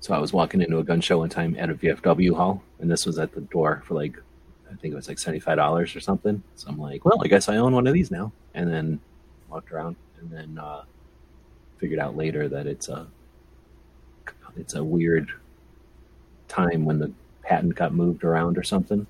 [0.00, 2.90] So I was walking into a gun show one time at a VFW hall, and
[2.90, 4.16] this was at the door for like,
[4.68, 6.42] I think it was like seventy five dollars or something.
[6.56, 8.32] So I'm like, well, I guess I own one of these now.
[8.52, 8.98] And then
[9.48, 10.82] walked around, and then uh,
[11.78, 13.06] figured out later that it's a
[14.56, 15.30] it's a weird
[16.48, 17.12] time when the
[17.42, 19.06] patent got moved around or something.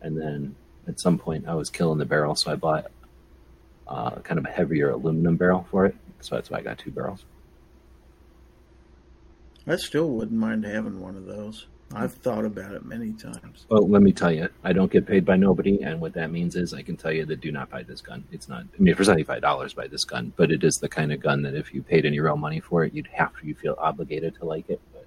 [0.00, 0.54] And then
[0.86, 2.90] at some point, I was killing the barrel, so I bought
[3.88, 5.96] uh, kind of a heavier aluminum barrel for it.
[6.20, 7.24] So that's why I got two barrels.
[9.66, 11.66] I still wouldn't mind having one of those.
[11.94, 13.66] I've thought about it many times.
[13.68, 16.56] Well, let me tell you, I don't get paid by nobody, and what that means
[16.56, 18.24] is I can tell you that do not buy this gun.
[18.32, 18.62] It's not.
[18.62, 21.20] I mean, for seventy five dollars, buy this gun, but it is the kind of
[21.20, 23.46] gun that if you paid any real money for it, you'd have to.
[23.46, 25.06] You feel obligated to like it, but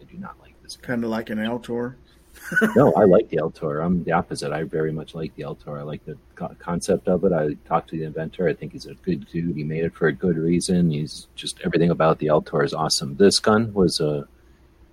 [0.00, 0.76] I do not like this.
[0.76, 1.94] Kind of like an Altor.
[2.76, 3.84] no, I like the Altor.
[3.84, 4.52] I'm the opposite.
[4.52, 5.78] I very much like the Altor.
[5.78, 7.32] I like the co- concept of it.
[7.32, 8.48] I talked to the inventor.
[8.48, 9.56] I think he's a good dude.
[9.56, 10.90] He made it for a good reason.
[10.90, 13.16] He's just everything about the Altor is awesome.
[13.16, 14.26] This gun was a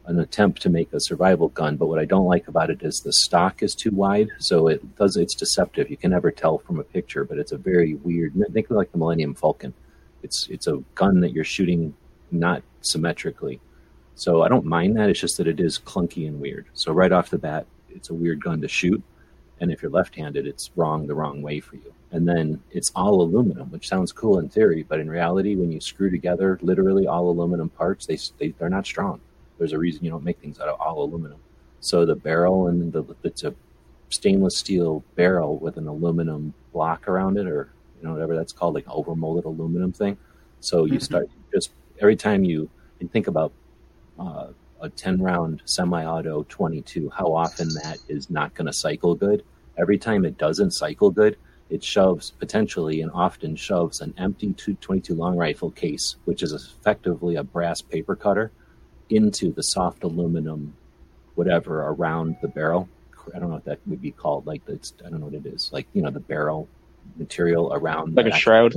[0.08, 3.02] an attempt to make a survival gun, but what I don't like about it is
[3.02, 5.90] the stock is too wide, so it does it's deceptive.
[5.90, 8.34] You can never tell from a picture, but it's a very weird.
[8.54, 9.74] Think like the Millennium Falcon.
[10.24, 11.94] It's it's a gun that you're shooting
[12.32, 13.60] not symmetrically.
[14.16, 15.10] So I don't mind that.
[15.10, 16.66] It's just that it is clunky and weird.
[16.74, 19.04] So right off the bat, it's a weird gun to shoot,
[19.60, 21.94] and if you're left-handed, it's wrong the wrong way for you.
[22.12, 25.82] And then it's all aluminum, which sounds cool in theory, but in reality, when you
[25.82, 29.20] screw together literally all aluminum parts, they, they they're not strong.
[29.58, 31.40] There's a reason you don't make things out of all aluminum.
[31.80, 33.54] So the barrel and the it's a
[34.10, 37.70] stainless steel barrel with an aluminum block around it, or
[38.00, 40.18] you know whatever that's called, like overmolded aluminum thing.
[40.60, 41.02] So you Mhm.
[41.04, 42.70] start just every time you,
[43.00, 43.52] you think about
[44.20, 44.48] uh,
[44.82, 49.44] a 10 round semi-auto 22 how often that is not going to cycle good
[49.78, 51.36] every time it doesn't cycle good
[51.70, 57.36] it shoves potentially and often shoves an empty 222 long rifle case which is effectively
[57.36, 58.52] a brass paper cutter
[59.10, 60.74] into the soft aluminum
[61.36, 62.90] whatever around the barrel
[63.36, 65.46] i don't know what that would be called like it's i don't know what it
[65.46, 66.68] is like you know the barrel
[67.16, 68.74] material around Like a shroud?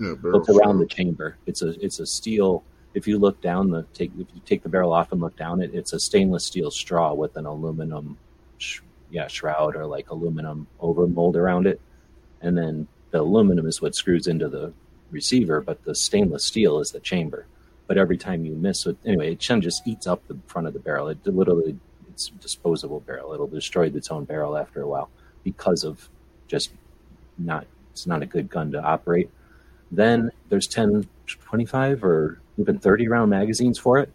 [0.00, 1.36] Yeah, barrel It's around the chamber.
[1.46, 2.64] It's a it's a steel.
[2.94, 5.62] If you look down the take if you take the barrel off and look down
[5.62, 8.16] it, it's a stainless steel straw with an aluminum,
[8.58, 8.80] sh-
[9.10, 11.80] yeah, shroud or like aluminum overmold around it,
[12.40, 14.72] and then the aluminum is what screws into the
[15.10, 17.46] receiver, but the stainless steel is the chamber.
[17.88, 20.68] But every time you miss it, anyway, it kind of just eats up the front
[20.68, 21.08] of the barrel.
[21.08, 21.76] It literally
[22.12, 23.32] it's a disposable barrel.
[23.32, 25.10] It'll destroy its own barrel after a while
[25.42, 26.08] because of
[26.46, 26.70] just
[27.38, 29.30] not it's not a good gun to operate.
[29.90, 34.12] Then there's 10, 25 or even 30 round magazines for it,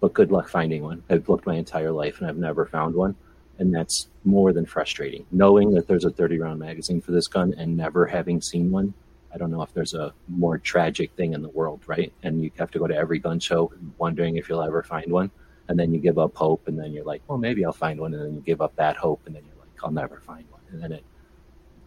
[0.00, 1.02] but good luck finding one.
[1.10, 3.14] I've looked my entire life and I've never found one.
[3.58, 5.26] And that's more than frustrating.
[5.30, 8.94] Knowing that there's a 30 round magazine for this gun and never having seen one,
[9.32, 12.12] I don't know if there's a more tragic thing in the world, right?
[12.22, 15.30] And you have to go to every gun show wondering if you'll ever find one.
[15.68, 18.12] And then you give up hope, and then you're like, well, maybe I'll find one.
[18.12, 20.62] And then you give up that hope, and then you're like, I'll never find one.
[20.72, 21.04] And then it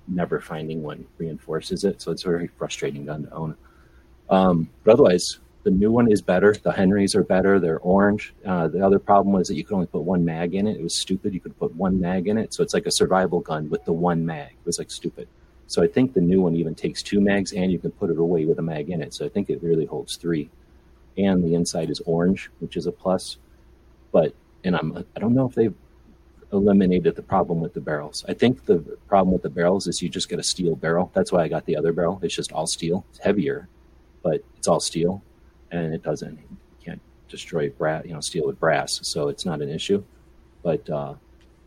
[0.08, 2.02] never finding one reinforces it.
[2.02, 3.58] So it's a very frustrating gun to own.
[4.30, 6.54] Um, but otherwise, the new one is better.
[6.54, 7.60] The Henrys are better.
[7.60, 8.34] They're orange.
[8.46, 10.78] Uh, the other problem was that you could only put one mag in it.
[10.78, 11.34] It was stupid.
[11.34, 12.54] You could put one mag in it.
[12.54, 14.52] So it's like a survival gun with the one mag.
[14.52, 15.28] It was like stupid.
[15.68, 18.18] So I think the new one even takes two mags and you can put it
[18.18, 19.14] away with a mag in it.
[19.14, 20.50] So I think it really holds three.
[21.18, 23.38] And the inside is orange, which is a plus.
[24.12, 24.34] But
[24.64, 25.74] and I'm I don't know if they've
[26.52, 28.24] eliminated the problem with the barrels.
[28.28, 28.78] I think the
[29.08, 31.12] problem with the barrels is you just get a steel barrel.
[31.14, 32.20] That's why I got the other barrel.
[32.22, 33.06] It's just all steel.
[33.10, 33.68] It's heavier,
[34.22, 35.24] but it's all steel,
[35.72, 39.62] and it doesn't you can't destroy brass, you know, steel with brass, so it's not
[39.62, 40.04] an issue.
[40.62, 41.16] But uh,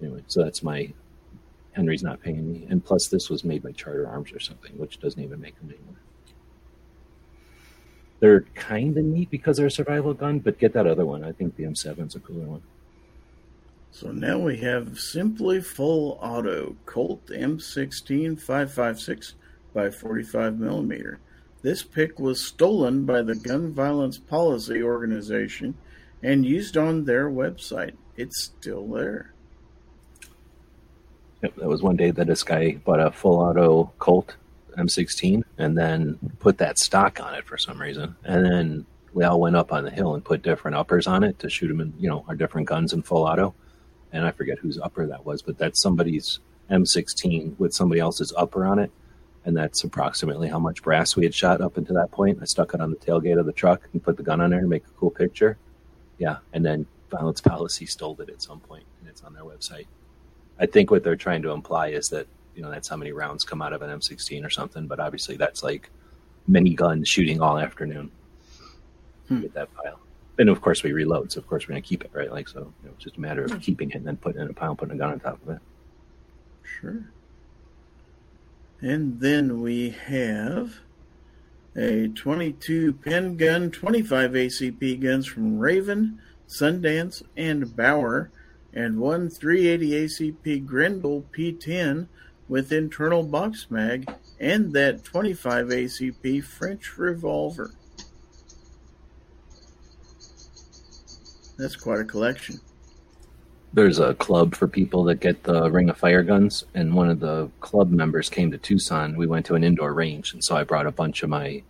[0.01, 0.93] anyway, so that's my
[1.77, 4.99] Henry's not paying me, and plus this was made by Charter Arms or something, which
[4.99, 6.01] doesn't even make them anymore.
[8.19, 11.23] They're kind of neat because they're a survival gun, but get that other one.
[11.23, 12.63] I think the M7's a cooler one.
[13.91, 19.35] So now we have Simply Full Auto Colt M16 556
[19.75, 21.19] by 45 millimeter.
[21.61, 25.75] This pick was stolen by the Gun Violence Policy Organization
[26.23, 27.97] and used on their website.
[28.17, 29.35] It's still there.
[31.43, 34.37] Yep, that was one day that this guy bought a full auto Colt
[34.77, 38.17] M16 and then put that stock on it for some reason.
[38.25, 41.39] And then we all went up on the hill and put different uppers on it
[41.41, 43.55] to shoot them in, you know, our different guns in full auto.
[44.13, 46.39] And I forget whose upper that was, but that's somebody's
[46.71, 48.91] M16 with somebody else's upper on it.
[49.45, 52.39] And that's approximately how much brass we had shot up until that point.
[52.43, 54.61] I stuck it on the tailgate of the truck and put the gun on there
[54.61, 55.57] to make a cool picture.
[56.19, 56.39] Yeah.
[56.53, 59.87] And then Violence Policy stole it at some point, and it's on their website.
[60.59, 63.45] I think what they're trying to imply is that you know that's how many rounds
[63.45, 64.87] come out of an M16 or something.
[64.87, 65.91] But obviously, that's like
[66.49, 68.11] mini guns shooting all afternoon.
[69.29, 69.41] Hmm.
[69.43, 70.01] Get that pile,
[70.39, 71.33] and of course we reload.
[71.33, 72.31] So of course we're gonna keep it right.
[72.31, 74.45] Like so, you know, it's just a matter of keeping it and then putting it
[74.45, 75.61] in a pile, putting a gun on top of it.
[76.63, 77.05] Sure.
[78.81, 80.81] And then we have
[81.75, 88.31] a 22 pen gun, 25 ACP guns from Raven, Sundance, and Bauer,
[88.77, 92.07] and one 380 ACP Grendel P10
[92.47, 94.09] with internal box mag,
[94.39, 97.73] and that 25 ACP French revolver.
[101.59, 102.61] That's quite a collection.
[103.73, 107.19] There's a club for people that get the Ring of Fire guns, and one of
[107.19, 109.17] the club members came to Tucson.
[109.17, 111.63] We went to an indoor range, and so I brought a bunch of my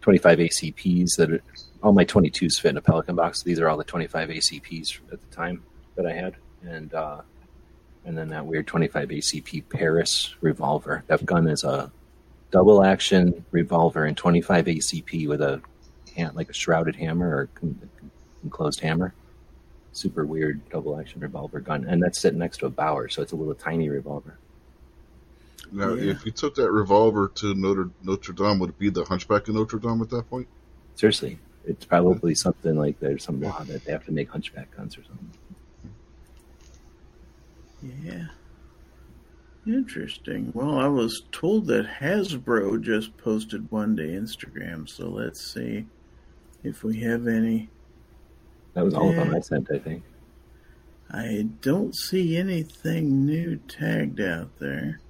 [0.00, 1.42] 25 ACPs that are,
[1.82, 3.42] all my 22s fit in a Pelican box.
[3.42, 5.62] These are all the 25 ACPs at the time
[5.96, 7.20] that I had, and uh,
[8.04, 11.02] and then that weird 25 ACP Paris revolver.
[11.06, 11.90] That gun is a
[12.50, 15.60] double action revolver and 25 ACP with a
[16.16, 17.48] hand, like a shrouded hammer or
[18.42, 19.14] enclosed hammer.
[19.92, 23.32] Super weird double action revolver gun, and that's sitting next to a Bauer, so it's
[23.32, 24.36] a little tiny revolver.
[25.72, 26.10] Now, Yeah.
[26.12, 29.54] if you took that revolver to Notre Notre Dame, would it be the Hunchback of
[29.54, 30.46] Notre Dame at that point?
[30.96, 34.98] Seriously, it's probably something like there's some law that they have to make hunchback guns
[34.98, 35.30] or something.
[38.02, 38.26] Yeah.
[39.66, 40.50] Interesting.
[40.54, 45.86] Well, I was told that Hasbro just posted one to Instagram, so let's see
[46.62, 47.70] if we have any.
[48.74, 49.34] That was all of them.
[49.34, 50.02] I sent, I think.
[51.10, 55.00] I don't see anything new tagged out there.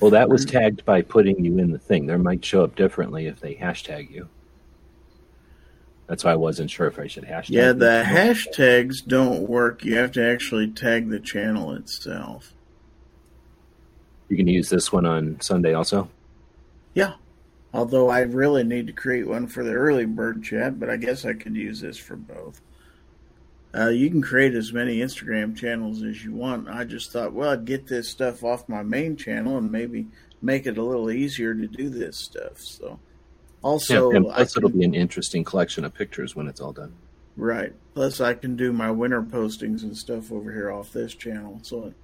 [0.00, 2.06] Well, that was tagged by putting you in the thing.
[2.06, 4.28] There might show up differently if they hashtag you.
[6.06, 7.50] That's why I wasn't sure if I should hashtag.
[7.50, 9.84] Yeah, the hashtags don't work.
[9.84, 12.52] You have to actually tag the channel itself.
[14.28, 16.10] You can use this one on Sunday also.
[16.92, 17.14] Yeah.
[17.72, 21.24] Although I really need to create one for the early bird chat, but I guess
[21.24, 22.60] I could use this for both.
[23.76, 26.68] Uh, you can create as many Instagram channels as you want.
[26.68, 30.06] I just thought, well, I'd get this stuff off my main channel and maybe
[30.40, 32.60] make it a little easier to do this stuff.
[32.60, 33.00] So,
[33.64, 36.72] also, yeah, and I plus it'll be an interesting collection of pictures when it's all
[36.72, 36.92] done.
[37.36, 37.72] Right.
[37.94, 41.60] Plus, I can do my winter postings and stuff over here off this channel.
[41.62, 41.94] So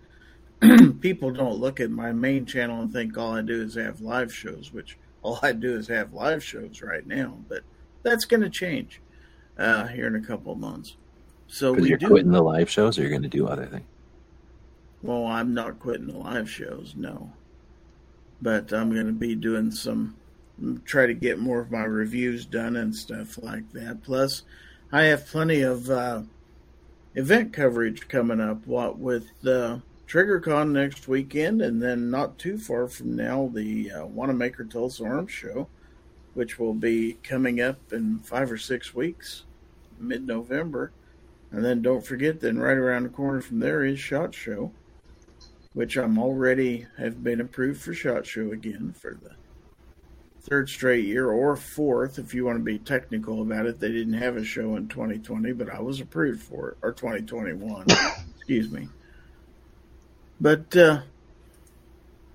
[1.00, 4.34] people don't look at my main channel and think all I do is have live
[4.34, 7.36] shows, which all I do is have live shows right now.
[7.48, 7.62] But
[8.02, 9.00] that's going to change
[9.58, 10.96] uh, here in a couple of months.
[11.46, 12.08] So we you're do.
[12.08, 13.86] quitting the live shows, or you're going to do other things.
[15.02, 17.32] Well, I'm not quitting the live shows, no.
[18.40, 20.16] But I'm going to be doing some,
[20.84, 24.02] try to get more of my reviews done and stuff like that.
[24.02, 24.42] Plus,
[24.92, 26.22] I have plenty of uh,
[27.14, 28.66] event coverage coming up.
[28.66, 29.78] What with uh,
[30.08, 35.30] TriggerCon next weekend, and then not too far from now, the uh, Wanenmacher Tulsa Arms
[35.32, 35.68] Show,
[36.34, 39.44] which will be coming up in five or six weeks,
[39.98, 40.92] mid November.
[41.52, 44.72] And then don't forget, then right around the corner from there is Shot Show.
[45.72, 49.30] which I'm already have been approved for Shot Show again for the
[50.50, 53.78] third straight year or fourth, if you want to be technical about it.
[53.78, 57.86] They didn't have a show in 2020, but I was approved for it, or 2021.
[58.36, 58.88] Excuse me.
[60.40, 61.02] But uh,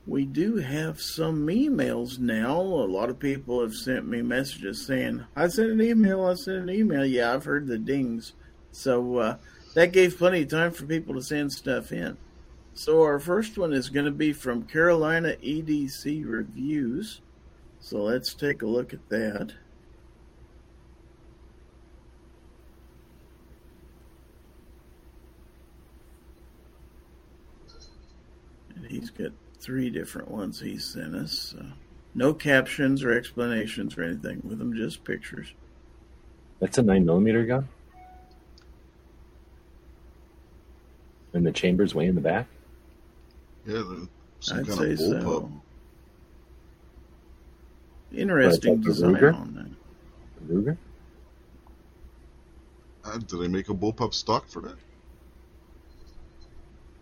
[0.08, 2.62] we do have some emails now.
[2.62, 6.58] A lot of people have sent me messages saying, I sent an email, I sent
[6.58, 7.06] an email.
[7.06, 8.32] Yeah, I've heard the dings.
[8.72, 9.38] So uh,
[9.74, 12.18] that gave plenty of time for people to send stuff in.
[12.76, 17.20] So our first one is going to be from Carolina EDC Reviews.
[17.86, 19.54] So let's take a look at that.
[28.76, 31.54] And he's got three different ones he sent us.
[31.56, 31.64] So
[32.16, 35.54] no captions or explanations or anything with them, just pictures.
[36.60, 37.70] That's a nine millimeter gun.
[41.34, 42.48] And the chamber's way in the back.
[43.68, 44.10] Yeah, the,
[44.40, 45.52] some I'd kind say of so.
[48.16, 48.22] Bullpup.
[48.22, 49.34] Interesting Like a design Ruger?
[49.36, 50.54] on that.
[50.54, 50.78] Ruger.
[53.04, 54.76] Uh, do they make a bullpup stock for that?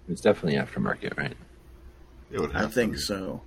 [0.09, 1.35] It's definitely aftermarket, right?
[2.31, 3.41] It would I think to so.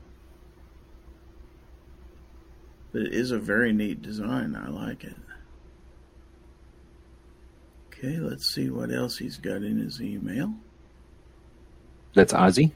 [2.92, 4.56] But it is a very neat design.
[4.56, 5.16] I like it.
[7.88, 10.54] Okay, let's see what else he's got in his email.
[12.14, 12.72] That's Ozzy.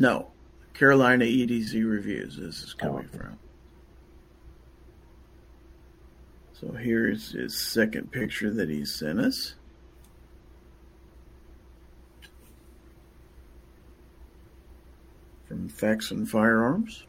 [0.00, 0.28] No,
[0.74, 2.36] Carolina EDC Reviews.
[2.36, 3.18] This is coming Oh, okay.
[3.18, 3.38] from.
[6.60, 9.54] So here's his second picture that he sent us.
[15.48, 17.04] From and Firearms.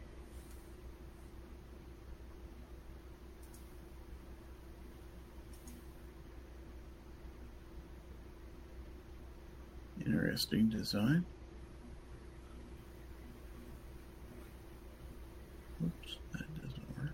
[10.06, 11.26] Interesting design.
[15.84, 17.12] Oops, that doesn't work.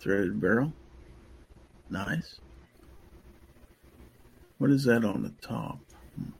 [0.00, 0.72] Threaded barrel.
[1.90, 2.40] Nice.
[4.58, 5.78] What is that on the top?
[6.16, 6.30] Hmm.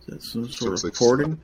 [0.00, 1.40] Is that some sort Looks of like porting?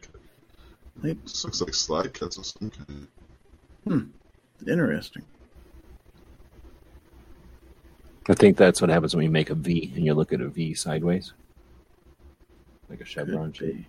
[1.00, 4.12] slide- This looks like slide cuts of some kind.
[4.68, 5.24] Interesting.
[8.28, 10.48] I think that's what happens when you make a V and you look at a
[10.48, 11.32] V sideways,
[12.90, 13.86] like a chevron Could shape.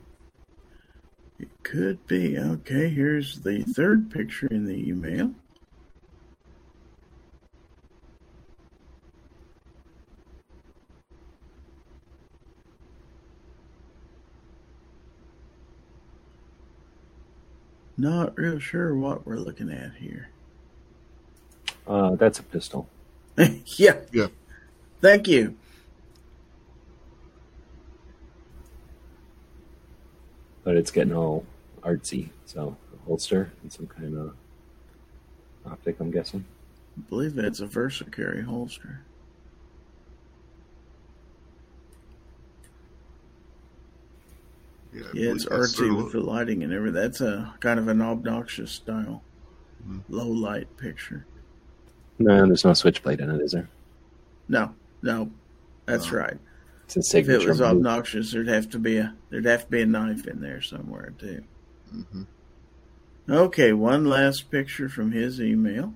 [1.40, 2.40] It could be.
[2.40, 5.34] Okay, here's the third picture in the email.
[18.02, 20.30] Not real sure what we're looking at here.
[21.86, 22.90] Uh, that's a pistol.
[23.38, 23.98] yeah.
[24.12, 24.28] Yeah.
[25.02, 25.56] Thank you.
[30.64, 31.46] but it's getting all
[31.82, 32.30] artsy.
[32.46, 34.36] So a holster and some kind of
[35.66, 36.46] optic, I'm guessing.
[36.98, 39.02] I believe that's a VersaCarry holster.
[44.94, 47.02] Yeah, Yeah, it's believe that's artsy with the lighting and everything.
[47.02, 49.24] That's a kind of an obnoxious style,
[49.88, 50.02] Mhm.
[50.10, 51.26] low light picture.
[52.20, 53.70] No, there's no switchblade in it, is there?
[54.50, 55.32] No, no,
[55.86, 56.18] that's No.
[56.20, 56.38] right.
[56.86, 57.70] It's a If it was move.
[57.70, 61.14] obnoxious, there'd have to be a there'd have to be a knife in there somewhere
[61.18, 61.42] too.
[61.94, 62.28] Mhm.
[63.30, 65.94] Okay, one last picture from his email.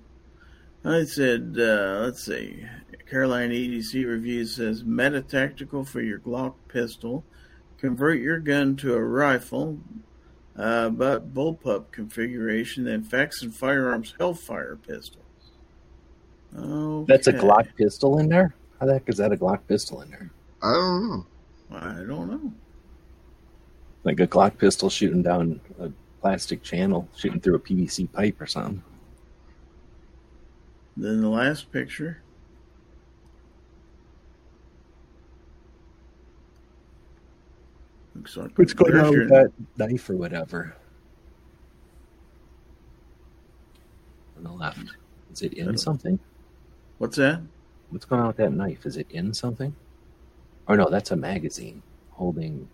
[0.86, 2.66] I said, uh, let's see.
[3.10, 7.26] Carolina EDC review says meta tactical for your Glock pistol.
[7.78, 9.80] Convert your gun to a rifle,
[10.58, 12.86] uh, but bullpup configuration.
[12.86, 15.22] Then Faxon Firearms Hellfire pistol.
[16.58, 17.14] Okay.
[17.14, 18.56] That's a Glock pistol in there?
[18.80, 20.32] How the heck is that a Glock pistol in there?
[20.62, 21.26] I don't know.
[21.72, 22.54] I don't know.
[24.04, 25.90] Like a Glock pistol shooting down a
[26.22, 28.84] plastic channel, shooting through a PVC pipe or something.
[30.96, 32.22] Then the last picture.
[38.36, 40.76] Like What's going on with that knife or whatever?
[44.38, 44.80] On the left.
[45.32, 46.20] Is it in something?
[46.98, 47.42] What's that?
[47.90, 48.86] What's going on with that knife?
[48.86, 49.76] Is it in something?
[50.68, 51.82] Or no, that's a magazine
[52.12, 52.68] holding.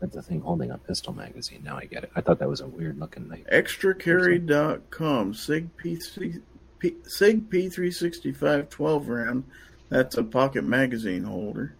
[0.00, 1.62] That's a thing holding a pistol magazine.
[1.64, 2.10] Now I get it.
[2.14, 3.46] I thought that was a weird looking knife.
[3.50, 5.34] Extracarry.com.
[5.34, 6.42] Sig, P3,
[6.78, 9.44] P, Sig P365 12 round.
[9.88, 11.74] That's a pocket magazine holder.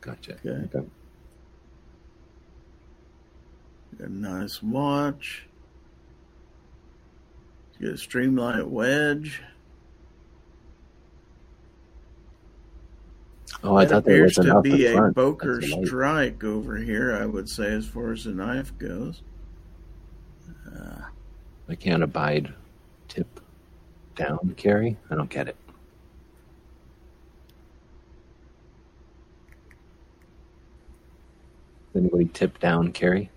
[0.00, 0.34] Gotcha.
[0.44, 0.68] Okay.
[0.74, 0.86] Okay.
[3.98, 5.46] Got a nice watch.
[7.80, 9.42] Got a streamlight wedge.
[13.62, 15.14] Oh, I That thought there was to be a front.
[15.14, 15.86] Boker That's a light.
[15.86, 19.22] strike over here, I would say, as far as the knife goes.
[20.66, 21.02] Uh,
[21.68, 22.54] I can't abide
[23.08, 23.40] tip
[24.16, 24.96] down carry.
[25.10, 25.56] I don't get it.
[31.94, 33.30] Anybody tip down carry?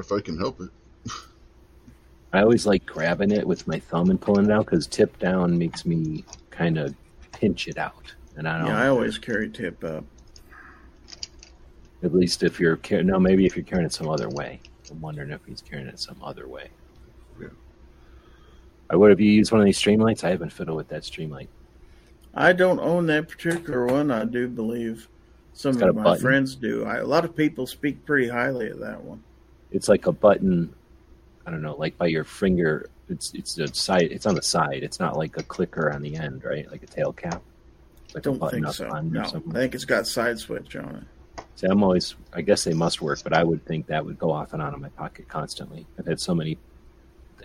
[0.00, 0.70] If I can help it.
[2.32, 5.58] I always like grabbing it with my thumb and pulling it out because tip down
[5.58, 6.94] makes me kind of
[7.32, 8.68] pinch it out, and I don't.
[8.68, 10.04] yeah, I always carry tip up.
[12.02, 14.60] At least if you're car- no, maybe if you're carrying it some other way.
[14.90, 16.68] I'm wondering if he's carrying it some other way.
[17.40, 17.48] Yeah.
[18.90, 20.24] Or what have you used one of these streamlights?
[20.24, 21.48] I haven't fiddled with that streamlight.
[22.34, 24.10] I don't own that particular one.
[24.10, 25.08] I do believe
[25.52, 26.22] some of my button.
[26.22, 26.84] friends do.
[26.84, 29.22] I, a lot of people speak pretty highly of that one.
[29.72, 30.74] It's like a button.
[31.46, 32.88] I don't know, like by your finger.
[33.08, 34.12] It's it's a side.
[34.12, 34.82] It's on the side.
[34.82, 36.70] It's not like a clicker on the end, right?
[36.70, 37.42] Like a tail cap.
[38.14, 38.88] Like a Don't button think up so.
[38.88, 41.44] on No, I think it's got side switch on it.
[41.56, 42.14] See, I'm always.
[42.32, 44.74] I guess they must work, but I would think that would go off and on
[44.74, 45.86] in my pocket constantly.
[45.98, 46.58] I've had so many.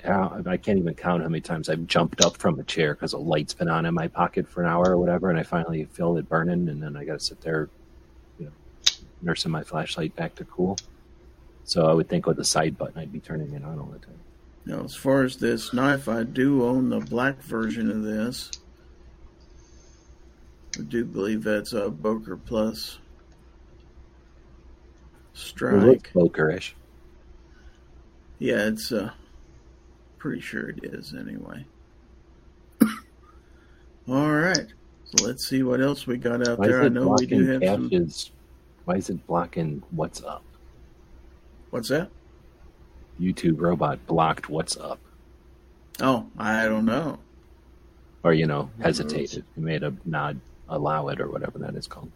[0.03, 3.17] I can't even count how many times I've jumped up from a chair because a
[3.17, 6.17] light's been on in my pocket for an hour or whatever, and I finally feel
[6.17, 7.69] it burning, and then I got to sit there,
[8.37, 8.51] you know,
[9.21, 10.77] nursing my flashlight back to cool.
[11.65, 13.99] So I would think with the side button, I'd be turning it on all the
[13.99, 14.19] time.
[14.65, 18.51] Now, as far as this knife, I do own the black version of this.
[20.79, 22.99] I do believe that's a Boker Plus
[25.33, 26.11] It strike.
[26.13, 26.73] pokerish.
[28.39, 29.11] Yeah, it's uh,
[30.17, 31.65] pretty sure it is anyway.
[34.07, 34.67] All right,
[35.05, 36.81] so let's see what else we got out Why there.
[36.81, 37.89] is I know we do have some.
[37.89, 38.31] caches?
[38.85, 40.43] Why is it blocking what's up?
[41.75, 42.09] What's that?
[43.19, 44.97] YouTube robot blocked what's up,
[45.99, 47.19] Oh, I don't know.
[48.23, 49.43] or you know, hesitated.
[49.57, 50.39] It made a nod,
[50.69, 52.13] allow it, or whatever that is called.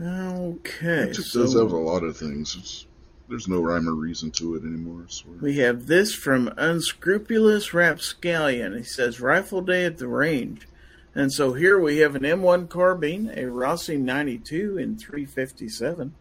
[0.00, 2.56] Okay, It just so does have a lot of things.
[2.58, 2.86] It's,
[3.28, 5.02] there's no rhyme or reason to it anymore.
[5.06, 5.36] I swear.
[5.42, 8.74] We have this from Unscrupulous Rapscallion.
[8.78, 10.66] He says, Rifle Day at the range.
[11.14, 16.14] And so here we have an M1 carbine, a Rossi 92 in 357,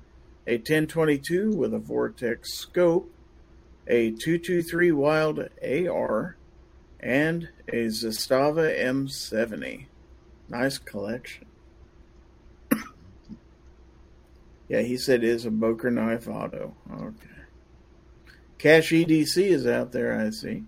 [0.48, 3.12] a 1022 with a Vortex scope,
[3.88, 6.38] a 223 Wylde AR,
[7.00, 9.86] and a Zastava M70.
[10.50, 11.46] Nice collection.
[14.70, 16.76] yeah, he said it is a Boker knife auto.
[16.92, 17.30] Okay.
[18.58, 20.64] Cash EDC is out there, I see.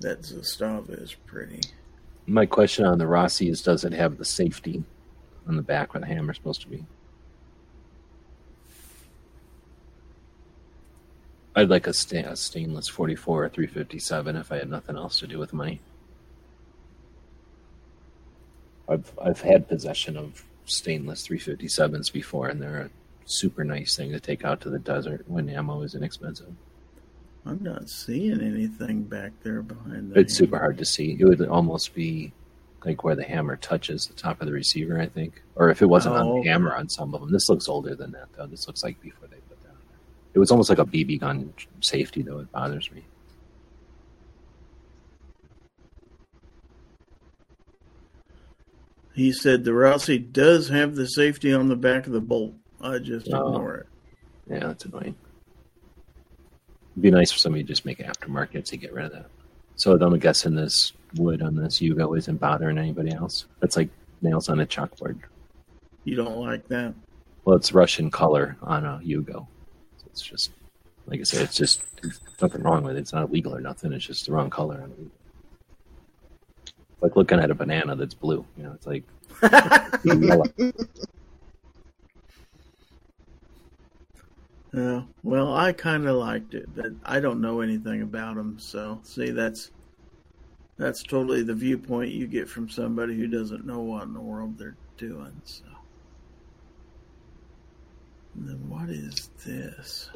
[0.00, 1.60] That Zastava is pretty.
[2.26, 4.82] My question on the Rossi is: Does it have the safety
[5.46, 6.84] on the back where the hammer's supposed to be?
[11.54, 15.38] I'd like a, a stainless 44 or 357 if I had nothing else to do
[15.38, 15.80] with money.
[18.88, 22.90] I've I've had possession of stainless 357s before, and they're a
[23.24, 26.52] super nice thing to take out to the desert when ammo is inexpensive.
[27.46, 31.16] I'm not seeing anything back there behind the It's super hard to see.
[31.18, 32.32] It would almost be
[32.84, 35.42] like where the hammer touches the top of the receiver, I think.
[35.54, 37.30] Or if it wasn't on Oh, the hammer on some of them.
[37.30, 38.46] This looks older than that, though.
[38.46, 39.98] This looks like before they put that on there.
[40.34, 42.38] It was almost like a BB gun safety, though.
[42.40, 43.04] It bothers me.
[49.14, 52.54] He said the Rossi does have the safety on the back of the bolt.
[52.80, 53.48] I just Oh.
[53.54, 53.86] ignore it.
[54.48, 55.16] Yeah, that's annoying.
[56.96, 59.26] It'd be nice for somebody to just make aftermarket to get rid of that.
[59.74, 63.44] So I'm guessing this wood on this Yugo isn't bothering anybody else.
[63.60, 63.90] That's like
[64.22, 65.18] nails on a chalkboard.
[66.04, 66.94] You don't like that?
[67.44, 69.46] Well, it's Russian color on a Yugo.
[69.98, 70.52] So it's just,
[71.06, 71.82] like I said, it's just
[72.40, 73.00] nothing wrong with it.
[73.00, 73.92] It's not illegal or nothing.
[73.92, 75.10] It's just the wrong color on a Yugo.
[76.62, 78.46] It's like looking at a banana that's blue.
[78.56, 79.04] You know, it's like
[84.72, 85.02] Yeah.
[85.22, 88.58] Well, I kind of liked it, but I don't know anything about them.
[88.58, 89.70] So, see, that's
[90.76, 94.58] that's totally the viewpoint you get from somebody who doesn't know what in the world
[94.58, 95.40] they're doing.
[95.44, 95.64] So,
[98.34, 100.10] and then what is this?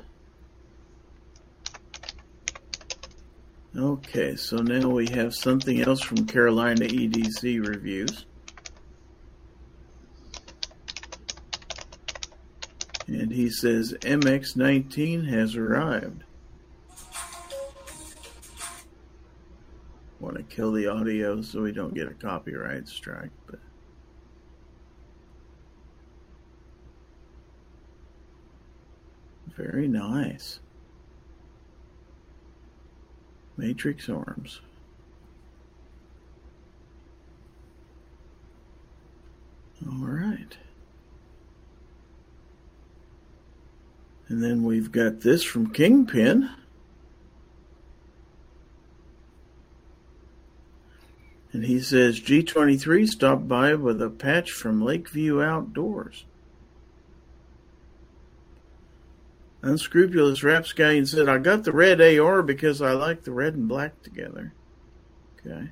[3.77, 8.27] Okay, so now we have something else from Carolina EDC reviews.
[13.11, 16.23] And he says MX19 has arrived.
[20.21, 23.59] Want to kill the audio so we don't get a copyright strike, but.
[29.57, 30.61] Very nice.
[33.57, 34.61] Matrix Arms.
[39.85, 40.57] All right.
[44.31, 46.49] And then we've got this from Kingpin.
[51.53, 56.27] And he says G23 stopped by with a patch from Lakeview Outdoors.
[59.63, 64.01] Unscrupulous Rapscallion said, I got the red AR because I like the red and black
[64.03, 64.55] together.
[65.45, 65.71] Okay.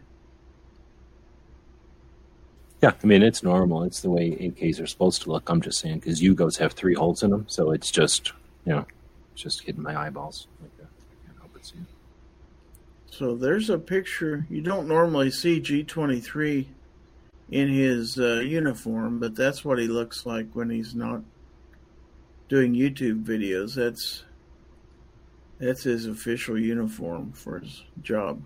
[2.83, 3.85] Yeah, I mean it's normal.
[3.85, 5.49] It's the way AKs are supposed to look.
[5.49, 8.33] I'm just saying because Yugos have three holes in them, so it's just
[8.67, 10.87] it's just hitting my eyeballs like that.
[10.87, 11.77] I can't help but see.
[13.11, 14.47] So there's a picture.
[14.51, 16.67] You don't normally see G23
[17.51, 21.23] in his uh, uniform, but that's what he looks like when he's not
[22.49, 23.75] doing YouTube videos.
[23.75, 24.25] That's
[25.59, 28.43] that's his official uniform for his job.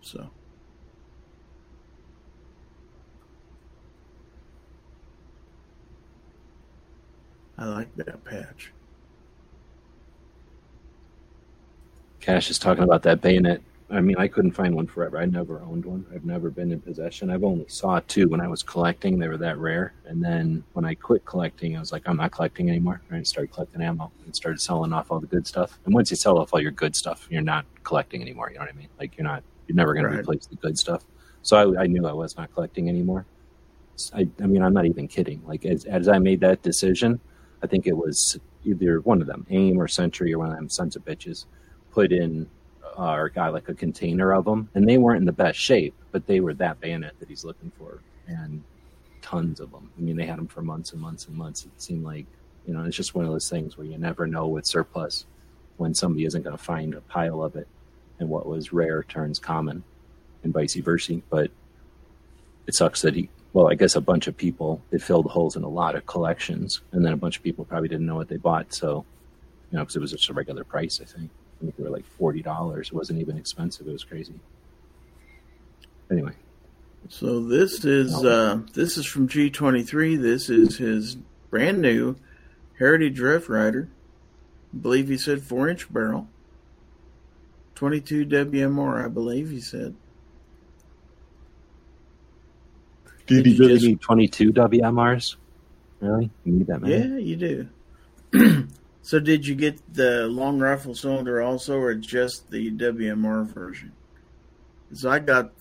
[0.00, 0.30] So
[7.58, 8.72] I like that patch.
[12.26, 13.62] Cash is talking about that bayonet.
[13.88, 15.16] I mean, I couldn't find one forever.
[15.16, 16.04] I never owned one.
[16.12, 17.30] I've never been in possession.
[17.30, 19.20] I've only saw two when I was collecting.
[19.20, 19.94] They were that rare.
[20.06, 23.00] And then when I quit collecting, I was like, I'm not collecting anymore.
[23.08, 25.78] And I started collecting ammo and started selling off all the good stuff.
[25.84, 28.50] And once you sell off all your good stuff, you're not collecting anymore.
[28.50, 28.88] You know what I mean?
[28.98, 31.04] Like you're not, you're never going to replace the good stuff.
[31.42, 33.24] So I, I knew I was not collecting anymore.
[34.12, 35.42] I, I mean, I'm not even kidding.
[35.46, 37.20] Like as, as I made that decision,
[37.62, 40.68] I think it was either one of them, AIM or Century or one of them
[40.68, 41.44] sons of bitches,
[41.96, 42.46] put in
[42.98, 45.94] uh, or got like a container of them, and they weren't in the best shape,
[46.12, 48.62] but they were that bayonet that he's looking for, and
[49.22, 49.90] tons of them.
[49.96, 51.64] I mean, they had them for months and months and months.
[51.64, 52.26] It seemed like
[52.66, 55.24] you know, it's just one of those things where you never know with surplus
[55.78, 57.66] when somebody isn't going to find a pile of it,
[58.20, 59.82] and what was rare turns common,
[60.44, 61.22] and vice versa.
[61.30, 61.50] But
[62.66, 65.62] it sucks that he well i guess a bunch of people it filled holes in
[65.62, 68.36] a lot of collections and then a bunch of people probably didn't know what they
[68.36, 69.04] bought so
[69.70, 71.90] you know because it was just a regular price i think i think they were
[71.90, 74.34] like $40 it wasn't even expensive it was crazy
[76.10, 76.32] anyway
[77.08, 80.20] So this is uh, this is from G23.
[80.20, 81.16] This is his
[81.50, 82.16] brand new
[82.78, 83.88] Heritage Rough Rider.
[84.74, 86.26] I believe he said four inch barrel.
[87.76, 89.94] 22 WMR, I believe he said.
[93.26, 95.36] Did you he really just need 22 wmrs
[96.00, 97.68] really you need that many Yeah, you do.
[99.06, 103.92] so did you get the long rifle cylinder also, or just the WMR version?
[104.88, 105.52] Because I got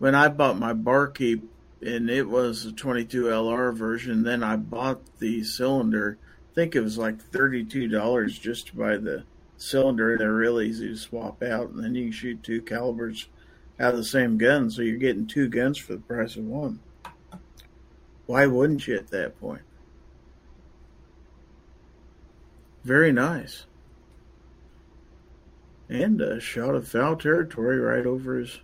[0.00, 1.48] when I bought my barkeep,
[1.80, 4.24] and it was a 22 LR version.
[4.24, 6.18] Then I bought the cylinder.
[6.50, 9.22] I think it was like thirty-two dollars just to buy the
[9.56, 10.18] cylinder.
[10.18, 13.28] They're real easy to swap out, and then you can shoot two calibers
[13.78, 16.80] out of the same gun, so you're getting two guns for the price of one.
[18.26, 19.62] Why wouldn't you at that point?
[22.84, 23.64] Very nice.
[25.88, 28.60] And a shot of Fowl Territory right over his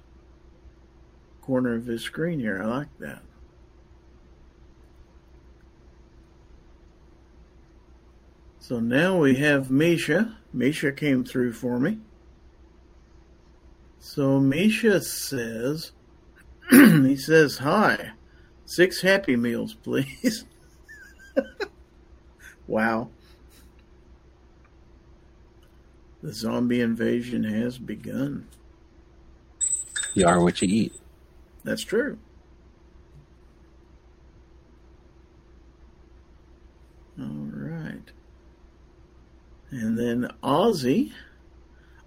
[1.43, 2.63] corner of his screen here.
[2.63, 3.23] I like that.
[8.59, 10.39] So now we have Misha.
[10.53, 11.99] Misha came through for me.
[14.01, 15.93] So Misha says,
[16.71, 18.13] he says, hi,
[18.65, 20.45] six Happy Meals, please.
[22.67, 23.11] wow.
[26.23, 28.47] The zombie invasion has begun.
[30.15, 30.93] you are what you eat
[31.65, 32.19] That's true.
[37.19, 38.11] All right.
[39.71, 41.13] And then Ozzy.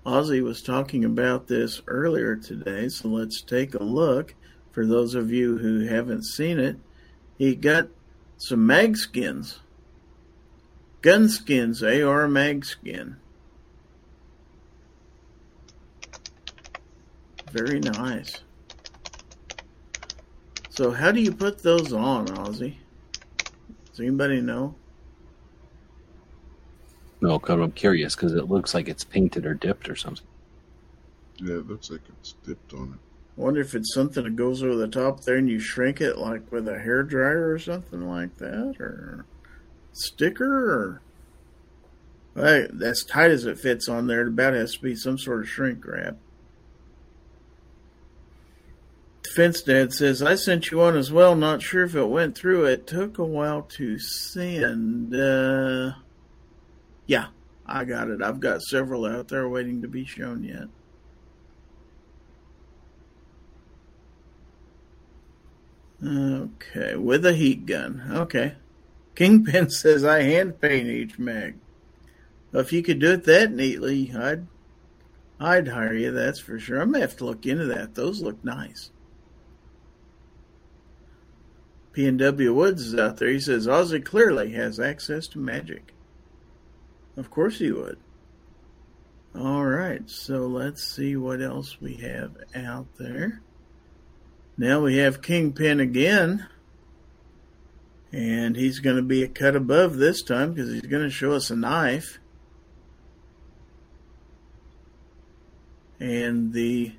[0.06, 4.34] Ozzy was talking about this earlier today, so let's take a look.
[4.72, 6.78] For those of you who haven't seen it,
[7.38, 7.90] he got
[8.38, 9.60] some mag skins.
[11.02, 13.18] Gun skins, AR mag skin.
[17.52, 18.38] Very nice.
[20.70, 22.76] So, how do you put those on, Ozzy?
[23.90, 24.76] Does anybody know?
[27.22, 30.26] no because i'm curious because it looks like it's painted or dipped or something
[31.38, 33.00] Yeah, it looks like it's dipped on it.
[33.38, 36.18] I wonder if it's something that goes over the top there and you shrink it
[36.18, 39.26] like with a hair dryer or something like that, or
[39.94, 41.02] sticker, or
[42.36, 45.42] hey, as tight as it fits on there, it about has to be some sort
[45.42, 46.18] of shrink wrap.
[49.36, 51.36] Fence Dad says, I sent you one as well.
[51.36, 52.66] Not sure if it went through.
[52.66, 55.14] It took a while to send.
[55.14, 55.94] Uh,
[57.06, 57.28] yeah,
[57.66, 58.22] I got it.
[58.22, 60.68] I've got several out there waiting to be shown yet.
[66.04, 68.04] Okay, with a heat gun.
[68.12, 68.56] Okay.
[69.16, 71.56] Kingpin says, I hand paint each mag.
[72.52, 74.48] If you could do it that neatly, I'd
[75.40, 76.82] I'd hire you, that's for sure.
[76.82, 77.96] I may have to look into that.
[77.96, 78.92] Those look nice.
[81.94, 83.30] P&W Woods is out there.
[83.30, 85.94] He says Ozzy clearly has access to magic.
[87.18, 87.98] Of course he would.
[89.36, 93.42] All right, so let's see what else we have out there.
[94.58, 96.48] Now we have Kingpin again.
[98.12, 101.34] And he's going to be a cut above this time because he's going to show
[101.34, 102.20] us a knife.
[106.00, 106.94] And the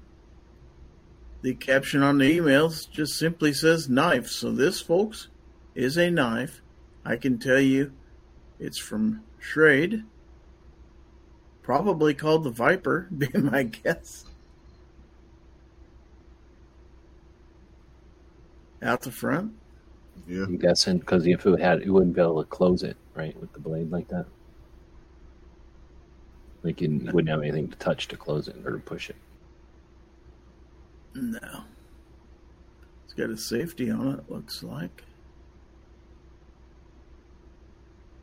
[1.42, 4.28] the caption on the emails just simply says knife.
[4.28, 5.28] So this, folks,
[5.74, 6.60] is a knife.
[7.04, 7.92] I can tell you
[8.58, 10.04] it's from Schrade.
[11.62, 14.24] Probably called the Viper, be my guess.
[18.82, 19.52] Out the front.
[20.26, 20.44] Yeah.
[20.44, 23.52] I'm guessing because if it had, it wouldn't be able to close it, right, with
[23.52, 24.26] the blade like that.
[26.62, 29.16] Like you wouldn't have anything to touch to close it or to push it.
[31.15, 31.65] No.
[33.05, 35.03] It's got a safety on it, looks like.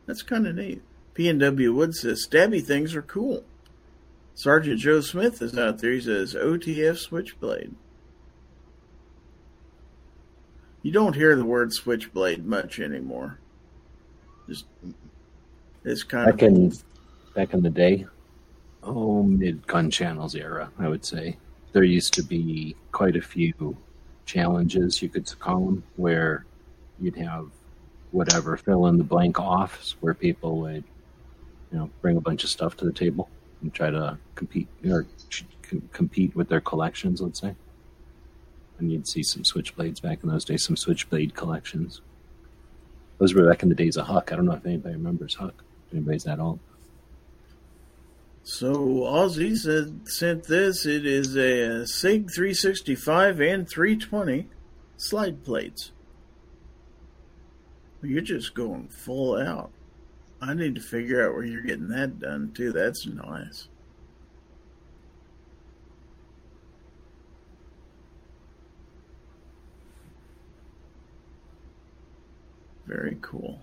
[0.06, 0.82] That's kind of neat.
[1.14, 3.44] P&W Wood says stabby things are cool.
[4.36, 5.92] Sergeant Joe Smith is out there.
[5.92, 7.76] He says OTF Switchblade.
[10.84, 13.40] You don't hear the word switchblade much anymore.
[14.48, 14.66] Just
[15.84, 16.74] it's kind Back of in
[17.36, 18.06] back in the day,
[18.84, 21.38] um, oh mid gun channels era, I would say
[21.78, 23.78] there used to be quite a few
[24.26, 26.44] challenges you could call them where
[26.99, 27.45] you'd have
[28.10, 30.84] whatever fill in the blank offs where people would
[31.72, 33.30] you know bring a bunch of stuff to the table
[33.62, 35.06] and try to compete or
[35.91, 37.54] compete with their collections let's say.
[38.80, 42.02] And you'd see some switchblades back in those days some switchblade collections.
[43.20, 44.32] Those were back in the days of huck.
[44.32, 45.64] I don't know if anybody remembers huck.
[45.86, 46.60] If anybody's that old
[48.49, 50.86] So Ozzy said sent this.
[50.86, 54.48] It is a uh, Sig 365 and 320
[54.95, 55.91] slide plates.
[58.02, 59.72] You're just going full out.
[60.41, 62.72] I need to figure out where you're getting that done too.
[62.72, 63.68] That's nice.
[72.86, 73.60] Very cool.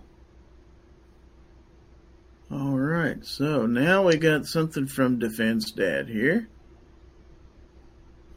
[2.95, 6.49] Right, so now we got something from Defense Dad here.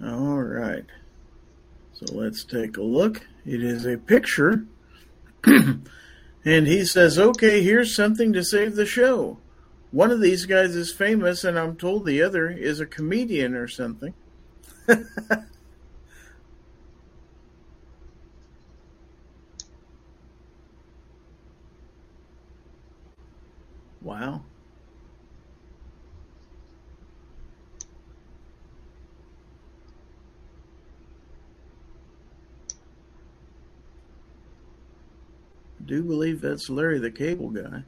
[0.04, 0.86] All right,
[1.94, 3.22] so let's take a look.
[3.46, 4.66] It is a picture,
[5.46, 5.88] and
[6.44, 9.38] he says, Okay, here's something to save the show.
[9.92, 13.68] One of these guys is famous, and I'm told the other is a comedian or
[13.68, 14.16] something.
[24.20, 24.42] wow.
[35.80, 37.84] I do believe that's Larry the Cable Guy.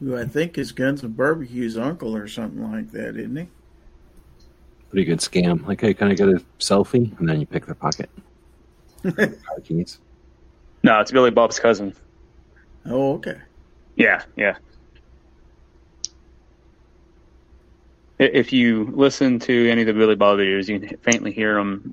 [0.00, 3.48] Who I think is Guns and Barbecue's uncle or something like that, isn't he?
[4.88, 7.74] pretty good scam like i kind of get a selfie and then you pick their
[7.74, 8.08] pocket
[9.64, 9.98] keys.
[10.86, 11.94] No, it's Billy Bob's cousin.
[12.88, 13.38] Oh, okay.
[13.96, 14.58] Yeah, yeah.
[18.20, 21.92] If you listen to any of the Billy Bob videos, you can faintly hear him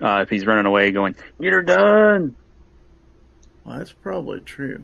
[0.00, 2.34] uh, if he's running away, going, "You're done."
[3.64, 4.82] Well, that's probably true.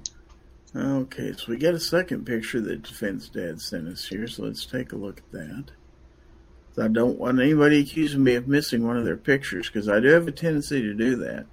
[0.76, 4.66] Okay, so we got a second picture that Defense Dad sent us here, so let's
[4.66, 5.64] take a look at that.
[6.80, 10.10] I don't want anybody accusing me of missing one of their pictures because I do
[10.10, 11.46] have a tendency to do that.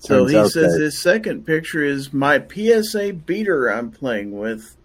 [0.00, 4.76] So he says that- his second picture is my PSA beater I'm playing with,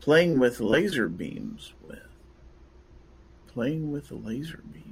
[0.00, 1.98] playing with laser beams with,
[3.46, 4.84] playing with laser beams.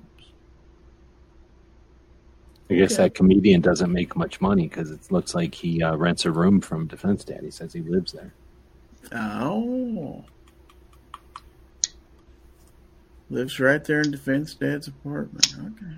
[2.71, 3.03] I guess Okay.
[3.05, 6.61] that comedian doesn't make much money because it looks like he uh, rents a room
[6.61, 7.43] from Defense Dad.
[7.43, 8.33] He says he lives there.
[9.15, 10.25] Oh,
[13.29, 15.55] lives right there in Defense Dad's apartment.
[15.59, 15.97] Okay.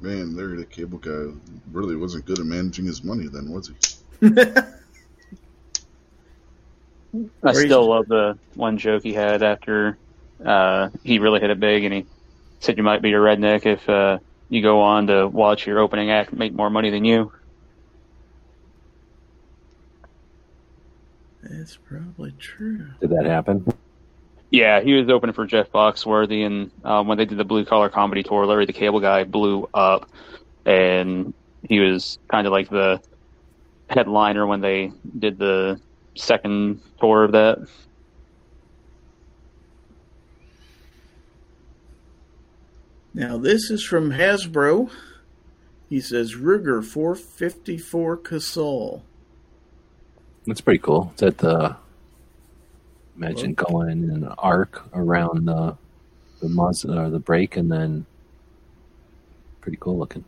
[0.00, 1.32] Man, Larry the Cable Guy
[1.72, 3.74] really wasn't good at managing his money then, was he?
[7.42, 9.98] I still love the one joke he had after
[10.44, 12.06] uh, he really hit it big, and he
[12.60, 14.18] said you might be a redneck if uh,
[14.48, 17.32] you go on to watch your opening act make more money than you.
[21.42, 22.88] That's probably true.
[23.00, 23.64] Did that happen?
[24.50, 27.90] Yeah, he was opening for Jeff Foxworthy, and um, when they did the Blue Collar
[27.90, 30.08] Comedy Tour, Larry the Cable Guy blew up,
[30.64, 31.34] and
[31.68, 33.00] he was kind of like the
[33.90, 35.80] headliner when they did the
[36.14, 37.58] second tour of that.
[43.12, 44.90] Now, this is from Hasbro.
[45.88, 49.04] He says Ruger 454 Casull.
[50.46, 51.10] That's pretty cool.
[51.14, 51.76] It's at the
[53.18, 55.76] imagine going in an arc around the
[56.40, 58.06] the muzzle uh, or the brake, and then
[59.60, 60.24] pretty cool looking.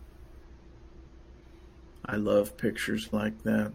[2.05, 3.73] I love pictures like that.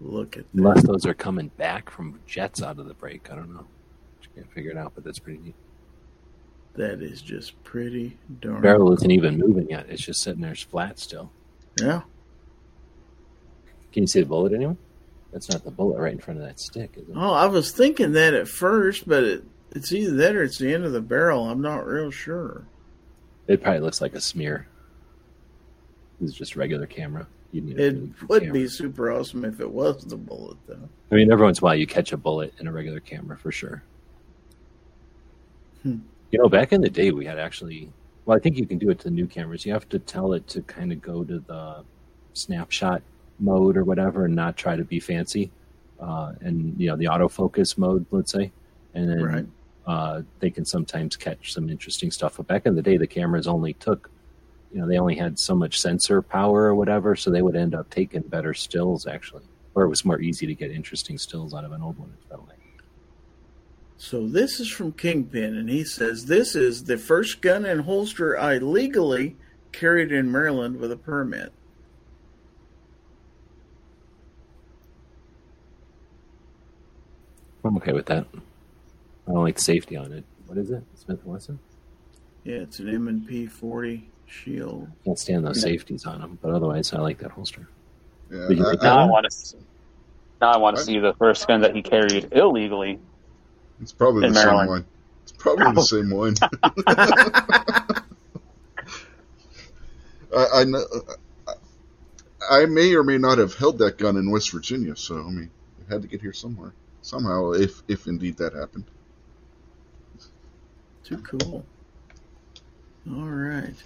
[0.00, 0.58] Look at that.
[0.58, 3.66] Unless those are coming back from jets out of the brake, I don't know.
[4.20, 5.54] Just can't figure it out, but that's pretty neat.
[6.74, 8.62] That is just pretty darn.
[8.62, 11.30] Barrel isn't even moving yet; it's just sitting there flat still.
[11.80, 12.02] Yeah.
[13.92, 14.76] Can you see the bullet anyway?
[15.32, 17.14] That's not the bullet right in front of that stick, is it?
[17.14, 20.72] Oh, I was thinking that at first, but it, it's either that or it's the
[20.72, 21.48] end of the barrel.
[21.48, 22.66] I'm not real sure.
[23.46, 24.66] It probably looks like a smear.
[26.20, 27.26] It's just regular camera.
[27.52, 28.52] It really would camera.
[28.52, 30.88] be super awesome if it was the bullet, though.
[31.10, 33.36] I mean, every once in a while you catch a bullet in a regular camera
[33.36, 33.82] for sure.
[35.82, 35.98] Hmm.
[36.30, 37.90] You know, back in the day, we had actually.
[38.24, 39.64] Well, I think you can do it to new cameras.
[39.64, 41.84] You have to tell it to kind of go to the
[42.32, 43.02] snapshot
[43.38, 45.50] mode or whatever, and not try to be fancy.
[46.00, 48.52] Uh, and you know, the autofocus mode, let's say,
[48.94, 49.46] and then Right.
[49.86, 52.36] uh, they can sometimes catch some interesting stuff.
[52.36, 54.10] But back in the day, the cameras only took,
[54.72, 57.74] you know, they only had so much sensor power or whatever, so they would end
[57.74, 59.44] up taking better stills actually,
[59.74, 62.10] or it was more easy to get interesting stills out of an old one.
[62.10, 62.58] It felt like.
[63.98, 68.38] So this is from Kingpin, and he says this is the first gun and holster
[68.38, 69.36] I legally
[69.72, 71.52] carried in Maryland with a permit.
[77.66, 78.26] I'm okay with that.
[79.28, 80.24] I don't like the safety on it.
[80.46, 80.82] What is it?
[80.94, 81.58] Smith and Wesson.
[82.44, 84.88] Yeah, it's an M and P forty shield.
[85.04, 87.68] Can't stand those safeties on them, but otherwise, I like that holster.
[88.30, 89.56] Yeah, you I- like I- that Now I want to.
[90.40, 93.00] Now I want to see the first gun that he carried illegally.
[93.80, 94.60] it's probably the Maryland.
[94.60, 94.84] same one.
[95.22, 96.34] It's probably the same one.
[100.36, 100.84] I, I know.
[102.48, 105.50] I may or may not have held that gun in West Virginia, so I mean,
[105.80, 106.72] it had to get here somewhere,
[107.06, 108.84] somehow, if if indeed that happened.
[111.04, 111.64] Too cool.
[113.08, 113.76] All right.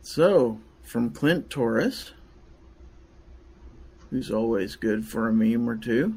[0.00, 2.12] So, from Clint Torres,
[4.10, 6.16] who's always good for a meme or two,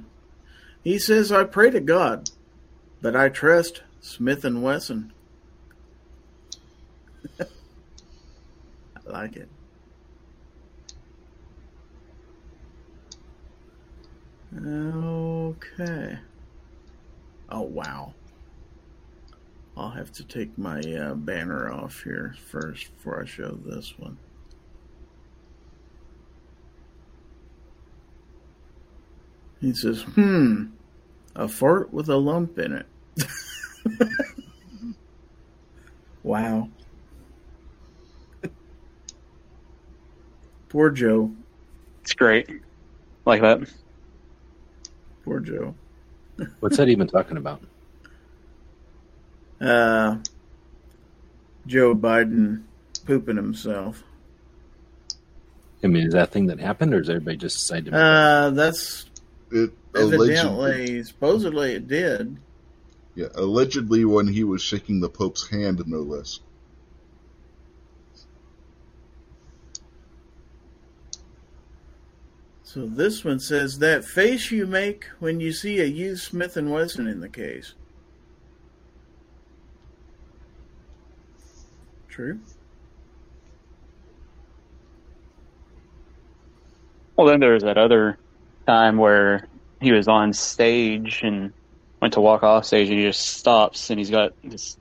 [0.83, 2.31] he says, "I pray to God,
[3.01, 5.13] but I trust Smith and Wesson."
[7.39, 7.45] I
[9.05, 9.49] like it.
[14.57, 16.17] Okay.
[17.49, 18.13] Oh wow.
[19.77, 24.17] I'll have to take my uh, banner off here first before I show this one.
[29.59, 30.67] He says, "Hmm,
[31.35, 32.85] a fart with a lump in it."
[36.23, 36.69] wow.
[40.69, 41.31] Poor Joe.
[42.01, 42.49] It's great,
[43.25, 43.67] like that.
[45.25, 45.73] Poor Joe.
[46.59, 47.61] What's that even talking about?
[49.61, 50.17] Uh,
[51.65, 52.63] Joe Biden
[53.05, 54.03] pooping himself.
[55.81, 57.91] I mean, is that a thing that happened, or is everybody just decided to?
[57.91, 59.05] Make Uh, that's
[59.51, 62.35] It allegedly, evidently, supposedly it did.
[63.15, 66.41] yeah, allegedly when he was shaking the Pope's hand, no less.
[72.75, 76.73] So this one says that face you make when you see a used Smith and
[76.73, 77.73] Wesson in the case.
[82.09, 82.37] True.
[87.15, 88.17] Well, then there was that other
[88.67, 89.47] time where
[89.79, 91.53] he was on stage and
[92.01, 94.77] went to walk off stage, and he just stops, and he's got his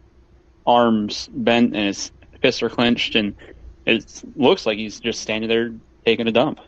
[0.66, 2.10] arms bent and his
[2.42, 3.36] fists are clenched, and
[3.86, 5.72] it looks like he's just standing there
[6.04, 6.58] taking a dump.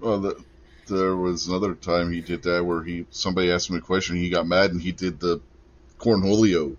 [0.00, 0.44] Well, the,
[0.88, 4.30] there was another time he did that where he somebody asked him a question, he
[4.30, 5.40] got mad, and he did the
[5.98, 6.76] cornholio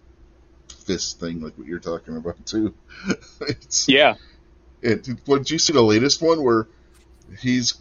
[0.69, 2.73] fist thing, like what you're talking about too.
[3.41, 4.15] it's, Yeah,
[4.81, 6.67] it, what did you see the latest one where
[7.39, 7.75] he's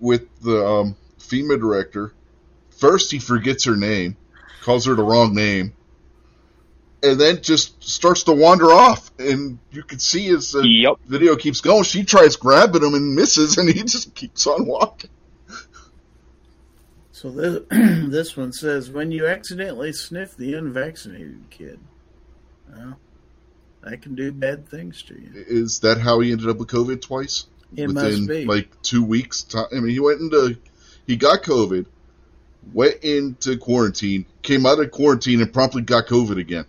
[0.00, 2.12] with the um, FEMA director?
[2.70, 4.16] First, he forgets her name,
[4.62, 5.74] calls her the wrong name,
[7.04, 9.10] and then just starts to wander off.
[9.18, 10.96] And you can see as the Yep.
[11.06, 15.10] video keeps going, she tries grabbing him and misses, and he just keeps on walking.
[17.12, 17.62] So this
[18.10, 21.78] this one says when you accidentally sniff the unvaccinated kid,
[22.74, 22.98] well,
[23.82, 25.30] that can do bad things to you.
[25.34, 27.46] Is that how he ended up with COVID twice?
[27.76, 28.44] It Within must be.
[28.44, 29.42] like two weeks.
[29.42, 29.66] Time.
[29.72, 30.56] I mean, he went into,
[31.06, 31.86] he got COVID,
[32.72, 36.66] went into quarantine, came out of quarantine, and promptly got COVID again.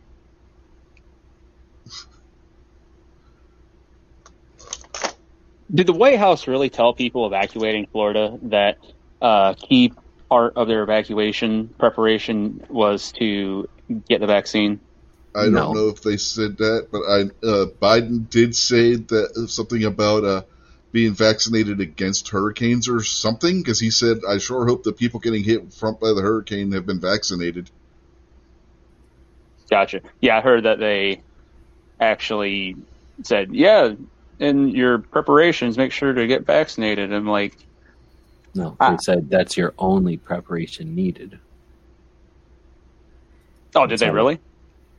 [5.74, 8.78] Did the White House really tell people evacuating Florida that
[9.22, 9.94] uh, key
[10.30, 13.68] part of their evacuation preparation was to
[14.08, 14.80] get the vaccine?
[15.36, 15.74] I don't No.
[15.74, 20.44] know if they said that, but I uh, Biden did say that something about uh,
[20.94, 25.44] being vaccinated against hurricanes or something because he said, "I sure hope the people getting
[25.44, 27.70] hit front by the hurricane have been vaccinated."
[29.70, 30.02] Gotcha.
[30.22, 31.24] Yeah, I heard that they
[32.00, 32.76] actually
[33.24, 33.94] said, yeah,
[34.40, 37.12] in your preparations, make sure to get vaccinated.
[37.14, 37.58] I'm like,
[38.54, 38.98] No, they Ah.
[38.98, 41.40] said that's your only preparation needed.
[43.76, 44.40] oh, did they really?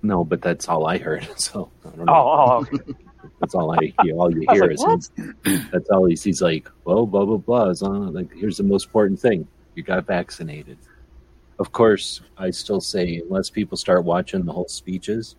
[0.02, 1.26] No, but that's all I heard.
[1.38, 2.12] So I don't know.
[2.12, 2.94] Oh, oh, oh.
[3.40, 4.14] That's all I hear.
[4.16, 5.70] All you I hear like, is what?
[5.72, 7.70] that's all he's, he's like, well, blah blah blah.
[7.70, 10.78] It's on, like, here's the most important thing: you got vaccinated.
[11.58, 15.36] Of course, I still say unless people start watching the whole speeches,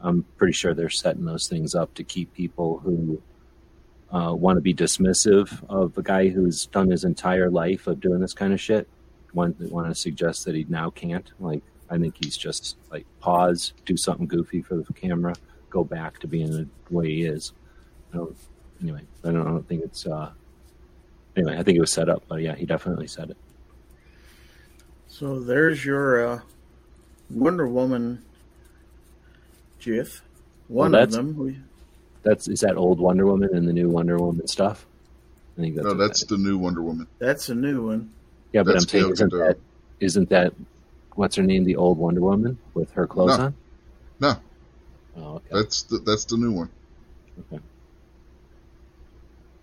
[0.00, 3.20] I'm pretty sure they're setting those things up to keep people who
[4.16, 8.20] uh, want to be dismissive of the guy who's done his entire life of doing
[8.20, 8.88] this kind of shit.
[9.34, 11.30] Want want to suggest that he now can't.
[11.38, 15.34] Like, I think he's just like pause, do something goofy for the camera,
[15.68, 17.52] go back to being the way he is.
[18.12, 18.36] I don't,
[18.82, 20.06] anyway, I don't, I don't think it's.
[20.06, 20.30] uh
[21.36, 23.36] Anyway, I think it was set up, but yeah, he definitely said it.
[25.08, 26.40] So there's your uh,
[27.28, 28.22] Wonder Woman
[29.78, 30.22] GIF.
[30.68, 31.36] One Well, of them.
[31.36, 31.58] We,
[32.26, 34.84] That's is that old Wonder Woman and the new Wonder Woman stuff.
[35.56, 37.06] I think that's no, that's that the new Wonder Woman.
[37.20, 38.10] that's a new one.
[38.52, 39.56] yeah, but that's I'm saying Gal isn't that
[40.00, 40.52] isn't that
[41.14, 41.62] what's her name?
[41.64, 43.44] The old Wonder Woman with her clothes No.
[43.44, 43.54] on.
[44.18, 44.36] No,
[45.16, 45.46] Oh, okay.
[45.52, 46.68] that's the, that's the new one.
[47.52, 47.62] okay.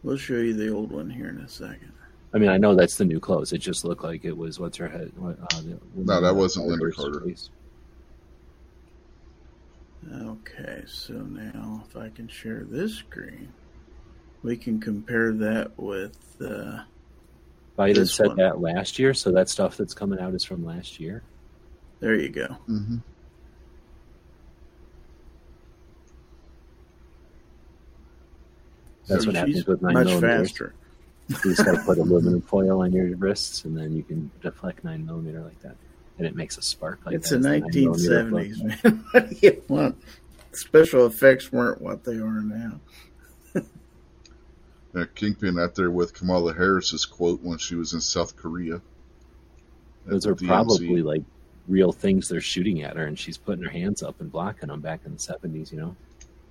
[0.04, 1.92] We'll show you the old one here in a second.
[2.34, 3.54] I mean, I know that's the new clothes.
[3.54, 5.12] It just looked like it was what's her head.
[5.18, 7.20] What, uh, the, No, that wasn't Lynda Carter's Carter.
[7.22, 7.50] face.
[10.12, 13.52] Okay, so now if I can share this screen,
[14.44, 16.18] we can compare that with.
[16.42, 16.80] Uh,
[17.78, 18.38] Biden This said one.
[18.38, 21.24] that last year, so that stuff that's coming out is from last year.
[22.00, 22.48] there you go.
[22.70, 22.98] Mm-hmm.
[29.08, 30.50] That's So what happens with nine much millimeters.
[30.50, 30.74] faster.
[31.30, 34.84] You just got to put aluminum foil on your wrists, and then you can deflect
[34.84, 35.76] nine millimeter like that,
[36.18, 37.42] and it makes a spark like it's that.
[37.42, 39.06] the a 1970s, man.
[39.12, 39.98] what do you want?
[40.52, 42.80] Special effects weren't what they are now.
[44.96, 48.80] Yeah, Kingpin out there with Kamala Harris's quote when she was in South Korea.
[50.06, 51.24] Those are the probably like
[51.68, 54.82] real things they're shooting at her, and she's putting her hands up and blocking them
[54.82, 55.72] back in the seventies.
[55.72, 55.96] You know,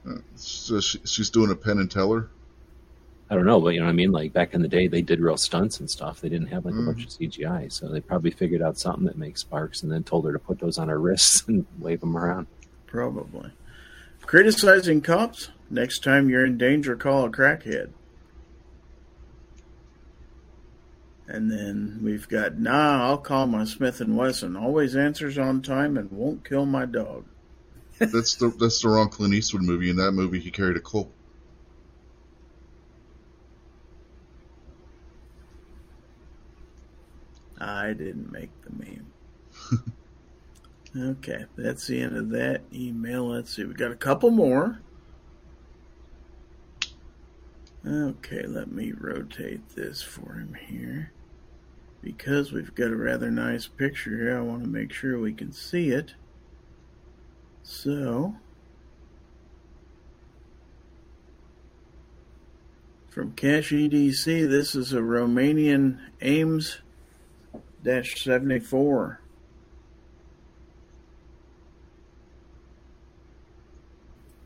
[0.09, 2.31] Uh, so she, she's doing a Penn and Teller.
[3.33, 4.13] I don't know, but you know what I mean.
[4.13, 6.21] Like back in the day, they did real stunts and stuff.
[6.21, 6.85] They didn't have like a Mhm.
[6.85, 10.27] bunch of CGI, so they probably figured out something that makes sparks, and then told
[10.27, 12.47] her to put those on her wrists and wave them around.
[12.87, 13.51] Probably.
[14.21, 15.49] Criticizing cops?
[15.71, 17.89] Next time you're in danger, call a crackhead.
[21.27, 24.57] And then we've got, nah, I'll call my Smith and Wesson.
[24.57, 27.25] Always answers on time and won't kill my dog.
[27.99, 29.89] That's the that's the wrong Clint Eastwood movie.
[29.89, 31.11] In that movie, he carried a Colt.
[37.63, 39.93] I didn't make the meme.
[41.11, 43.29] okay, that's the end of that email.
[43.29, 44.81] Let's see, we got a couple more.
[47.87, 51.13] Okay, let me rotate this for him here.
[52.01, 55.53] Because we've got a rather nice picture here, I want to make sure we can
[55.53, 56.15] see it.
[57.63, 58.35] So,
[63.09, 66.82] from Cash EDC, this is a Romanian AIMS
[68.25, 69.21] 74.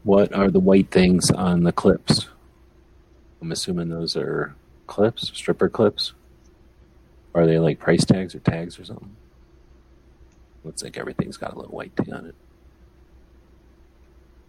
[0.04, 2.28] What are the white things on the clips?
[3.42, 4.54] I'm assuming those are
[4.86, 6.12] clips, stripper clips.
[7.34, 9.14] Are they like price tags or tags or something?
[10.64, 12.34] Looks like everything's got a little white thing on it.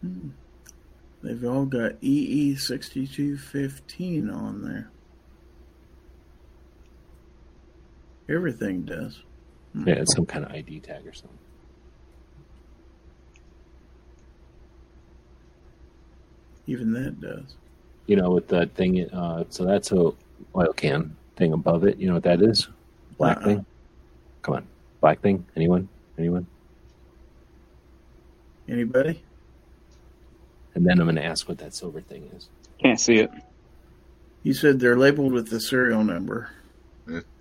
[0.01, 0.29] Hmm.
[1.23, 4.89] They've all got E EE6215 on there.
[8.29, 9.21] Everything does.
[9.73, 9.87] Hmm.
[9.87, 11.37] Yeah, it's some kind of ID tag or something.
[16.67, 17.55] Even that does.
[18.07, 20.11] You know, with that thing, uh, so that's a
[20.55, 21.97] oil can thing above it.
[21.97, 22.67] You know what that is?
[23.17, 23.45] Black Uh-uh.
[23.45, 23.65] thing.
[24.41, 24.67] Come on,
[25.01, 25.45] black thing.
[25.55, 25.87] Anyone?
[26.17, 26.45] Anyone?
[28.67, 29.21] Anybody?
[30.75, 32.49] And then I'm going to ask what that silver thing is.
[32.81, 33.31] Can't see it.
[34.43, 36.49] You said they're labeled with the serial number.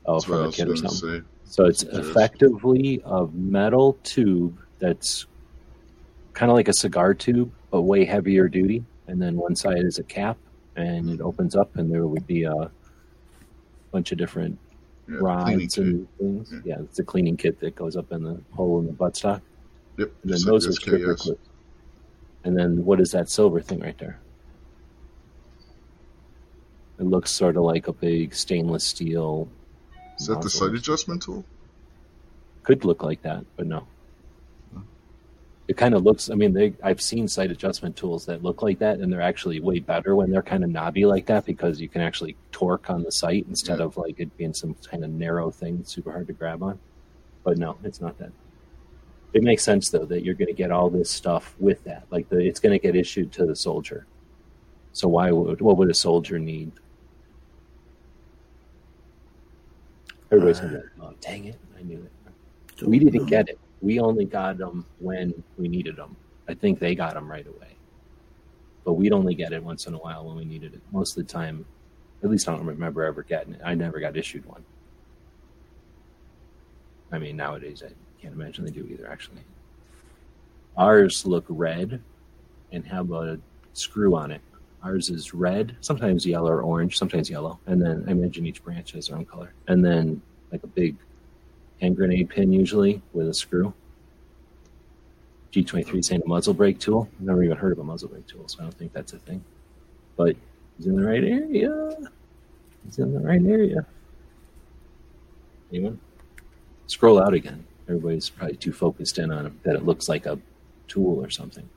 [0.07, 1.21] Oh, That's what from I a was kid or something.
[1.21, 1.27] say.
[1.45, 1.95] So it's Yes.
[1.95, 5.27] effectively a metal tube that's
[6.33, 8.85] kind of like a cigar tube, but way heavier duty.
[9.09, 10.37] And then one side is a cap,
[10.77, 12.71] and it opens up, and there would be a
[13.93, 14.59] bunch of different
[15.09, 15.85] Yeah, cleaning rods kit.
[15.85, 16.53] and things.
[16.53, 16.61] Yeah.
[16.65, 19.41] Yeah, it's a cleaning kit that goes up in the hole in the buttstock.
[19.99, 20.13] Yep.
[20.25, 21.41] And then those like are stripper clips.
[22.45, 24.19] And then what is that silver thing right there?
[26.99, 29.49] It looks sort of like a big stainless steel.
[30.19, 31.45] Is that the sight adjustment tool?
[32.63, 33.87] Could look like that, but no.
[34.73, 34.81] Hmm.
[35.69, 36.31] It kind of looks.
[36.31, 36.73] I mean, they.
[36.83, 40.31] I've seen sight adjustment tools that look like that, and they're actually way better when
[40.31, 43.79] they're kind of knobby like that because you can actually torque on the sight instead
[43.79, 43.85] Yeah.
[43.85, 46.79] of like it being some kind of narrow thing that's super hard to grab on.
[47.45, 48.33] But no, it's not that.
[49.33, 52.05] It makes sense though that you're going to get all this stuff with that.
[52.11, 54.07] Like the, it's going to get issued to the soldier.
[54.93, 56.73] So why would what would a soldier need?
[60.31, 61.59] Everybody's going to be uh, like, "Oh, dang it!
[61.79, 62.13] I knew it."
[62.85, 63.59] We didn't get it.
[63.81, 66.17] We only got them when we needed them.
[66.49, 67.77] I think they got them right away,
[68.85, 70.81] but we'd only get it once in a while when we needed it.
[70.93, 71.65] Most of the time,
[72.23, 73.61] at least I don't remember ever getting it.
[73.65, 74.65] I never got issued one.
[77.13, 79.09] I mean, nowadays I can't imagine they do either.
[79.09, 79.43] Actually,
[80.77, 82.03] ours look red
[82.73, 83.39] and have a
[83.73, 84.41] screw on it.
[84.87, 88.93] Ours is red, sometimes yellow or orange, sometimes yellow, and then I imagine each branch
[88.93, 90.23] has their own color, and then
[90.53, 90.95] like a big
[91.81, 93.75] hand grenade pin usually with a screw.
[95.53, 97.09] G23 saying a muzzle brake tool.
[97.19, 99.19] I've never even heard of a muzzle brake tool, so I don't think that's a
[99.19, 99.43] thing.
[100.17, 100.37] But
[100.77, 101.97] he's in the right area.
[102.85, 103.85] He's in the right area.
[105.73, 105.99] Anyone?
[106.87, 107.67] Scroll out again.
[107.89, 110.39] Everybody's probably too focused in on him that it looks like a
[110.87, 111.69] tool or something.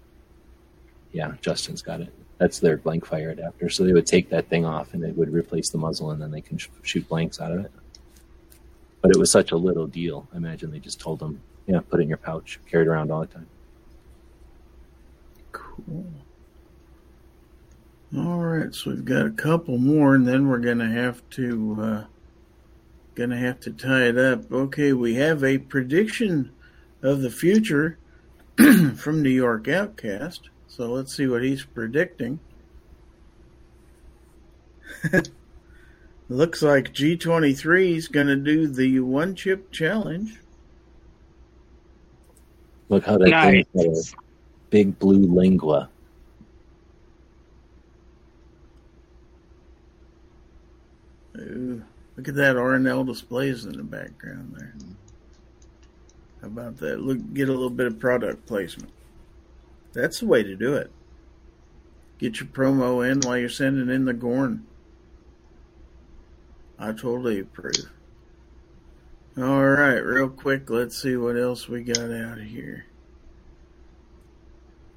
[1.12, 2.14] Yeah, Justin's got it.
[2.40, 3.70] That's their blank fire adapter.
[3.70, 6.32] So they would take that thing off and it would replace the muzzle and then
[6.32, 7.72] they can sh- shoot blanks out of it.
[9.02, 10.28] But it was such a little deal.
[10.34, 13.12] I imagine they just told them, yeah, put it in your pouch, carry it around
[13.12, 13.48] all the time.
[15.52, 16.06] Cool.
[18.18, 22.04] All right, so we've got a couple more, and then we're gonna have to uh,
[23.14, 24.52] gonna have to tie it up.
[24.52, 26.52] Okay, we have a prediction
[27.04, 28.00] of the future
[28.96, 30.50] from New York Outcast.
[30.80, 32.40] So let's see what he's predicting.
[36.30, 40.40] Looks like G23 is going to do the one chip challenge.
[42.88, 43.66] Look how that Nice.
[43.76, 44.16] thing's a
[44.70, 45.90] big blue lingua.
[51.38, 51.84] Ooh,
[52.16, 54.74] look at that R&L displays in the background there.
[56.40, 57.02] How about that?
[57.02, 58.94] Look, get a little bit of product placement.
[59.94, 60.92] That's the way to do it.
[62.18, 64.66] Get your promo in while you're sending in the Gorn.
[66.78, 67.90] I totally approve.
[69.38, 72.86] All right, real quick, let's see what else we got out of here.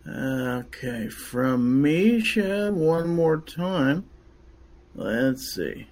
[0.07, 4.05] Okay, from Misha, one more time.
[4.95, 5.87] Let's see.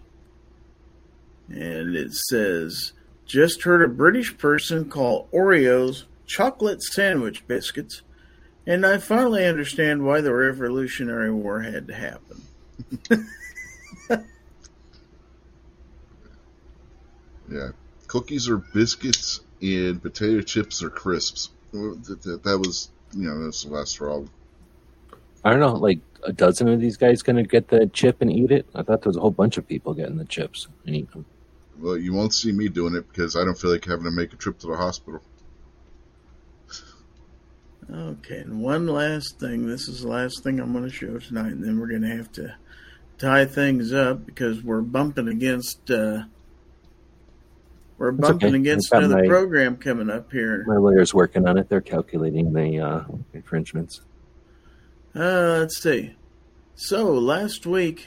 [1.49, 2.93] And it says,
[3.25, 8.03] just heard a British person call Oreos chocolate sandwich biscuits,
[8.66, 13.28] and I finally understand why the Revolutionary War had to happen.
[17.51, 17.70] Yeah.
[18.07, 21.51] Cookies are biscuits and potato chips are crisps.
[21.73, 24.24] That, that, that was, you know, that's the last straw.
[25.45, 28.32] I don't know, like a dozen of these guys going to get the chip and
[28.32, 28.66] eat it?
[28.74, 31.24] I thought there was a whole bunch of people getting the chips and eat them.
[31.78, 34.32] Well, you won't see me doing it because I don't feel like having to make
[34.32, 35.23] a trip to the hospital.
[37.93, 39.67] Okay, and one last thing.
[39.67, 42.17] This is the last thing I'm going to show tonight, and then we're going to
[42.17, 42.55] have to
[43.19, 45.91] tie things up because we're bumping against.
[45.91, 46.23] Uh,
[47.99, 48.57] we're That's bumping okay.
[48.59, 50.65] against another my- program coming up here.
[50.67, 51.69] My lawyer's working on it.
[51.69, 53.05] They're calculating the uh,
[53.35, 54.03] infringements.
[55.15, 56.15] Uh, let's see.
[56.77, 58.07] So last week,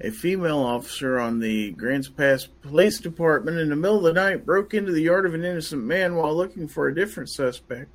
[0.00, 4.46] a female officer on the Grants Pass Police Department in the middle of the night
[4.46, 7.90] broke into the yard of an innocent man while looking for a different suspect,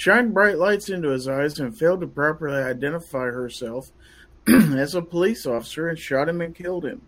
[0.00, 3.92] shined bright lights into his eyes, and failed to properly identify herself
[4.48, 7.02] as a police officer and shot him and killed him.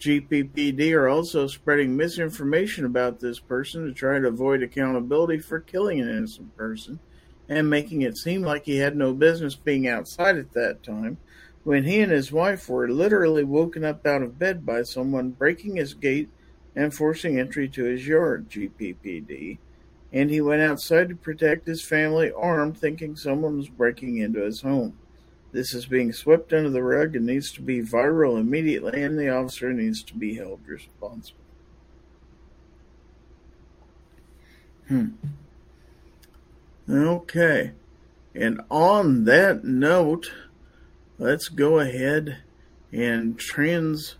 [0.00, 6.00] GPPD are also spreading misinformation about this person to try to avoid accountability for killing
[6.00, 6.98] an innocent person
[7.46, 11.18] and making it seem like he had no business being outside at that time
[11.62, 15.76] when he and his wife were literally woken up out of bed by someone breaking
[15.76, 16.30] his gate
[16.74, 19.58] and forcing entry to his yard, GPPD,
[20.14, 24.62] and he went outside to protect his family armed, thinking someone was breaking into his
[24.62, 24.96] home.
[25.50, 29.28] This is being swept under the rug and needs to be viral immediately, and the
[29.28, 31.40] officer needs to be held responsible.
[34.86, 35.06] Hmm.
[36.88, 37.72] Okay.
[38.36, 40.32] And on that note,
[41.18, 42.38] let's go ahead
[42.92, 44.14] and trans.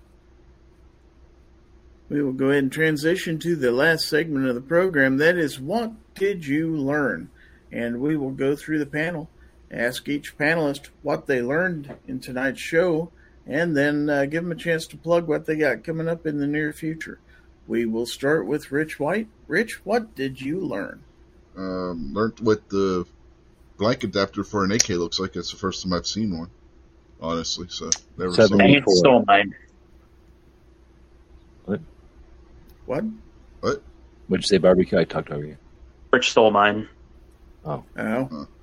[2.09, 5.17] We will go ahead and transition to the last segment of the program.
[5.17, 7.31] That is, what did you learn?
[7.73, 9.31] And we will go through the panel,
[9.71, 13.11] ask each panelist what they learned in tonight's show,
[13.47, 16.39] and then uh, give them a chance to plug what they got coming up in
[16.39, 17.19] the near future.
[17.67, 19.29] We will start with Rich White.
[19.49, 21.03] Rich, what did you learn?
[21.57, 23.07] Um, learned what the
[23.79, 25.35] blank adapter for an AK looks like.
[25.37, 26.51] It's the first time I've seen one,
[27.21, 27.67] honestly.
[27.71, 28.49] So never Seven.
[28.51, 28.85] saw Dang it.
[28.87, 29.55] it, stole mine.
[31.65, 31.81] What?
[32.86, 33.05] What?
[33.61, 34.98] What'd you say, barbecue?
[34.98, 35.56] I talked over you.
[36.12, 36.89] Rich stole mine.
[37.66, 37.85] Oh,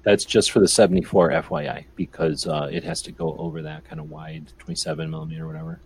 [0.04, 4.00] That's just for the 74 FYI because uh, it has to go over that kind
[4.00, 5.80] of wide 27 millimeter, whatever.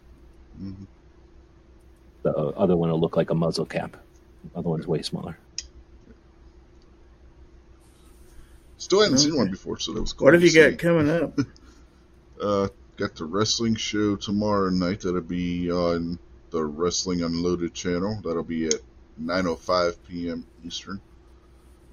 [0.62, 0.88] Mhm.
[2.24, 3.96] The other one will look like a muzzle cap.
[4.52, 5.38] The other one's way smaller.
[8.78, 10.26] Still hadn't seen one before, so that was cool.
[10.26, 11.38] what have to you got coming up?
[12.42, 12.68] Uh,
[12.98, 15.00] got the wrestling show tomorrow night.
[15.00, 16.20] That'll be on
[16.56, 18.22] the Wrestling Unloaded channel.
[18.24, 18.80] That'll be at
[19.22, 20.48] 9:05 p.m.
[20.64, 21.02] Eastern.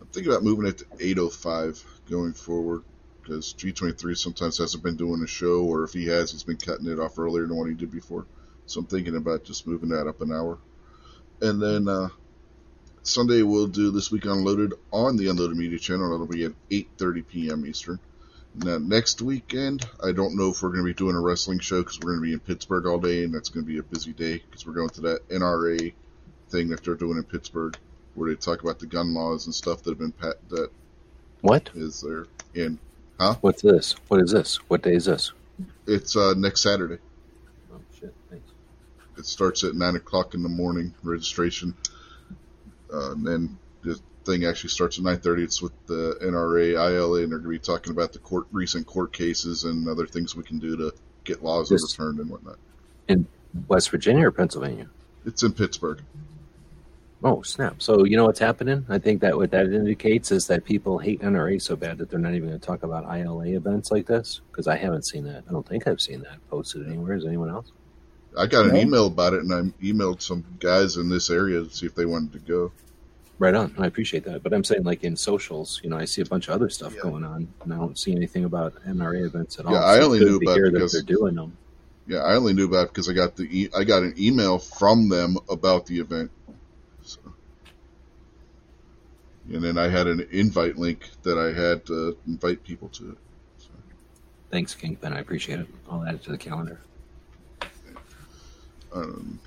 [0.01, 2.85] I'm thinking about moving it to 8:05 going forward
[3.21, 6.87] because G23 sometimes hasn't been doing a show, or if he has, he's been cutting
[6.87, 8.25] it off earlier than what he did before.
[8.67, 10.59] So I'm thinking about just moving that up an hour.
[11.41, 12.09] And then uh,
[13.03, 16.11] Sunday we'll do this week Unloaded on the Unloaded Media channel.
[16.11, 17.67] That'll be at 8:30 p.m.
[17.67, 17.99] Eastern.
[18.55, 21.81] Now, next weekend, I don't know if we're going to be doing a wrestling show
[21.81, 23.83] because we're going to be in Pittsburgh all day, and that's going to be a
[23.83, 25.93] busy day because we're going to that NRA
[26.51, 27.77] thing that they're doing in Pittsburgh,
[28.15, 30.71] where they talk about the gun laws and stuff that have been pat- that
[31.41, 31.71] What?
[31.75, 32.27] is there.
[32.55, 32.79] And
[33.19, 33.37] huh?
[33.41, 33.95] What's this?
[34.09, 34.57] What is this?
[34.69, 35.33] What day is this?
[35.87, 36.99] it's uh, next Saturday.
[37.73, 38.15] Oh, shit.
[38.31, 38.51] Thanks.
[39.17, 41.75] It starts at nine o'clock in the morning registration,
[42.93, 45.43] uh, and then the thing actually starts at nine thirty.
[45.43, 48.87] It's with the NRA, ILA, and they're going to be talking about the court recent
[48.87, 50.93] court cases and other things we can do to
[51.25, 52.59] get laws This- overturned and whatnot.
[53.09, 53.27] In
[53.69, 54.89] West Virginia or Pennsylvania?
[55.27, 56.01] It's in Pittsburgh.
[57.25, 57.81] Oh, snap.
[57.81, 58.85] So, you know what's happening?
[58.89, 62.19] I think that what that indicates is that people hate NRA so bad that they're
[62.19, 64.41] not even going to talk about ILA events like this.
[64.51, 65.45] Because I haven't seen that.
[65.49, 67.15] I don't think I've seen that posted anywhere.
[67.15, 67.71] Is anyone else?
[68.37, 68.81] I got an No.
[68.81, 72.07] email about it, and I emailed some guys in this area to see if they
[72.07, 72.73] wanted to go.
[73.39, 73.75] Right on.
[73.79, 74.43] I appreciate that.
[74.43, 76.95] But I'm saying, like in socials, you know, I see a bunch of other stuff
[76.95, 77.03] Yeah.
[77.03, 79.73] going on, and I don't see anything about NRA events at all.
[79.73, 81.57] Yeah, I only knew about it because- they're doing them.
[82.07, 84.59] Yeah, I only knew about it because I got the e- I got an email
[84.59, 86.31] from them about the event.
[87.03, 87.21] So.
[89.53, 93.19] And then I had an invite link that I had to invite people to it.
[93.59, 93.69] So,
[94.51, 95.13] Thanks, Kingpin.
[95.13, 95.67] I appreciate it.
[95.91, 96.81] I'll add it to the calendar.
[98.93, 99.39] um,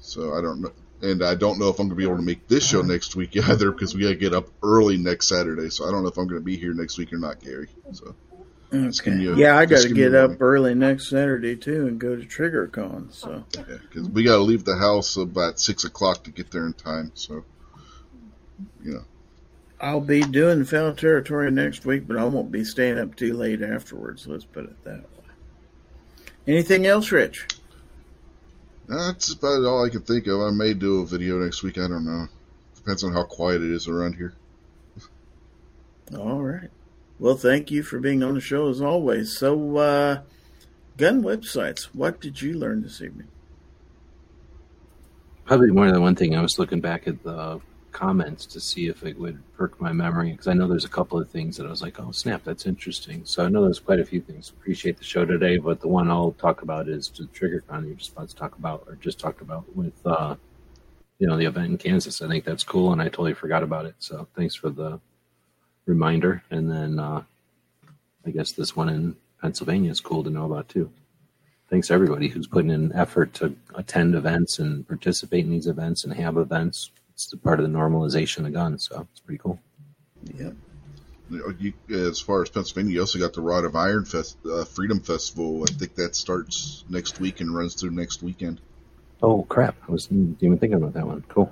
[0.00, 0.72] so I don't know,
[1.02, 2.88] and I don't know if I'm gonna be able to make this show uh-huh.
[2.88, 5.68] next week either because we gotta get up early next Saturday.
[5.68, 7.68] So I don't know if I'm gonna be here next week or not, Gary.
[7.92, 8.14] So
[8.74, 9.26] Okay.
[9.26, 13.12] a- yeah, I got to get up early next Saturday too and go to TriggerCon.
[13.12, 16.72] So yeah, because we gotta leave the house about six o'clock to get there in
[16.72, 17.12] time.
[17.14, 17.44] So
[18.82, 19.04] you know.
[19.80, 23.62] I'll be doing Fowl Territory next week, but I won't be staying up too late
[23.62, 24.28] afterwards.
[24.28, 25.08] Let's put it that way.
[26.46, 27.48] Anything else, Rich?
[28.92, 30.40] That's about all I can think of.
[30.40, 31.78] I may do a video next week.
[31.78, 32.26] I don't know.
[32.76, 34.34] Depends on how quiet it is around here.
[36.14, 36.68] All right.
[37.18, 39.38] Well, thank you for being on the show as always.
[39.38, 40.20] So, uh,
[40.98, 41.84] gun websites.
[41.94, 43.28] What did you learn this evening?
[45.46, 46.36] Probably more than one thing.
[46.36, 47.60] I was looking back at the
[47.92, 51.18] comments to see if it would perk my memory because I know there's a couple
[51.18, 53.22] of things that I was like, oh snap, that's interesting.
[53.24, 54.50] So I know there's quite a few things.
[54.50, 58.12] Appreciate the show today, but the one I'll talk about is the TriggerCon you're just
[58.12, 60.34] about to talk about or just talked about with uh,
[61.18, 62.22] you know the event in Kansas.
[62.22, 63.94] I think that's cool, and I totally forgot about it.
[63.98, 65.00] So thanks for the
[65.86, 66.42] reminder.
[66.50, 67.22] And then uh,
[68.26, 70.90] I guess this one in Pennsylvania is cool to know about too
[71.72, 76.12] thanks everybody who's putting in effort to attend events and participate in these events and
[76.12, 76.90] have events.
[77.12, 79.58] It's the part of the normalization of guns, so it's pretty cool.
[80.38, 80.50] Yeah.
[81.30, 85.00] You as far as Pennsylvania, you also got the Rod of Iron Fest, uh, Freedom
[85.00, 85.62] Festival.
[85.62, 88.60] I think that starts next week and runs through next weekend.
[89.22, 89.76] Oh crap!
[89.88, 91.24] I wasn't even thinking about that one.
[91.28, 91.50] Cool.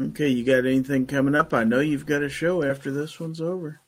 [0.00, 1.52] Okay, you got anything coming up?
[1.52, 3.80] I know you've got a show after this one's over.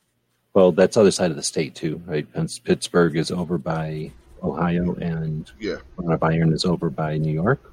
[0.53, 2.27] Well, that's other side of the state too, right?
[2.65, 4.13] Pittsburgh is over by
[4.43, 7.73] Ohio, and Yeah, Rod of Iron is over by New York.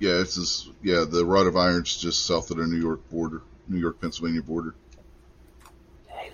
[0.00, 3.42] Yeah, it's just, yeah, the Rod of Iron's just south of the New York border,
[3.68, 4.74] New York Pennsylvania border.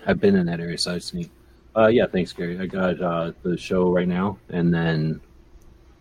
[0.05, 1.29] I've been in that area, so it's neat.
[1.75, 2.57] Uh, yeah, thanks, Gary.
[2.57, 5.19] I got uh, the show right now, and then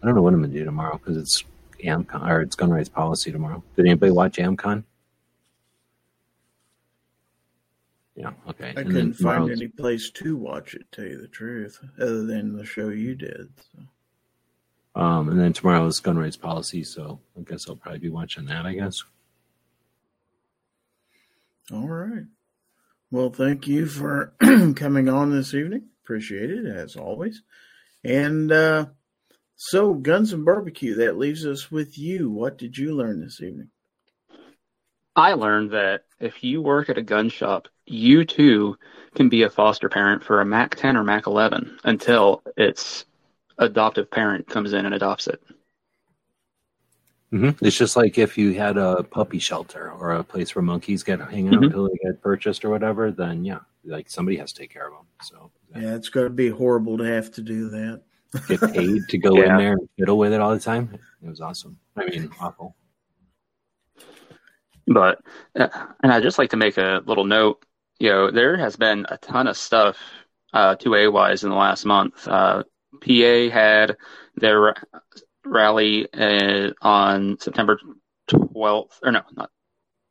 [0.01, 1.45] I don't know what I'm gonna do tomorrow because it's
[1.83, 3.63] AmCon or it's gun rights policy tomorrow.
[3.75, 4.85] Did anybody watch AmCon?
[8.15, 8.73] Yeah, okay.
[8.77, 12.57] I and couldn't find any place to watch it, tell you the truth, other than
[12.57, 13.49] the show you did.
[13.75, 13.83] So.
[14.97, 18.47] Um, and then tomorrow is gun rights policy, so I guess I'll probably be watching
[18.47, 18.65] that.
[18.65, 19.05] I guess.
[21.71, 22.25] All right.
[23.11, 24.33] Well, thank you for
[24.75, 25.85] coming on this evening.
[26.03, 27.43] Appreciate it as always.
[28.05, 28.87] And uh,
[29.57, 30.95] so, guns and barbecue.
[30.95, 32.31] That leaves us with you.
[32.31, 33.69] What did you learn this evening?
[35.15, 38.77] I learned that if you work at a gun shop, you too
[39.15, 43.07] can be a foster parent for a Mac 10 or Mac 11 until its
[43.59, 45.43] adoptive parent comes in and adopts it.
[47.31, 51.03] hmm It's just like if you had a puppy shelter or a place where monkeys
[51.03, 51.67] get hang out Mhm.
[51.67, 53.11] until they get purchased or whatever.
[53.11, 55.07] Then yeah, like somebody has to take care of them.
[55.23, 58.03] So Yeah, it's going to be horrible to have to do that.
[58.49, 59.53] get paid to go Yeah.
[59.53, 60.91] in there and fiddle with it all the time.
[61.23, 61.79] It was awesome.
[61.97, 62.77] I mean, awful.
[64.87, 65.21] But,
[65.59, 65.69] uh,
[66.03, 67.65] and I'd just like to make a little note.
[67.99, 69.97] You know, there has been a ton of stuff
[70.53, 72.29] uh, 2A wise in the last month.
[72.29, 72.63] Uh,
[73.01, 73.97] PA had
[74.37, 74.75] their
[75.45, 77.79] rally uh, on September
[78.31, 79.51] 12th, or no, not,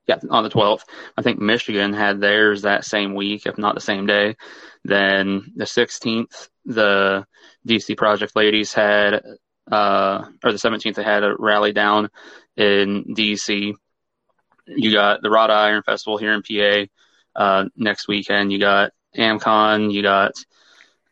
[0.07, 0.83] yeah, on the 12th.
[1.17, 4.35] I think Michigan had theirs that same week, if not the same day.
[4.83, 7.25] Then the 16th, the
[7.67, 9.21] DC Project ladies had,
[9.71, 12.09] uh, or the 17th, they had a rally down
[12.55, 13.75] in DC
[14.67, 16.85] you got the Rod Iron Festival here in PA
[17.35, 18.51] uh, next weekend.
[18.51, 19.91] You got AmCon.
[19.91, 20.33] You got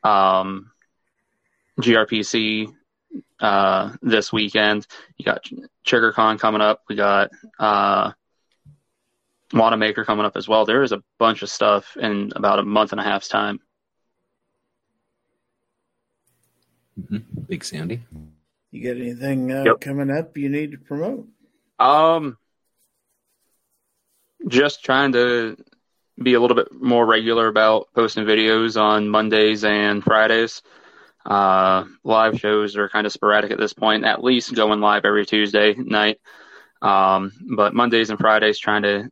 [0.04, 0.72] um,
[1.80, 2.74] GRPC
[3.40, 4.88] uh, this weekend.
[5.18, 5.44] You got
[5.86, 6.82] TriggerCon coming up.
[6.90, 8.12] We got uh,
[9.54, 10.66] Wanenmacher coming up as well.
[10.66, 13.60] There is a bunch of stuff in about a month and a half's time.
[17.10, 17.18] hmm
[17.48, 18.02] Big Sandy.
[18.72, 19.82] You got anything uh, Yep.
[19.82, 21.28] coming up you need to promote?
[21.80, 22.38] Um,
[24.48, 25.58] just trying to
[26.22, 30.62] be a little bit more regular about posting videos on Mondays and Fridays.
[31.26, 35.26] Uh, live shows are kind of sporadic at this point, at least going live every
[35.26, 36.20] Tuesday night.
[36.82, 39.10] Um, but Mondays and Fridays trying to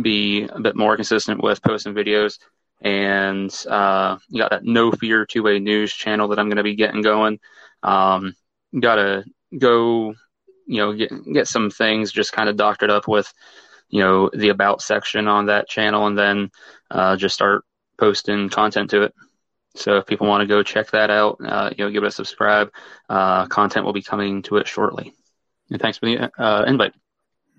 [0.00, 2.38] be a bit more consistent with posting videos.
[2.80, 6.76] And uh, you got that No Fear 2A News channel that I'm going to be
[6.76, 7.38] getting going.
[7.82, 8.34] Um,
[8.78, 9.24] got to
[9.58, 10.14] go
[10.70, 13.32] you know get get some things just kind of doctored up with
[13.88, 16.50] you know the about section on that channel and then
[16.92, 17.64] uh, just start
[17.98, 19.14] posting content to it
[19.74, 22.10] so if people want to go check that out uh, you know give it a
[22.10, 22.70] subscribe
[23.08, 25.12] uh, content will be coming to it shortly
[25.70, 26.92] and thanks for the uh, invite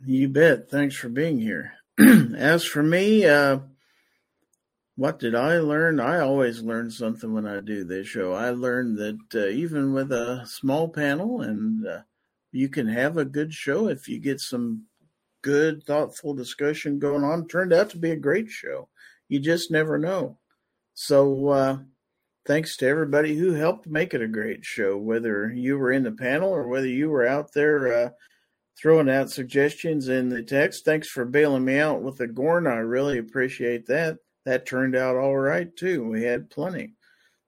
[0.06, 0.70] You bet.
[0.70, 1.74] Thanks for being here.
[2.36, 3.60] As for me, uh,
[4.96, 6.00] what did I learn?
[6.00, 8.34] I always learn something when I do this show.
[8.34, 12.02] I learned that uh, even with a small panel, and uh,
[12.52, 14.86] you can have a good show if you get some
[15.44, 17.48] good, thoughtful discussion going on.
[17.48, 18.90] Turned out to be a great show.
[19.30, 20.40] You just never know.
[20.94, 21.84] So,
[22.46, 26.12] thanks to everybody who helped make it a great show, whether you were in the
[26.12, 28.06] panel or whether you were out there.
[28.06, 28.10] Uh,
[28.82, 30.84] throwing out suggestions in the text.
[30.86, 32.66] Thanks for bailing me out with the Gorn.
[32.66, 34.18] I really appreciate that.
[34.46, 36.08] That turned out all right too.
[36.08, 36.96] We had plenty.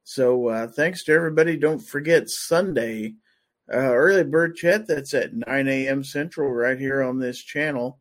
[0.04, 1.58] So uh, thanks to everybody.
[1.58, 3.16] Don't forget Sunday
[3.72, 4.88] uh, early bird chat.
[4.88, 6.04] That's at 9 a.m.
[6.04, 8.00] Central right here on this channel,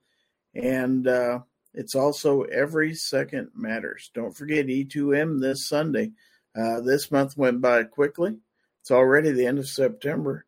[0.54, 1.40] and uh,
[1.72, 4.10] it's also every second matters.
[4.14, 6.10] Don't forget E2M this Sunday.
[6.54, 8.36] Uh, this month went by quickly.
[8.80, 10.44] It's already the end of September,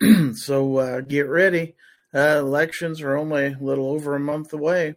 [0.34, 1.74] so uh, get ready.
[2.14, 4.96] Uh, elections are only a little over a month away.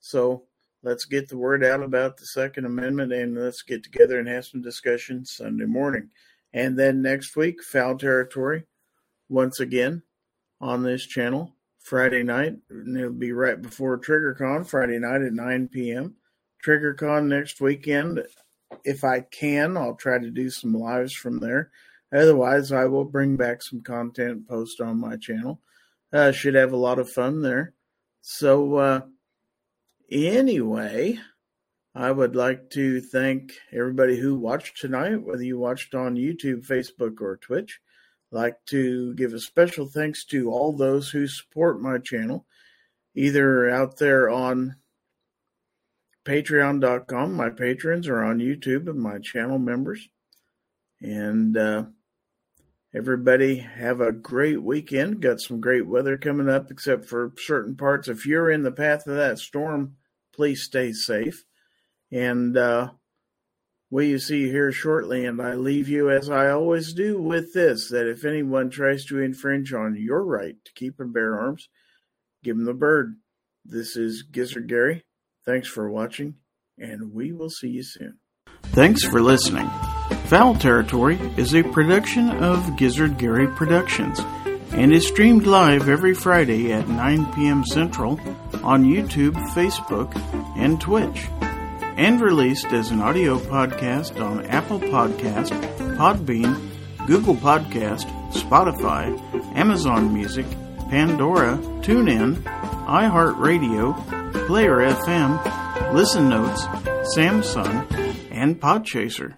[0.00, 0.44] So
[0.82, 4.46] let's get the word out about the Second Amendment and let's get together and have
[4.46, 6.10] some discussion Sunday morning.
[6.52, 8.64] And then next week, Fowl Territory,
[9.28, 10.02] once again
[10.60, 12.56] on this channel, Friday night.
[12.68, 16.16] And it'll be right before TriggerCon, Friday night at 9 p.m.
[16.64, 18.22] TriggerCon next weekend.
[18.84, 21.70] If I can, I'll try to do some lives from there.
[22.12, 25.60] Otherwise, I will bring back some content post on my channel.
[26.12, 27.74] Uh, should have a lot of fun there.
[28.20, 29.00] So, uh,
[30.10, 31.18] anyway,
[31.94, 37.20] I would like to thank everybody who watched tonight, whether you watched on YouTube, Facebook,
[37.20, 37.80] or Twitch.
[38.32, 42.46] like to give a special thanks to all those who support my channel,
[43.14, 44.76] either out there on
[46.24, 50.08] patreon.com, my patrons, are on YouTube and my channel members.
[51.00, 51.84] And uh,
[52.92, 55.22] Everybody have a great weekend.
[55.22, 58.08] Got some great weather coming up, except for certain parts.
[58.08, 59.94] If you're in the path of that storm,
[60.34, 61.44] please stay safe.
[62.10, 62.90] And uh,
[63.90, 65.24] we see you here shortly.
[65.24, 69.20] And I leave you, as I always do, with this that if anyone tries to
[69.20, 71.68] infringe on your right to keep and bear arms,
[72.42, 73.14] give them the bird.
[73.64, 75.04] This is Gizzard Gary.
[75.50, 76.36] Thanks for watching,
[76.78, 78.18] and we will see you soon.
[78.66, 79.68] Thanks for listening.
[80.26, 84.20] Fowl Territory is a production of Gizzard Gary Productions
[84.70, 87.64] and is streamed live every Friday at 9 p.m.
[87.64, 88.12] Central
[88.62, 90.14] on YouTube, Facebook,
[90.56, 91.26] and Twitch,
[91.98, 95.50] and released as an audio podcast on Apple Podcast,
[95.96, 96.54] Podbean,
[97.08, 99.18] Google Podcast, Spotify,
[99.56, 100.46] Amazon Music,
[100.90, 102.40] Pandora, TuneIn,
[102.86, 106.64] iHeartRadio, Player FM, Listen Notes,
[107.16, 107.86] Samsung,
[108.30, 109.34] and Podchaser.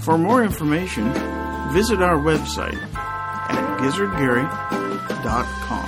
[0.00, 1.12] For more information,
[1.72, 5.83] visit our website at gizzardgary.com.